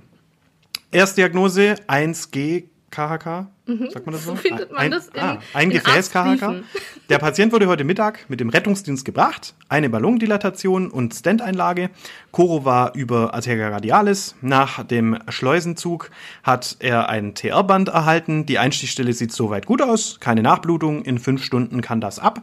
Erstdiagnose 0.93 1.75
1G 1.89 2.65
KHK. 2.95 3.49
Sagt 3.93 4.07
man 4.07 4.13
das 4.15 4.25
so? 4.25 4.33
Mhm. 4.33 4.37
So 4.37 4.43
findet 4.43 4.71
man 4.73 4.81
ein, 4.81 4.91
das 4.91 5.09
in- 5.09 5.21
ah, 5.21 5.39
ein 5.53 5.71
in 5.71 5.79
Gefäß 5.79 6.11
KHK. 6.11 6.63
Der 7.09 7.19
Patient 7.19 7.53
wurde 7.53 7.67
heute 7.67 7.83
Mittag 7.85 8.29
mit 8.29 8.39
dem 8.41 8.49
Rettungsdienst 8.51 9.05
gebracht. 9.05 9.55
Eine 9.69 9.89
Ballondilatation 9.91 10.91
und 10.91 11.15
Stenteinlage. 11.15 11.91
Coro 12.31 12.65
war 12.65 12.95
über 12.95 13.35
Arteria 13.35 13.69
radialis. 13.71 14.37
Nach 14.43 14.85
dem 14.85 15.19
Schleusenzug 15.29 16.11
hat 16.43 16.77
er 16.79 17.09
ein 17.09 17.35
TR-Band 17.35 17.89
erhalten. 17.89 18.47
Die 18.47 18.59
Einstichstelle 18.59 19.13
sieht 19.13 19.33
soweit 19.33 19.67
gut 19.67 19.83
aus. 19.83 20.19
Keine 20.21 20.43
Nachblutung. 20.43 21.03
In 21.03 21.19
fünf 21.19 21.43
Stunden 21.45 21.81
kann 21.81 22.01
das 22.01 22.19
ab. 22.19 22.43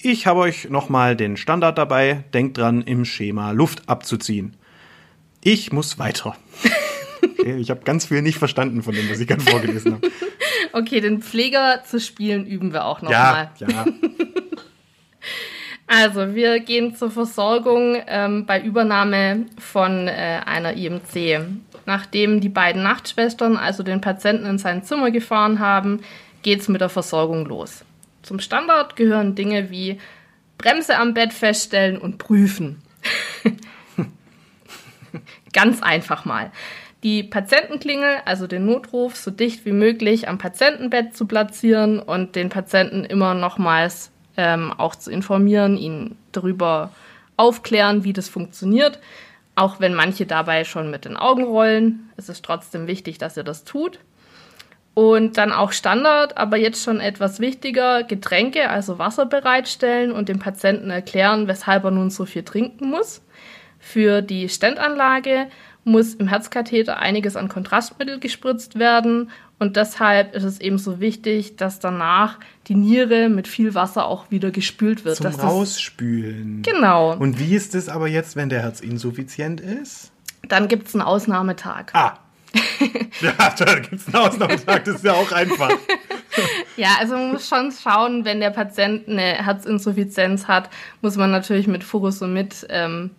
Ich 0.00 0.26
habe 0.26 0.40
euch 0.40 0.68
nochmal 0.70 1.16
den 1.16 1.36
Standard 1.36 1.78
dabei. 1.78 2.24
Denkt 2.34 2.58
dran, 2.58 2.82
im 2.82 3.04
Schema 3.04 3.52
Luft 3.52 3.88
abzuziehen. 3.88 4.56
Ich 5.44 5.72
muss 5.72 5.98
weiter. 5.98 6.36
Okay, 7.22 7.56
ich 7.56 7.70
habe 7.70 7.80
ganz 7.84 8.06
viel 8.06 8.22
nicht 8.22 8.38
verstanden 8.38 8.82
von 8.82 8.94
dem, 8.94 9.08
was 9.10 9.20
ich 9.20 9.26
gerade 9.28 9.42
vorgelesen 9.42 9.94
habe. 9.94 10.10
Okay, 10.74 11.00
den 11.00 11.20
Pfleger 11.20 11.82
zu 11.84 12.00
spielen 12.00 12.46
üben 12.46 12.72
wir 12.72 12.86
auch 12.86 13.02
noch 13.02 13.10
Ja, 13.10 13.50
mal. 13.58 13.68
ja. 13.68 13.84
Also, 15.86 16.34
wir 16.34 16.60
gehen 16.60 16.96
zur 16.96 17.10
Versorgung 17.10 18.00
ähm, 18.06 18.46
bei 18.46 18.62
Übernahme 18.62 19.44
von 19.58 20.08
äh, 20.08 20.40
einer 20.46 20.72
IMC. 20.74 21.40
Nachdem 21.84 22.40
die 22.40 22.48
beiden 22.48 22.82
Nachtschwestern 22.82 23.58
also 23.58 23.82
den 23.82 24.00
Patienten 24.00 24.46
in 24.46 24.56
sein 24.58 24.82
Zimmer 24.84 25.10
gefahren 25.10 25.58
haben, 25.58 26.00
geht's 26.42 26.68
mit 26.68 26.80
der 26.80 26.88
Versorgung 26.88 27.44
los. 27.44 27.84
Zum 28.22 28.38
Standard 28.40 28.96
gehören 28.96 29.34
Dinge 29.34 29.70
wie 29.70 29.98
Bremse 30.56 30.96
am 30.96 31.12
Bett 31.12 31.34
feststellen 31.34 31.98
und 31.98 32.16
prüfen. 32.16 32.80
Ganz 35.52 35.82
einfach 35.82 36.24
mal. 36.24 36.50
Die 37.02 37.24
Patientenklingel, 37.24 38.18
also 38.24 38.46
den 38.46 38.64
Notruf, 38.64 39.16
so 39.16 39.32
dicht 39.32 39.64
wie 39.64 39.72
möglich 39.72 40.28
am 40.28 40.38
Patientenbett 40.38 41.16
zu 41.16 41.26
platzieren 41.26 41.98
und 41.98 42.36
den 42.36 42.48
Patienten 42.48 43.04
immer 43.04 43.34
nochmals 43.34 44.12
ähm, 44.36 44.72
auch 44.72 44.94
zu 44.94 45.10
informieren, 45.10 45.76
ihn 45.76 46.16
darüber 46.30 46.90
aufklären, 47.36 48.04
wie 48.04 48.12
das 48.12 48.28
funktioniert. 48.28 49.00
Auch 49.56 49.80
wenn 49.80 49.94
manche 49.94 50.26
dabei 50.26 50.64
schon 50.64 50.90
mit 50.90 51.04
den 51.04 51.16
Augen 51.16 51.44
rollen, 51.44 52.10
es 52.16 52.28
ist 52.28 52.44
trotzdem 52.44 52.86
wichtig, 52.86 53.18
dass 53.18 53.36
ihr 53.36 53.44
das 53.44 53.64
tut. 53.64 53.98
Und 54.94 55.38
dann 55.38 55.52
auch 55.52 55.72
Standard, 55.72 56.36
aber 56.36 56.56
jetzt 56.56 56.84
schon 56.84 57.00
etwas 57.00 57.40
wichtiger, 57.40 58.04
Getränke, 58.04 58.70
also 58.70 58.98
Wasser 58.98 59.26
bereitstellen 59.26 60.12
und 60.12 60.28
dem 60.28 60.38
Patienten 60.38 60.90
erklären, 60.90 61.48
weshalb 61.48 61.84
er 61.84 61.90
nun 61.90 62.10
so 62.10 62.26
viel 62.26 62.44
trinken 62.44 62.90
muss. 62.90 63.22
Für 63.78 64.22
die 64.22 64.48
Stendanlage 64.48 65.48
muss 65.84 66.14
im 66.14 66.28
Herzkatheter 66.28 66.98
einiges 66.98 67.36
an 67.36 67.48
Kontrastmittel 67.48 68.20
gespritzt 68.20 68.78
werden 68.78 69.30
und 69.58 69.76
deshalb 69.76 70.34
ist 70.34 70.42
es 70.42 70.60
eben 70.60 70.78
so 70.78 70.98
wichtig, 70.98 71.56
dass 71.56 71.78
danach 71.78 72.38
die 72.66 72.74
Niere 72.74 73.28
mit 73.28 73.46
viel 73.46 73.74
Wasser 73.74 74.06
auch 74.06 74.30
wieder 74.30 74.50
gespült 74.50 75.04
wird. 75.04 75.16
Zum 75.16 75.24
dass 75.24 75.36
das- 75.36 75.44
Rausspülen. 75.44 76.62
Genau. 76.62 77.14
Und 77.14 77.38
wie 77.38 77.54
ist 77.54 77.74
es 77.74 77.88
aber 77.88 78.08
jetzt, 78.08 78.34
wenn 78.34 78.48
der 78.48 78.60
Herzinsuffizient 78.62 79.60
ist? 79.60 80.10
Dann 80.48 80.66
gibt 80.66 80.88
es 80.88 80.94
einen 80.94 81.02
Ausnahmetag. 81.02 81.92
Ah. 81.92 82.18
ja, 83.20 83.32
da 83.58 83.78
gibt 83.78 83.94
es 83.94 84.06
einen 84.08 84.16
Ausnahmetag, 84.16 84.82
das 84.84 84.96
ist 84.96 85.04
ja 85.04 85.12
auch 85.12 85.30
einfach. 85.30 85.70
Ja, 86.76 86.96
also 86.98 87.14
man 87.14 87.32
muss 87.32 87.48
schon 87.48 87.70
schauen, 87.72 88.24
wenn 88.24 88.40
der 88.40 88.50
Patient 88.50 89.08
eine 89.08 89.44
Herzinsuffizienz 89.44 90.48
hat, 90.48 90.70
muss 91.02 91.16
man 91.16 91.30
natürlich 91.30 91.66
mit 91.68 91.84
Furosemid 91.84 92.66
ähm, 92.68 93.10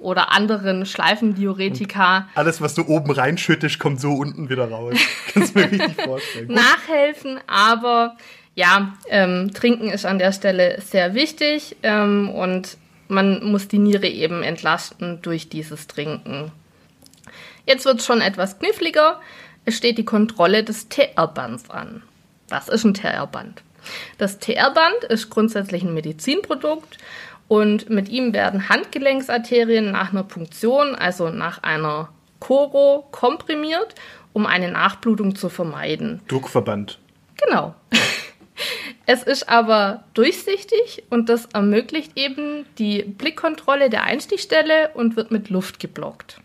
oder 0.00 0.32
anderen 0.32 0.86
Schleifendiuretika 0.86 2.28
Alles, 2.34 2.60
was 2.60 2.74
du 2.74 2.86
oben 2.86 3.10
reinschüttest, 3.10 3.78
kommt 3.78 4.00
so 4.00 4.12
unten 4.12 4.48
wieder 4.48 4.70
raus. 4.70 4.94
Kannst 5.32 5.54
du 5.54 5.60
mir 5.60 5.70
richtig 5.70 6.00
vorstellen. 6.02 6.48
Nachhelfen, 6.48 7.40
aber 7.46 8.16
ja, 8.54 8.94
ähm, 9.08 9.52
Trinken 9.54 9.88
ist 9.88 10.04
an 10.04 10.18
der 10.18 10.32
Stelle 10.32 10.80
sehr 10.80 11.14
wichtig 11.14 11.76
ähm, 11.82 12.30
und 12.30 12.76
man 13.08 13.44
muss 13.44 13.68
die 13.68 13.78
Niere 13.78 14.08
eben 14.08 14.42
entlasten 14.42 15.22
durch 15.22 15.48
dieses 15.48 15.86
Trinken. 15.86 16.52
Jetzt 17.66 17.84
wird 17.84 18.00
es 18.00 18.06
schon 18.06 18.20
etwas 18.20 18.58
kniffliger. 18.58 19.20
Es 19.64 19.76
steht 19.76 19.98
die 19.98 20.04
Kontrolle 20.04 20.64
des 20.64 20.88
TR-Bands 20.88 21.70
an. 21.70 22.02
Was 22.48 22.68
ist 22.68 22.84
ein 22.84 22.94
TR-Band? 22.94 23.62
Das 24.18 24.38
TR-Band 24.38 25.04
ist 25.08 25.30
grundsätzlich 25.30 25.82
ein 25.82 25.94
Medizinprodukt 25.94 26.98
und 27.48 27.88
mit 27.90 28.08
ihm 28.08 28.32
werden 28.32 28.68
Handgelenksarterien 28.68 29.90
nach 29.90 30.12
einer 30.12 30.22
Punktion, 30.22 30.94
also 30.94 31.30
nach 31.30 31.62
einer 31.62 32.10
Choro, 32.40 33.08
komprimiert, 33.10 33.94
um 34.32 34.46
eine 34.46 34.70
Nachblutung 34.70 35.34
zu 35.34 35.48
vermeiden. 35.48 36.20
Druckverband. 36.28 36.98
Genau. 37.42 37.74
Es 39.10 39.22
ist 39.22 39.48
aber 39.48 40.04
durchsichtig 40.12 41.04
und 41.08 41.30
das 41.30 41.46
ermöglicht 41.54 42.12
eben 42.16 42.66
die 42.76 43.04
Blickkontrolle 43.04 43.88
der 43.88 44.02
Einstichstelle 44.02 44.90
und 44.94 45.16
wird 45.16 45.30
mit 45.30 45.48
Luft 45.48 45.80
geblockt. 45.80 46.40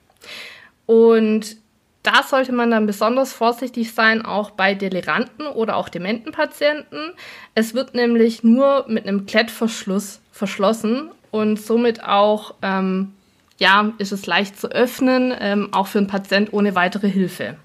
Und 0.85 1.57
da 2.03 2.23
sollte 2.23 2.53
man 2.53 2.71
dann 2.71 2.85
besonders 2.85 3.33
vorsichtig 3.33 3.93
sein, 3.93 4.25
auch 4.25 4.51
bei 4.51 4.75
deliranten 4.75 5.47
oder 5.47 5.75
auch 5.75 5.89
dementen 5.89 6.31
Patienten. 6.31 7.13
Es 7.55 7.73
wird 7.73 7.95
nämlich 7.95 8.43
nur 8.43 8.85
mit 8.87 9.07
einem 9.07 9.25
Klettverschluss 9.25 10.21
verschlossen 10.33 11.11
und 11.31 11.61
somit 11.61 12.03
auch, 12.03 12.55
ähm, 12.61 13.13
ja, 13.59 13.93
ist 13.99 14.11
es 14.11 14.25
leicht 14.25 14.59
zu 14.59 14.67
öffnen, 14.67 15.33
ähm, 15.39 15.69
auch 15.71 15.87
für 15.87 15.99
einen 15.99 16.07
Patient 16.07 16.51
ohne 16.51 16.75
weitere 16.75 17.07
Hilfe. 17.07 17.55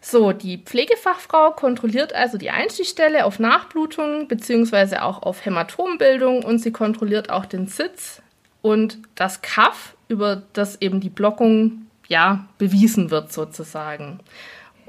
So, 0.00 0.32
die 0.32 0.58
Pflegefachfrau 0.58 1.52
kontrolliert 1.52 2.12
also 2.14 2.38
die 2.38 2.50
Einstichstelle 2.50 3.24
auf 3.24 3.38
Nachblutung 3.38 4.26
beziehungsweise 4.26 5.02
auch 5.02 5.22
auf 5.22 5.44
Hämatombildung 5.44 6.44
und 6.44 6.58
sie 6.58 6.72
kontrolliert 6.72 7.30
auch 7.30 7.46
den 7.46 7.66
Sitz 7.66 8.20
und 8.60 8.98
das 9.14 9.42
Kaff, 9.42 9.94
über 10.08 10.42
das 10.54 10.80
eben 10.80 11.00
die 11.00 11.10
Blockung 11.10 11.86
ja 12.08 12.46
bewiesen 12.58 13.10
wird 13.10 13.32
sozusagen. 13.32 14.20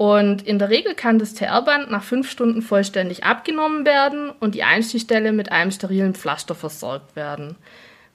Und 0.00 0.40
in 0.46 0.58
der 0.58 0.70
Regel 0.70 0.94
kann 0.94 1.18
das 1.18 1.34
TR-Band 1.34 1.90
nach 1.90 2.02
fünf 2.02 2.30
Stunden 2.30 2.62
vollständig 2.62 3.24
abgenommen 3.24 3.84
werden 3.84 4.30
und 4.30 4.54
die 4.54 4.62
Einstichstelle 4.62 5.30
mit 5.30 5.52
einem 5.52 5.72
sterilen 5.72 6.14
Pflaster 6.14 6.54
versorgt 6.54 7.16
werden. 7.16 7.56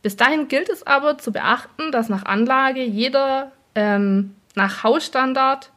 Bis 0.02 0.16
dahin 0.16 0.48
gilt 0.48 0.70
es 0.70 0.88
aber 0.88 1.20
zu 1.20 1.32
beachten, 1.32 1.92
dass 1.92 2.10
nach 2.10 2.26
Anlage 2.26 2.84
jeder 2.84 3.52
ähm, 3.76 4.34
nach 4.56 4.84
Hausstandard 4.84 5.70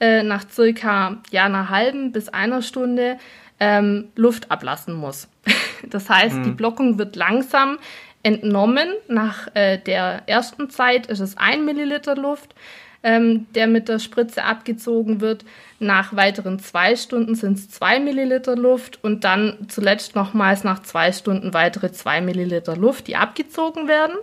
äh, 0.00 0.22
nach 0.22 0.48
circa 0.48 1.18
ja, 1.30 1.44
einer 1.44 1.68
halben 1.68 2.12
bis 2.12 2.30
einer 2.30 2.62
Stunde 2.62 3.18
ähm, 3.60 4.08
Luft 4.16 4.50
ablassen 4.50 4.94
muss. 4.94 5.28
Das 5.84 6.08
heißt, 6.08 6.46
die 6.46 6.50
Blockung 6.52 6.96
wird 6.96 7.16
langsam 7.16 7.76
entnommen. 8.22 8.88
Nach 9.08 9.48
äh, 9.54 9.78
der 9.78 10.22
ersten 10.26 10.70
Zeit 10.70 11.08
ist 11.08 11.18
es 11.18 11.36
ein 11.36 11.64
Milliliter 11.64 12.14
Luft, 12.14 12.54
ähm, 13.02 13.46
der 13.54 13.66
mit 13.66 13.88
der 13.88 13.98
Spritze 13.98 14.44
abgezogen 14.44 15.20
wird. 15.20 15.44
Nach 15.78 16.14
weiteren 16.14 16.58
zwei 16.58 16.96
Stunden 16.96 17.34
sind 17.34 17.58
es 17.58 17.68
zwei 17.70 17.98
Milliliter 17.98 18.56
Luft 18.56 18.98
und 19.02 19.24
dann 19.24 19.56
zuletzt 19.68 20.14
nochmals 20.14 20.64
nach 20.64 20.82
zwei 20.82 21.12
Stunden 21.12 21.54
weitere 21.54 21.92
zwei 21.92 22.20
Milliliter 22.20 22.76
Luft, 22.76 23.08
die 23.08 23.16
abgezogen 23.16 23.88
werden. 23.88 24.16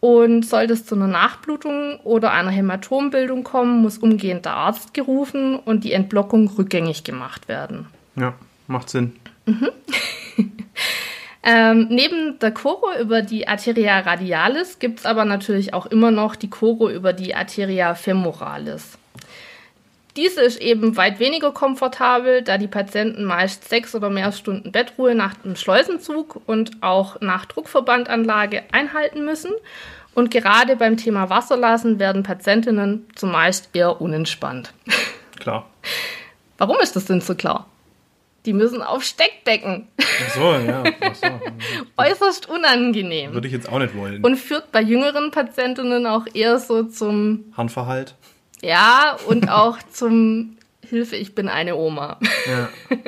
Und 0.00 0.44
sollte 0.44 0.72
es 0.72 0.84
zu 0.84 0.96
einer 0.96 1.06
Nachblutung 1.06 2.00
oder 2.00 2.32
einer 2.32 2.50
Hämatombildung 2.50 3.44
kommen, 3.44 3.82
muss 3.82 3.98
umgehend 3.98 4.44
der 4.44 4.54
Arzt 4.54 4.94
gerufen 4.94 5.56
und 5.56 5.84
die 5.84 5.92
Entblockung 5.92 6.48
rückgängig 6.48 7.04
gemacht 7.04 7.46
werden. 7.46 7.86
Ja, 8.16 8.34
macht 8.66 8.90
Sinn. 8.90 9.12
Ähm, 11.44 11.88
neben 11.90 12.38
der 12.38 12.52
Choro 12.52 12.88
über 13.00 13.22
die 13.22 13.48
Arteria 13.48 13.98
radialis 14.00 14.78
gibt 14.78 15.00
es 15.00 15.06
aber 15.06 15.24
natürlich 15.24 15.74
auch 15.74 15.86
immer 15.86 16.12
noch 16.12 16.36
die 16.36 16.50
Choro 16.50 16.88
über 16.88 17.12
die 17.12 17.34
Arteria 17.34 17.94
femoralis. 17.94 18.96
Diese 20.16 20.42
ist 20.42 20.60
eben 20.60 20.96
weit 20.96 21.18
weniger 21.18 21.52
komfortabel, 21.52 22.42
da 22.42 22.58
die 22.58 22.68
Patienten 22.68 23.24
meist 23.24 23.68
sechs 23.68 23.94
oder 23.94 24.10
mehr 24.10 24.30
Stunden 24.30 24.70
Bettruhe 24.70 25.14
nach 25.14 25.34
dem 25.34 25.56
Schleusenzug 25.56 26.42
und 26.46 26.82
auch 26.82 27.20
nach 27.20 27.46
Druckverbandanlage 27.46 28.62
einhalten 28.72 29.24
müssen. 29.24 29.52
Und 30.14 30.30
gerade 30.30 30.76
beim 30.76 30.98
Thema 30.98 31.30
Wasserlassen 31.30 31.98
werden 31.98 32.22
Patientinnen 32.22 33.06
zumeist 33.14 33.70
eher 33.72 34.02
unentspannt. 34.02 34.74
Klar. 35.40 35.66
Warum 36.58 36.76
ist 36.82 36.94
das 36.94 37.06
denn 37.06 37.22
so 37.22 37.34
klar? 37.34 37.66
Die 38.44 38.52
müssen 38.52 38.82
auf 38.82 39.04
Steckdecken. 39.04 39.86
Ach 40.00 40.30
so, 40.34 40.54
ja. 40.54 40.82
Ach 41.00 41.14
so. 41.14 41.26
Äußerst 41.96 42.48
unangenehm. 42.48 43.32
Würde 43.34 43.46
ich 43.46 43.52
jetzt 43.52 43.68
auch 43.68 43.78
nicht 43.78 43.96
wollen. 43.96 44.24
Und 44.24 44.36
führt 44.36 44.72
bei 44.72 44.80
jüngeren 44.80 45.30
Patientinnen 45.30 46.06
auch 46.06 46.26
eher 46.34 46.58
so 46.58 46.82
zum, 46.84 47.52
Handverhalt. 47.56 48.14
ja, 48.60 49.16
und 49.26 49.48
auch 49.48 49.78
zum 49.92 50.56
Hilfe, 50.84 51.16
ich 51.16 51.34
bin 51.34 51.48
eine 51.48 51.76
Oma. 51.76 52.18
Ja. 52.46 52.68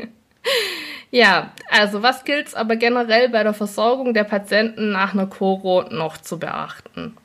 Ja, 1.10 1.52
also 1.70 2.02
was 2.02 2.24
gilt 2.24 2.48
es 2.48 2.54
aber 2.56 2.74
generell 2.74 3.28
bei 3.28 3.44
der 3.44 3.54
Versorgung 3.54 4.14
der 4.14 4.24
Patienten 4.24 4.90
nach 4.90 5.14
einer 5.14 5.28
Choro 5.28 5.84
noch 5.88 6.16
zu 6.16 6.40
beachten? 6.40 7.16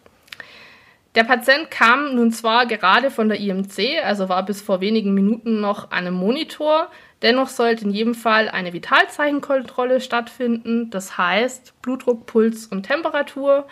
Der 1.16 1.24
Patient 1.24 1.72
kam 1.72 2.14
nun 2.14 2.32
zwar 2.32 2.68
gerade 2.68 3.10
von 3.10 3.30
der 3.30 3.40
IMC, 3.40 4.04
also 4.04 4.30
war 4.30 4.46
bis 4.46 4.62
vor 4.62 4.80
wenigen 4.80 5.16
Minuten 5.16 5.60
noch 5.60 5.90
an 5.90 6.06
einem 6.06 6.14
Monitor, 6.14 6.92
dennoch 7.22 7.50
sollte 7.50 7.86
in 7.86 7.92
jedem 7.92 8.16
Fall 8.16 8.50
eine 8.50 8.74
Vitalzeichenkontrolle 8.74 10.02
stattfinden, 10.02 10.90
das 10.90 11.18
heißt 11.18 11.82
Blutdruck, 11.82 12.26
Puls 12.26 12.68
und 12.68 12.84
Temperatur. 12.84 13.68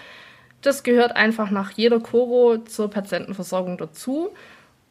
Das 0.61 0.83
gehört 0.83 1.15
einfach 1.15 1.51
nach 1.51 1.71
jeder 1.71 1.99
Choro 1.99 2.57
zur 2.57 2.89
Patientenversorgung 2.89 3.77
dazu. 3.77 4.29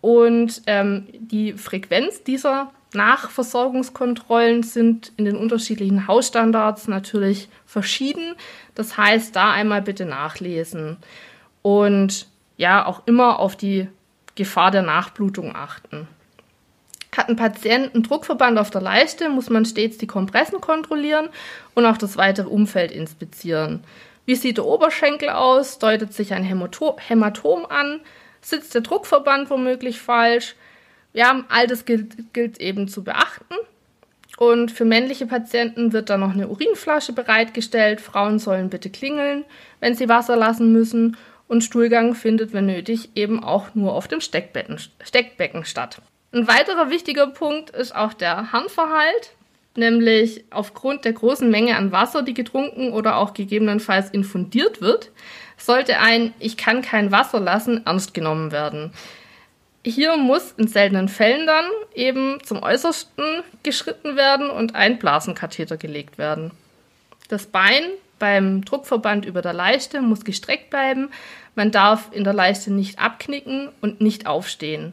Und 0.01 0.63
ähm, 0.67 1.07
die 1.19 1.55
Frequenz 1.55 2.23
dieser 2.23 2.71
Nachversorgungskontrollen 2.95 4.63
sind 4.63 5.13
in 5.17 5.25
den 5.25 5.37
unterschiedlichen 5.37 6.07
Hausstandards 6.07 6.89
natürlich 6.89 7.49
verschieden. 7.67 8.35
Das 8.75 8.97
heißt, 8.97 9.35
da 9.35 9.53
einmal 9.53 9.83
bitte 9.83 10.05
nachlesen 10.05 10.97
und 11.63 12.29
ja 12.57 12.87
auch 12.87 13.03
immer 13.07 13.39
auf 13.39 13.57
die 13.57 13.89
Gefahr 14.35 14.71
der 14.71 14.83
Nachblutung 14.83 15.55
achten. 15.55 16.09
Hat 17.17 17.29
ein 17.29 17.37
Patient 17.37 17.95
einen 17.95 18.03
Druckverband 18.03 18.59
auf 18.59 18.71
der 18.71 18.83
Leiste, 18.83 19.29
muss 19.31 19.49
man 19.49 19.65
stets 19.65 19.97
die 19.97 20.07
Kompressen 20.07 20.61
kontrollieren 20.61 21.31
und 21.75 21.87
auch 21.87 21.97
das 21.97 22.17
weitere 22.17 22.49
Umfeld 22.49 22.93
inspizieren. 22.93 23.83
Wie 24.27 24.35
sieht 24.35 24.59
der 24.59 24.67
Oberschenkel 24.67 25.31
aus? 25.31 25.79
Deutet 25.79 26.13
sich 26.13 26.35
ein 26.35 26.45
Hämato 26.45 26.99
Hämatom 26.99 27.65
an? 27.65 28.01
Sitzt 28.43 28.75
der 28.75 28.83
Druckverband 28.83 29.49
womöglich 29.51 29.99
falsch? 30.01 30.57
Ja, 31.13 31.45
all 31.49 31.67
das 31.67 31.87
gilt, 31.87 32.35
gilt 32.35 32.61
eben 32.61 32.89
zu 32.89 33.03
beachten. 33.03 33.55
Und 34.37 34.71
für 34.71 34.85
männliche 34.85 35.27
Patienten 35.27 35.95
wird 35.95 36.11
dann 36.11 36.21
noch 36.21 36.35
eine 36.35 36.49
Urinflasche 36.49 37.15
bereitgestellt. 37.15 38.03
Frauen 38.03 38.39
sollen 38.39 38.69
bitte 38.69 38.91
klingeln, 38.91 39.45
wenn 39.81 39.95
sie 39.95 40.11
Wasser 40.11 40.37
lassen 40.37 40.73
müssen. 40.73 41.17
Und 41.49 41.65
Stuhlgang 41.65 42.15
findet, 42.15 42.53
wenn 42.53 42.67
nötig, 42.67 43.11
eben 43.15 43.43
auch 43.43 43.75
nur 43.75 43.95
auf 43.95 44.09
dem 44.09 44.21
Steckbecken 44.21 45.65
statt. 45.65 46.03
Ein 46.37 46.49
weiterer 46.49 46.91
wichtiger 46.91 47.29
Punkt 47.29 47.71
ist 47.71 47.97
auch 47.97 48.13
der 48.13 48.53
Harnverhalt, 48.53 49.31
nämlich 49.75 50.45
aufgrund 50.51 51.07
der 51.07 51.15
großen 51.15 51.51
Menge 51.51 51.77
an 51.79 51.93
Wasser, 51.93 52.23
die 52.23 52.35
getrunken 52.35 52.93
oder 52.93 53.17
auch 53.17 53.33
gegebenenfalls 53.33 54.11
infundiert 54.11 54.83
wird, 54.83 55.13
sollte 55.57 55.99
ein 55.99 56.35
Ich 56.39 56.59
kann 56.59 56.83
kein 56.83 57.11
Wasser 57.11 57.41
lassen 57.41 57.87
ernst 57.87 58.13
genommen 58.13 58.53
werden. 58.53 58.93
Hier 59.83 60.19
muss 60.19 60.53
in 60.59 60.69
seltenen 60.69 61.09
Fällen 61.09 61.47
dann 61.47 61.65
eben 61.95 62.37
zum 62.45 62.63
Äußersten 62.63 63.43
geschritten 63.63 64.17
werden 64.17 64.51
und 64.51 64.75
ein 64.75 64.99
Blasenkatheter 64.99 65.79
gelegt 65.79 66.19
werden. 66.19 66.51
Das 67.31 67.47
Bein 67.47 67.83
beim 68.19 68.63
Druckverband 68.63 69.25
über 69.25 69.41
der 69.41 69.55
Leiste 69.55 70.03
muss 70.03 70.23
gestreckt 70.23 70.69
bleiben. 70.69 71.09
Man 71.55 71.71
darf 71.71 72.11
in 72.13 72.25
der 72.25 72.35
Leiste 72.35 72.71
nicht 72.71 72.99
abknicken 72.99 73.71
und 73.81 74.03
nicht 74.03 74.27
aufstehen. 74.27 74.93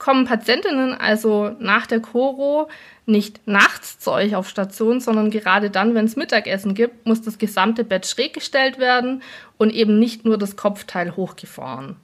Kommen 0.00 0.24
Patientinnen 0.24 0.94
also 0.94 1.54
nach 1.58 1.86
der 1.86 2.00
Choro 2.00 2.70
nicht 3.04 3.46
nachts 3.46 3.98
zu 3.98 4.10
euch 4.12 4.34
auf 4.34 4.48
Station, 4.48 4.98
sondern 4.98 5.30
gerade 5.30 5.68
dann, 5.68 5.94
wenn 5.94 6.06
es 6.06 6.16
Mittagessen 6.16 6.72
gibt, 6.72 7.06
muss 7.06 7.20
das 7.20 7.36
gesamte 7.36 7.84
Bett 7.84 8.06
schräg 8.06 8.32
gestellt 8.32 8.78
werden 8.78 9.22
und 9.58 9.68
eben 9.68 9.98
nicht 9.98 10.24
nur 10.24 10.38
das 10.38 10.56
Kopfteil 10.56 11.16
hochgefahren. 11.16 11.96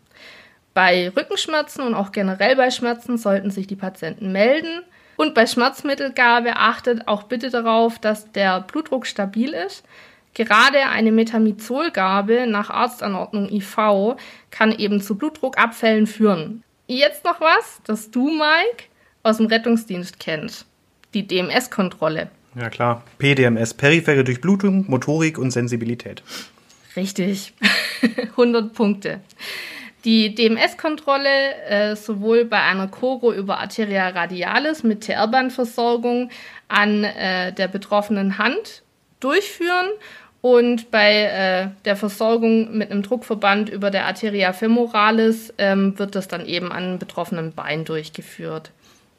Bei 0.75 1.11
Rückenschmerzen 1.17 1.87
und 1.87 1.95
auch 1.95 2.13
generell 2.13 2.55
bei 2.55 2.71
Schmerzen 2.71 3.17
sollten 3.17 3.51
sich 3.51 3.67
die 3.67 3.77
Patienten 3.77 4.31
melden. 4.31 4.83
Und 5.17 5.33
bei 5.33 5.47
Schmerzmittelgabe 5.47 6.57
achtet 6.57 7.09
auch 7.09 7.23
bitte 7.23 7.49
darauf, 7.49 7.99
dass 7.99 8.31
der 8.31 8.61
Blutdruck 8.61 9.07
stabil 9.07 9.55
ist. 9.55 9.87
Gerade 10.35 10.81
eine 10.91 11.13
Metamizolgabe 11.13 12.47
nach 12.47 12.69
Arztanordnung 12.69 13.51
IV 13.51 14.19
kann 14.51 14.73
eben 14.73 15.01
zu 15.01 15.17
Blutdruckabfällen 15.17 16.07
führen. 16.07 16.63
Jetzt 16.87 17.25
noch 17.25 17.41
was, 17.41 17.81
das 17.85 18.11
du, 18.11 18.31
Mike, 18.31 18.85
aus 19.23 19.39
dem 19.39 19.47
Rettungsdienst 19.47 20.21
kennst. 20.21 20.67
Die 21.15 21.27
DMS-Kontrolle. 21.27 22.31
Ja 22.55 22.71
klar, 22.71 23.03
PDMS, 23.19 23.75
periphere 23.75 24.25
Durchblutung, 24.25 24.85
Motorik 24.89 25.39
und 25.39 25.51
Sensibilität. 25.51 26.23
Richtig, 26.95 27.53
100 28.31 28.73
Punkte. 28.73 29.21
Die 30.05 30.35
DMS-Kontrolle 30.35 31.55
äh, 31.69 31.97
sowohl 31.97 32.45
bei 32.45 32.63
einer 32.63 32.87
Choro 32.87 33.33
über 33.33 33.59
Arteria 33.59 34.09
radialis 34.09 34.85
mit 34.85 35.01
TR-Bandversorgung 35.01 36.31
an 36.69 37.03
äh, 37.03 37.53
der 37.53 37.67
betroffenen 37.67 38.39
Hand 38.39 38.85
durchführen 39.19 39.89
und 40.47 40.93
bei 40.93 41.23
äh, 41.23 41.69
der 41.85 41.97
Versorgung 41.97 42.79
mit 42.79 42.93
einem 42.93 43.03
Druckverband 43.03 43.69
über 43.69 43.91
der 43.91 44.07
Arteria 44.07 44.53
femoralis 44.53 45.53
ähm, 45.59 45.99
wird 45.99 46.15
das 46.15 46.29
dann 46.29 46.47
eben 46.47 46.71
an 46.71 47.01
betroffenem 47.01 47.51
Bein 47.51 47.85
durchgeführt. 47.85 48.71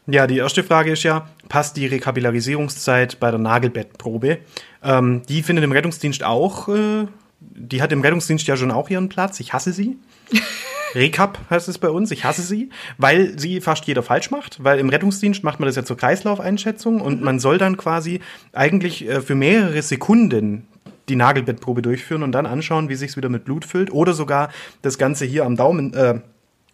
Ja, 0.06 0.26
die 0.26 0.38
erste 0.38 0.64
Frage 0.64 0.94
ist 0.94 1.04
ja, 1.04 1.28
passt 1.50 1.76
die 1.76 1.86
Rekapillarisierungszeit 1.86 3.20
bei 3.20 3.30
der 3.30 3.42
Nagelbettprobe? 3.42 4.38
Ähm, 4.82 5.24
die 5.28 5.44
findet 5.44 5.66
im 5.66 5.74
Rettungsdienst 5.74 6.24
auch, 6.24 6.70
äh, 6.70 7.08
die 7.42 7.82
hat 7.82 7.92
im 7.92 8.00
Rettungsdienst 8.00 8.48
ja 8.48 8.56
schon 8.56 8.72
auch 8.72 8.90
ihren 8.90 9.10
Platz. 9.10 9.42
Ich 9.42 9.52
hasse 9.52 9.74
sie. 9.74 9.98
Recap 10.96 11.40
heißt 11.50 11.68
es 11.68 11.78
bei 11.78 11.90
uns, 11.90 12.10
ich 12.12 12.24
hasse 12.24 12.42
sie, 12.42 12.70
weil 12.98 13.38
sie 13.38 13.60
fast 13.60 13.86
jeder 13.86 14.02
falsch 14.02 14.32
macht, 14.32 14.64
weil 14.64 14.80
im 14.80 14.88
Rettungsdienst 14.88 15.44
macht 15.44 15.60
man 15.60 15.68
das 15.68 15.76
ja 15.76 15.84
zur 15.84 15.98
Kreislaufeinschätzung 15.98 17.02
und 17.02 17.20
mhm. 17.20 17.26
man 17.26 17.40
soll 17.40 17.58
dann 17.58 17.76
quasi 17.76 18.22
eigentlich 18.54 19.06
äh, 19.06 19.20
für 19.20 19.36
mehrere 19.36 19.82
Sekunden 19.82 20.66
die 21.10 21.16
Nagelbettprobe 21.16 21.82
durchführen 21.82 22.24
und 22.24 22.32
dann 22.32 22.46
anschauen, 22.46 22.90
wie 22.90 22.96
sich's 22.96 23.18
wieder 23.18 23.30
mit 23.30 23.46
Blut 23.46 23.66
füllt 23.66 23.92
oder 23.92 24.14
sogar 24.14 24.50
das 24.82 24.98
Ganze 24.98 25.26
hier 25.26 25.46
am 25.46 25.56
Daumen 25.56 25.94
äh, 25.94 26.20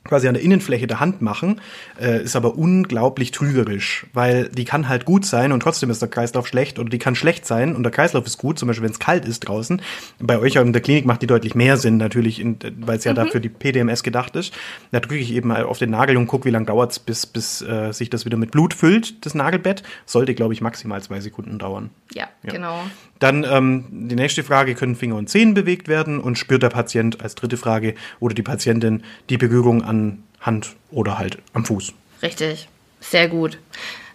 quasi 0.04 0.28
an 0.28 0.34
der 0.34 0.44
Innenfläche 0.44 0.88
der 0.88 1.00
Hand 1.00 1.22
machen, 1.22 1.62
äh, 2.00 2.24
ist 2.24 2.36
aber 2.36 2.58
unglaublich 2.58 3.32
trügerisch, 3.32 4.06
weil 4.14 4.50
die 4.50 4.66
kann 4.66 4.90
halt 4.90 5.06
gut 5.06 5.26
sein 5.26 5.52
und 5.52 5.62
trotzdem 5.62 5.90
ist 5.90 6.02
der 6.02 6.10
Kreislauf 6.10 6.48
schlecht 6.48 6.80
oder 6.80 6.90
die 6.90 7.00
kann 7.00 7.16
schlecht 7.16 7.46
sein 7.46 7.76
und 7.76 7.84
der 7.84 7.92
Kreislauf 7.92 8.26
ist 8.26 8.38
gut, 8.38 8.60
zum 8.60 8.68
Beispiel 8.68 8.84
wenn 8.84 8.92
es 8.92 9.00
kalt 9.00 9.26
ist 9.26 9.42
draußen. 9.42 9.82
Bei 10.20 10.40
euch 10.40 10.56
in 10.56 10.74
der 10.74 10.82
Klinik 10.82 11.06
macht 11.06 11.22
die 11.22 11.28
deutlich 11.28 11.56
mehr 11.56 11.78
Sinn 11.78 11.98
natürlich, 11.98 12.46
weil 12.82 12.98
es 12.98 13.04
ja 13.04 13.12
mhm. 13.12 13.18
dafür 13.18 13.40
die 13.40 13.50
PDMS 13.50 14.04
gedacht 14.04 14.36
ist. 14.36 14.54
Da 14.92 15.00
drücke 15.00 15.18
ich 15.18 15.34
eben 15.34 15.52
auf 15.52 15.78
den 15.78 15.92
Nagel 15.92 16.18
und 16.18 16.28
gucke, 16.28 16.46
wie 16.46 16.52
lange 16.52 16.66
dauert's, 16.66 17.00
bis, 17.00 17.26
bis 17.26 17.62
äh, 17.62 17.92
sich 17.92 18.10
das 18.10 18.26
wieder 18.26 18.38
mit 18.38 18.52
Blut 18.52 18.74
füllt, 18.74 19.26
das 19.26 19.36
Nagelbett. 19.36 19.84
Sollte, 20.06 20.34
glaube 20.34 20.54
ich, 20.54 20.62
maximal 20.62 21.02
zwei 21.02 21.20
Sekunden 21.22 21.60
dauern. 21.60 21.90
Ja, 22.14 22.28
ja. 22.44 22.52
genau. 22.52 22.80
Dann 23.20 23.46
ähm, 23.50 23.86
die 23.90 24.16
nächste 24.16 24.44
Frage, 24.44 24.76
können 24.76 24.96
Finger 24.96 25.16
und 25.16 25.30
Zehen 25.30 25.54
bewegt 25.54 25.88
werden 25.88 26.20
und 26.20 26.38
spürt 26.38 26.62
der 26.62 26.70
Patient 26.70 27.22
als 27.22 27.36
dritte 27.36 27.56
Frage 27.56 27.96
oder 28.20 28.36
die 28.36 28.42
Patientin 28.42 29.04
die 29.30 29.38
Berührung 29.38 29.82
an 29.82 29.93
Hand 30.40 30.76
oder 30.92 31.18
halt 31.18 31.38
am 31.54 31.66
Fuß. 31.66 31.94
Richtig, 32.22 32.68
sehr 33.00 33.28
gut. 33.28 33.60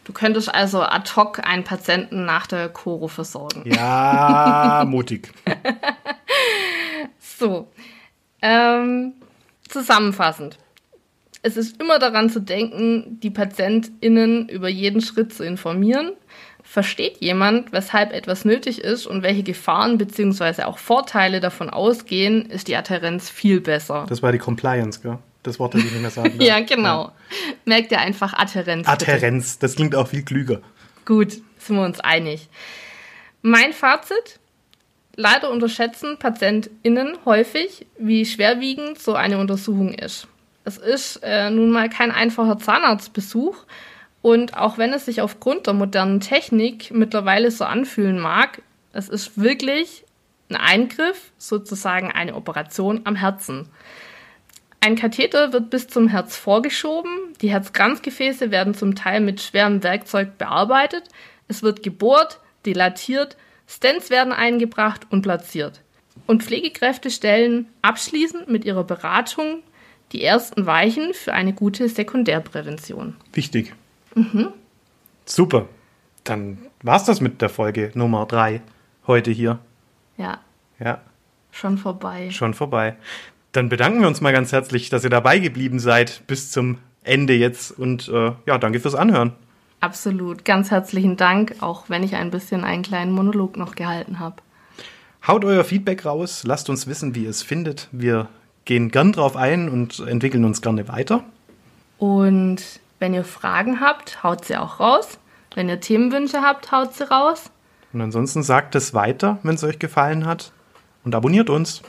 Du 0.05 0.13
könntest 0.13 0.53
also 0.53 0.83
ad 0.83 1.11
hoc 1.17 1.47
einen 1.47 1.65
Patienten 1.65 2.25
nach 2.25 2.47
der 2.47 2.69
Choro 2.71 3.09
versorgen. 3.09 3.63
Ja, 3.67 4.85
mutig. 4.89 5.31
so, 7.21 7.69
ähm, 8.41 9.13
zusammenfassend. 9.69 10.59
Es 11.43 11.57
ist 11.57 11.81
immer 11.81 11.99
daran 11.99 12.31
zu 12.31 12.41
denken, 12.41 13.21
die 13.21 13.31
PatientInnen 13.31 14.49
über 14.49 14.69
jeden 14.69 15.01
Schritt 15.01 15.33
zu 15.33 15.45
informieren 15.45 16.13
Versteht 16.71 17.23
jemand, 17.23 17.73
weshalb 17.73 18.13
etwas 18.13 18.45
nötig 18.45 18.85
ist 18.85 19.07
und 19.07 19.23
welche 19.23 19.43
Gefahren 19.43 19.97
bzw. 19.97 20.65
auch 20.65 20.77
Vorteile 20.77 21.41
davon 21.41 21.71
ausgehen, 21.71 22.45
ist 22.45 22.69
die 22.69 22.77
Adherenz 22.77 23.31
viel 23.31 23.63
besser. 23.63 24.05
Das 24.07 24.23
war 24.23 24.33
die 24.33 24.39
Compliance, 24.39 25.01
gell? 25.01 25.17
Das 25.49 25.59
Wort, 25.59 25.75
das 25.75 25.83
ich 25.83 25.93
nicht 25.93 26.01
mehr 26.01 26.11
sagen 26.11 26.35
Ja, 26.41 26.61
genau. 26.61 27.05
Ja. 27.05 27.13
Merkt 27.65 27.93
ihr 27.93 28.01
einfach 28.01 28.35
Adherenz. 28.35 28.87
Adherenz, 28.87 29.55
bitte. 29.55 29.61
das 29.61 29.77
klingt 29.77 29.95
auch 29.95 30.09
viel 30.09 30.23
klüger. 30.23 30.61
Gut, 31.05 31.33
sind 31.59 31.77
wir 31.77 31.85
uns 31.85 32.01
einig. 32.01 32.49
Mein 33.43 33.73
Fazit, 33.73 34.39
leider 35.17 35.51
unterschätzen 35.51 36.19
PatientInnen 36.19 37.17
häufig, 37.25 37.87
wie 37.99 38.27
schwerwiegend 38.27 38.99
so 38.99 39.15
eine 39.15 39.39
Untersuchung 39.39 39.95
ist. 39.95 40.29
Es 40.65 40.77
ist 40.77 41.21
äh, 41.23 41.51
nun 41.51 41.71
mal 41.71 41.89
kein 41.89 42.11
einfacher 42.11 42.59
Zahnarztbesuch, 42.59 43.65
und 44.21 44.57
auch 44.57 44.79
wenn 44.79 44.93
es 44.93 45.05
sich 45.05 45.21
aufgrund 45.21 45.67
der 45.67 45.75
modernen 45.75 46.21
Technik 46.21 46.91
mittlerweile 46.91 47.51
so 47.51 47.65
anfühlen 47.65 48.19
mag, 48.19 48.63
es 48.93 49.09
ist 49.09 49.41
wirklich 49.41 50.05
ein 50.51 50.57
Eingriff, 50.57 51.31
sozusagen 51.39 52.11
eine 52.11 52.35
Operation 52.35 53.03
am 53.05 53.17
Herzen. 53.17 53.69
Ein 54.81 54.97
Katheter 54.97 55.53
wird 55.53 55.71
bis 55.71 55.89
zum 55.89 56.09
Herz 56.09 56.37
vorgeschoben, 56.37 57.11
die 57.41 57.51
Herzkranzgefäße 57.51 58.51
werden 58.51 58.75
zum 58.75 58.95
Teil 58.95 59.21
mit 59.21 59.41
schwerem 59.41 59.83
Werkzeug 59.83 60.39
bearbeitet, 60.39 61.05
es 61.49 61.63
wird 61.63 61.83
gebohrt, 61.83 62.41
dilatiert, 62.65 63.37
Stents 63.67 64.09
werden 64.09 64.33
eingebracht 64.33 65.07
und 65.11 65.23
platziert. 65.23 65.83
Und 66.27 66.43
Pflegekräfte 66.43 67.11
stellen 67.11 67.69
abschließend 67.83 68.49
mit 68.49 68.65
ihrer 68.65 68.85
Beratung 68.85 69.63
die 70.13 70.23
ersten 70.23 70.67
Weichen 70.67 71.13
für 71.13 71.35
eine 71.35 71.53
gute 71.53 71.89
Sekundärprävention. 71.89 73.17
Wichtig. 73.33 73.75
Mhm. 74.15 74.49
Super. 75.27 75.69
Dann 76.25 76.59
war's 76.83 77.05
das 77.05 77.21
mit 77.21 77.43
der 77.43 77.49
Folge 77.49 77.91
Nummer 77.95 78.27
drei 78.27 78.63
heute 79.07 79.31
hier. 79.31 79.59
Ja. 80.17 80.41
Ja. 80.79 81.01
Schon 81.51 81.79
vorbei. 81.79 82.31
Schon 82.31 82.55
vorbei. 82.55 82.97
Dann 83.53 83.69
bedanken 83.69 84.01
wir 84.01 84.09
uns 84.09 84.21
mal 84.21 84.33
ganz 84.33 84.53
herzlich, 84.53 84.91
dass 84.91 85.05
ihr 85.05 85.11
dabei 85.11 85.39
geblieben 85.39 85.79
seid 85.79 86.23
bis 86.27 86.51
zum 86.51 86.79
Ende 87.03 87.35
jetzt 87.35 87.71
und 87.71 88.09
äh, 88.09 88.33
ja, 88.47 88.59
danke 88.59 88.81
fürs 88.81 88.95
Anhören. 88.95 89.33
Absolut. 89.81 90.45
Ganz 90.45 90.71
herzlichen 90.71 91.17
Dank, 91.17 91.57
auch 91.61 91.89
wenn 91.89 92.03
ich 92.03 92.17
ein 92.17 92.31
bisschen 92.31 92.65
einen 92.65 92.83
kleinen 92.83 93.13
Monolog 93.13 93.57
noch 93.57 93.75
gehalten 93.75 94.19
habe. 94.19 94.37
Haut 95.27 95.45
euer 95.45 95.65
Feedback 95.65 96.05
raus, 96.05 96.43
lasst 96.45 96.69
uns 96.69 96.87
wissen, 96.87 97.15
wie 97.15 97.25
ihr 97.25 97.31
es 97.31 97.43
findet. 97.43 97.89
Wir 97.93 98.29
gehen 98.65 98.91
gern 98.91 99.13
drauf 99.13 99.37
ein 99.37 99.69
und 99.69 100.01
entwickeln 100.01 100.45
uns 100.45 100.61
gerne 100.61 100.89
weiter. 100.89 101.25
Und 101.99 102.81
wenn 102.99 103.15
ihr 103.15 103.25
Fragen 103.25 103.81
habt, 103.81 104.23
haut 104.23 104.45
sie 104.45 104.57
auch 104.57 104.81
raus. 104.81 105.19
Wenn 105.55 105.69
ihr 105.69 105.81
Themenwünsche 105.81 106.43
habt, 106.43 106.71
haut 106.73 106.95
sie 106.95 107.09
raus. 107.09 107.51
Und 107.93 108.01
ansonsten 108.01 108.43
sagt 108.43 108.75
es 108.75 108.95
weiter, 108.95 109.39
wenn 109.43 109.55
es 109.55 109.65
euch 109.65 109.79
gefallen 109.79 110.27
hat. 110.27 110.53
Und 111.05 111.15
abonniert 111.15 111.51
uns. 111.51 111.83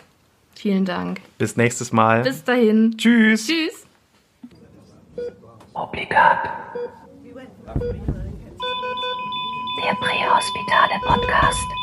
Vielen 0.59 0.83
Dank. 0.83 1.21
Bis 1.37 1.55
nächstes 1.55 1.93
Mal. 1.93 2.23
Bis 2.23 2.43
dahin. 2.43 2.93
Tschüss. 2.97 3.47
Tschüss. 3.47 3.85
Obligat. 5.73 6.49
Der 9.85 9.95
Prähospitale 10.01 10.99
Podcast. 11.05 11.78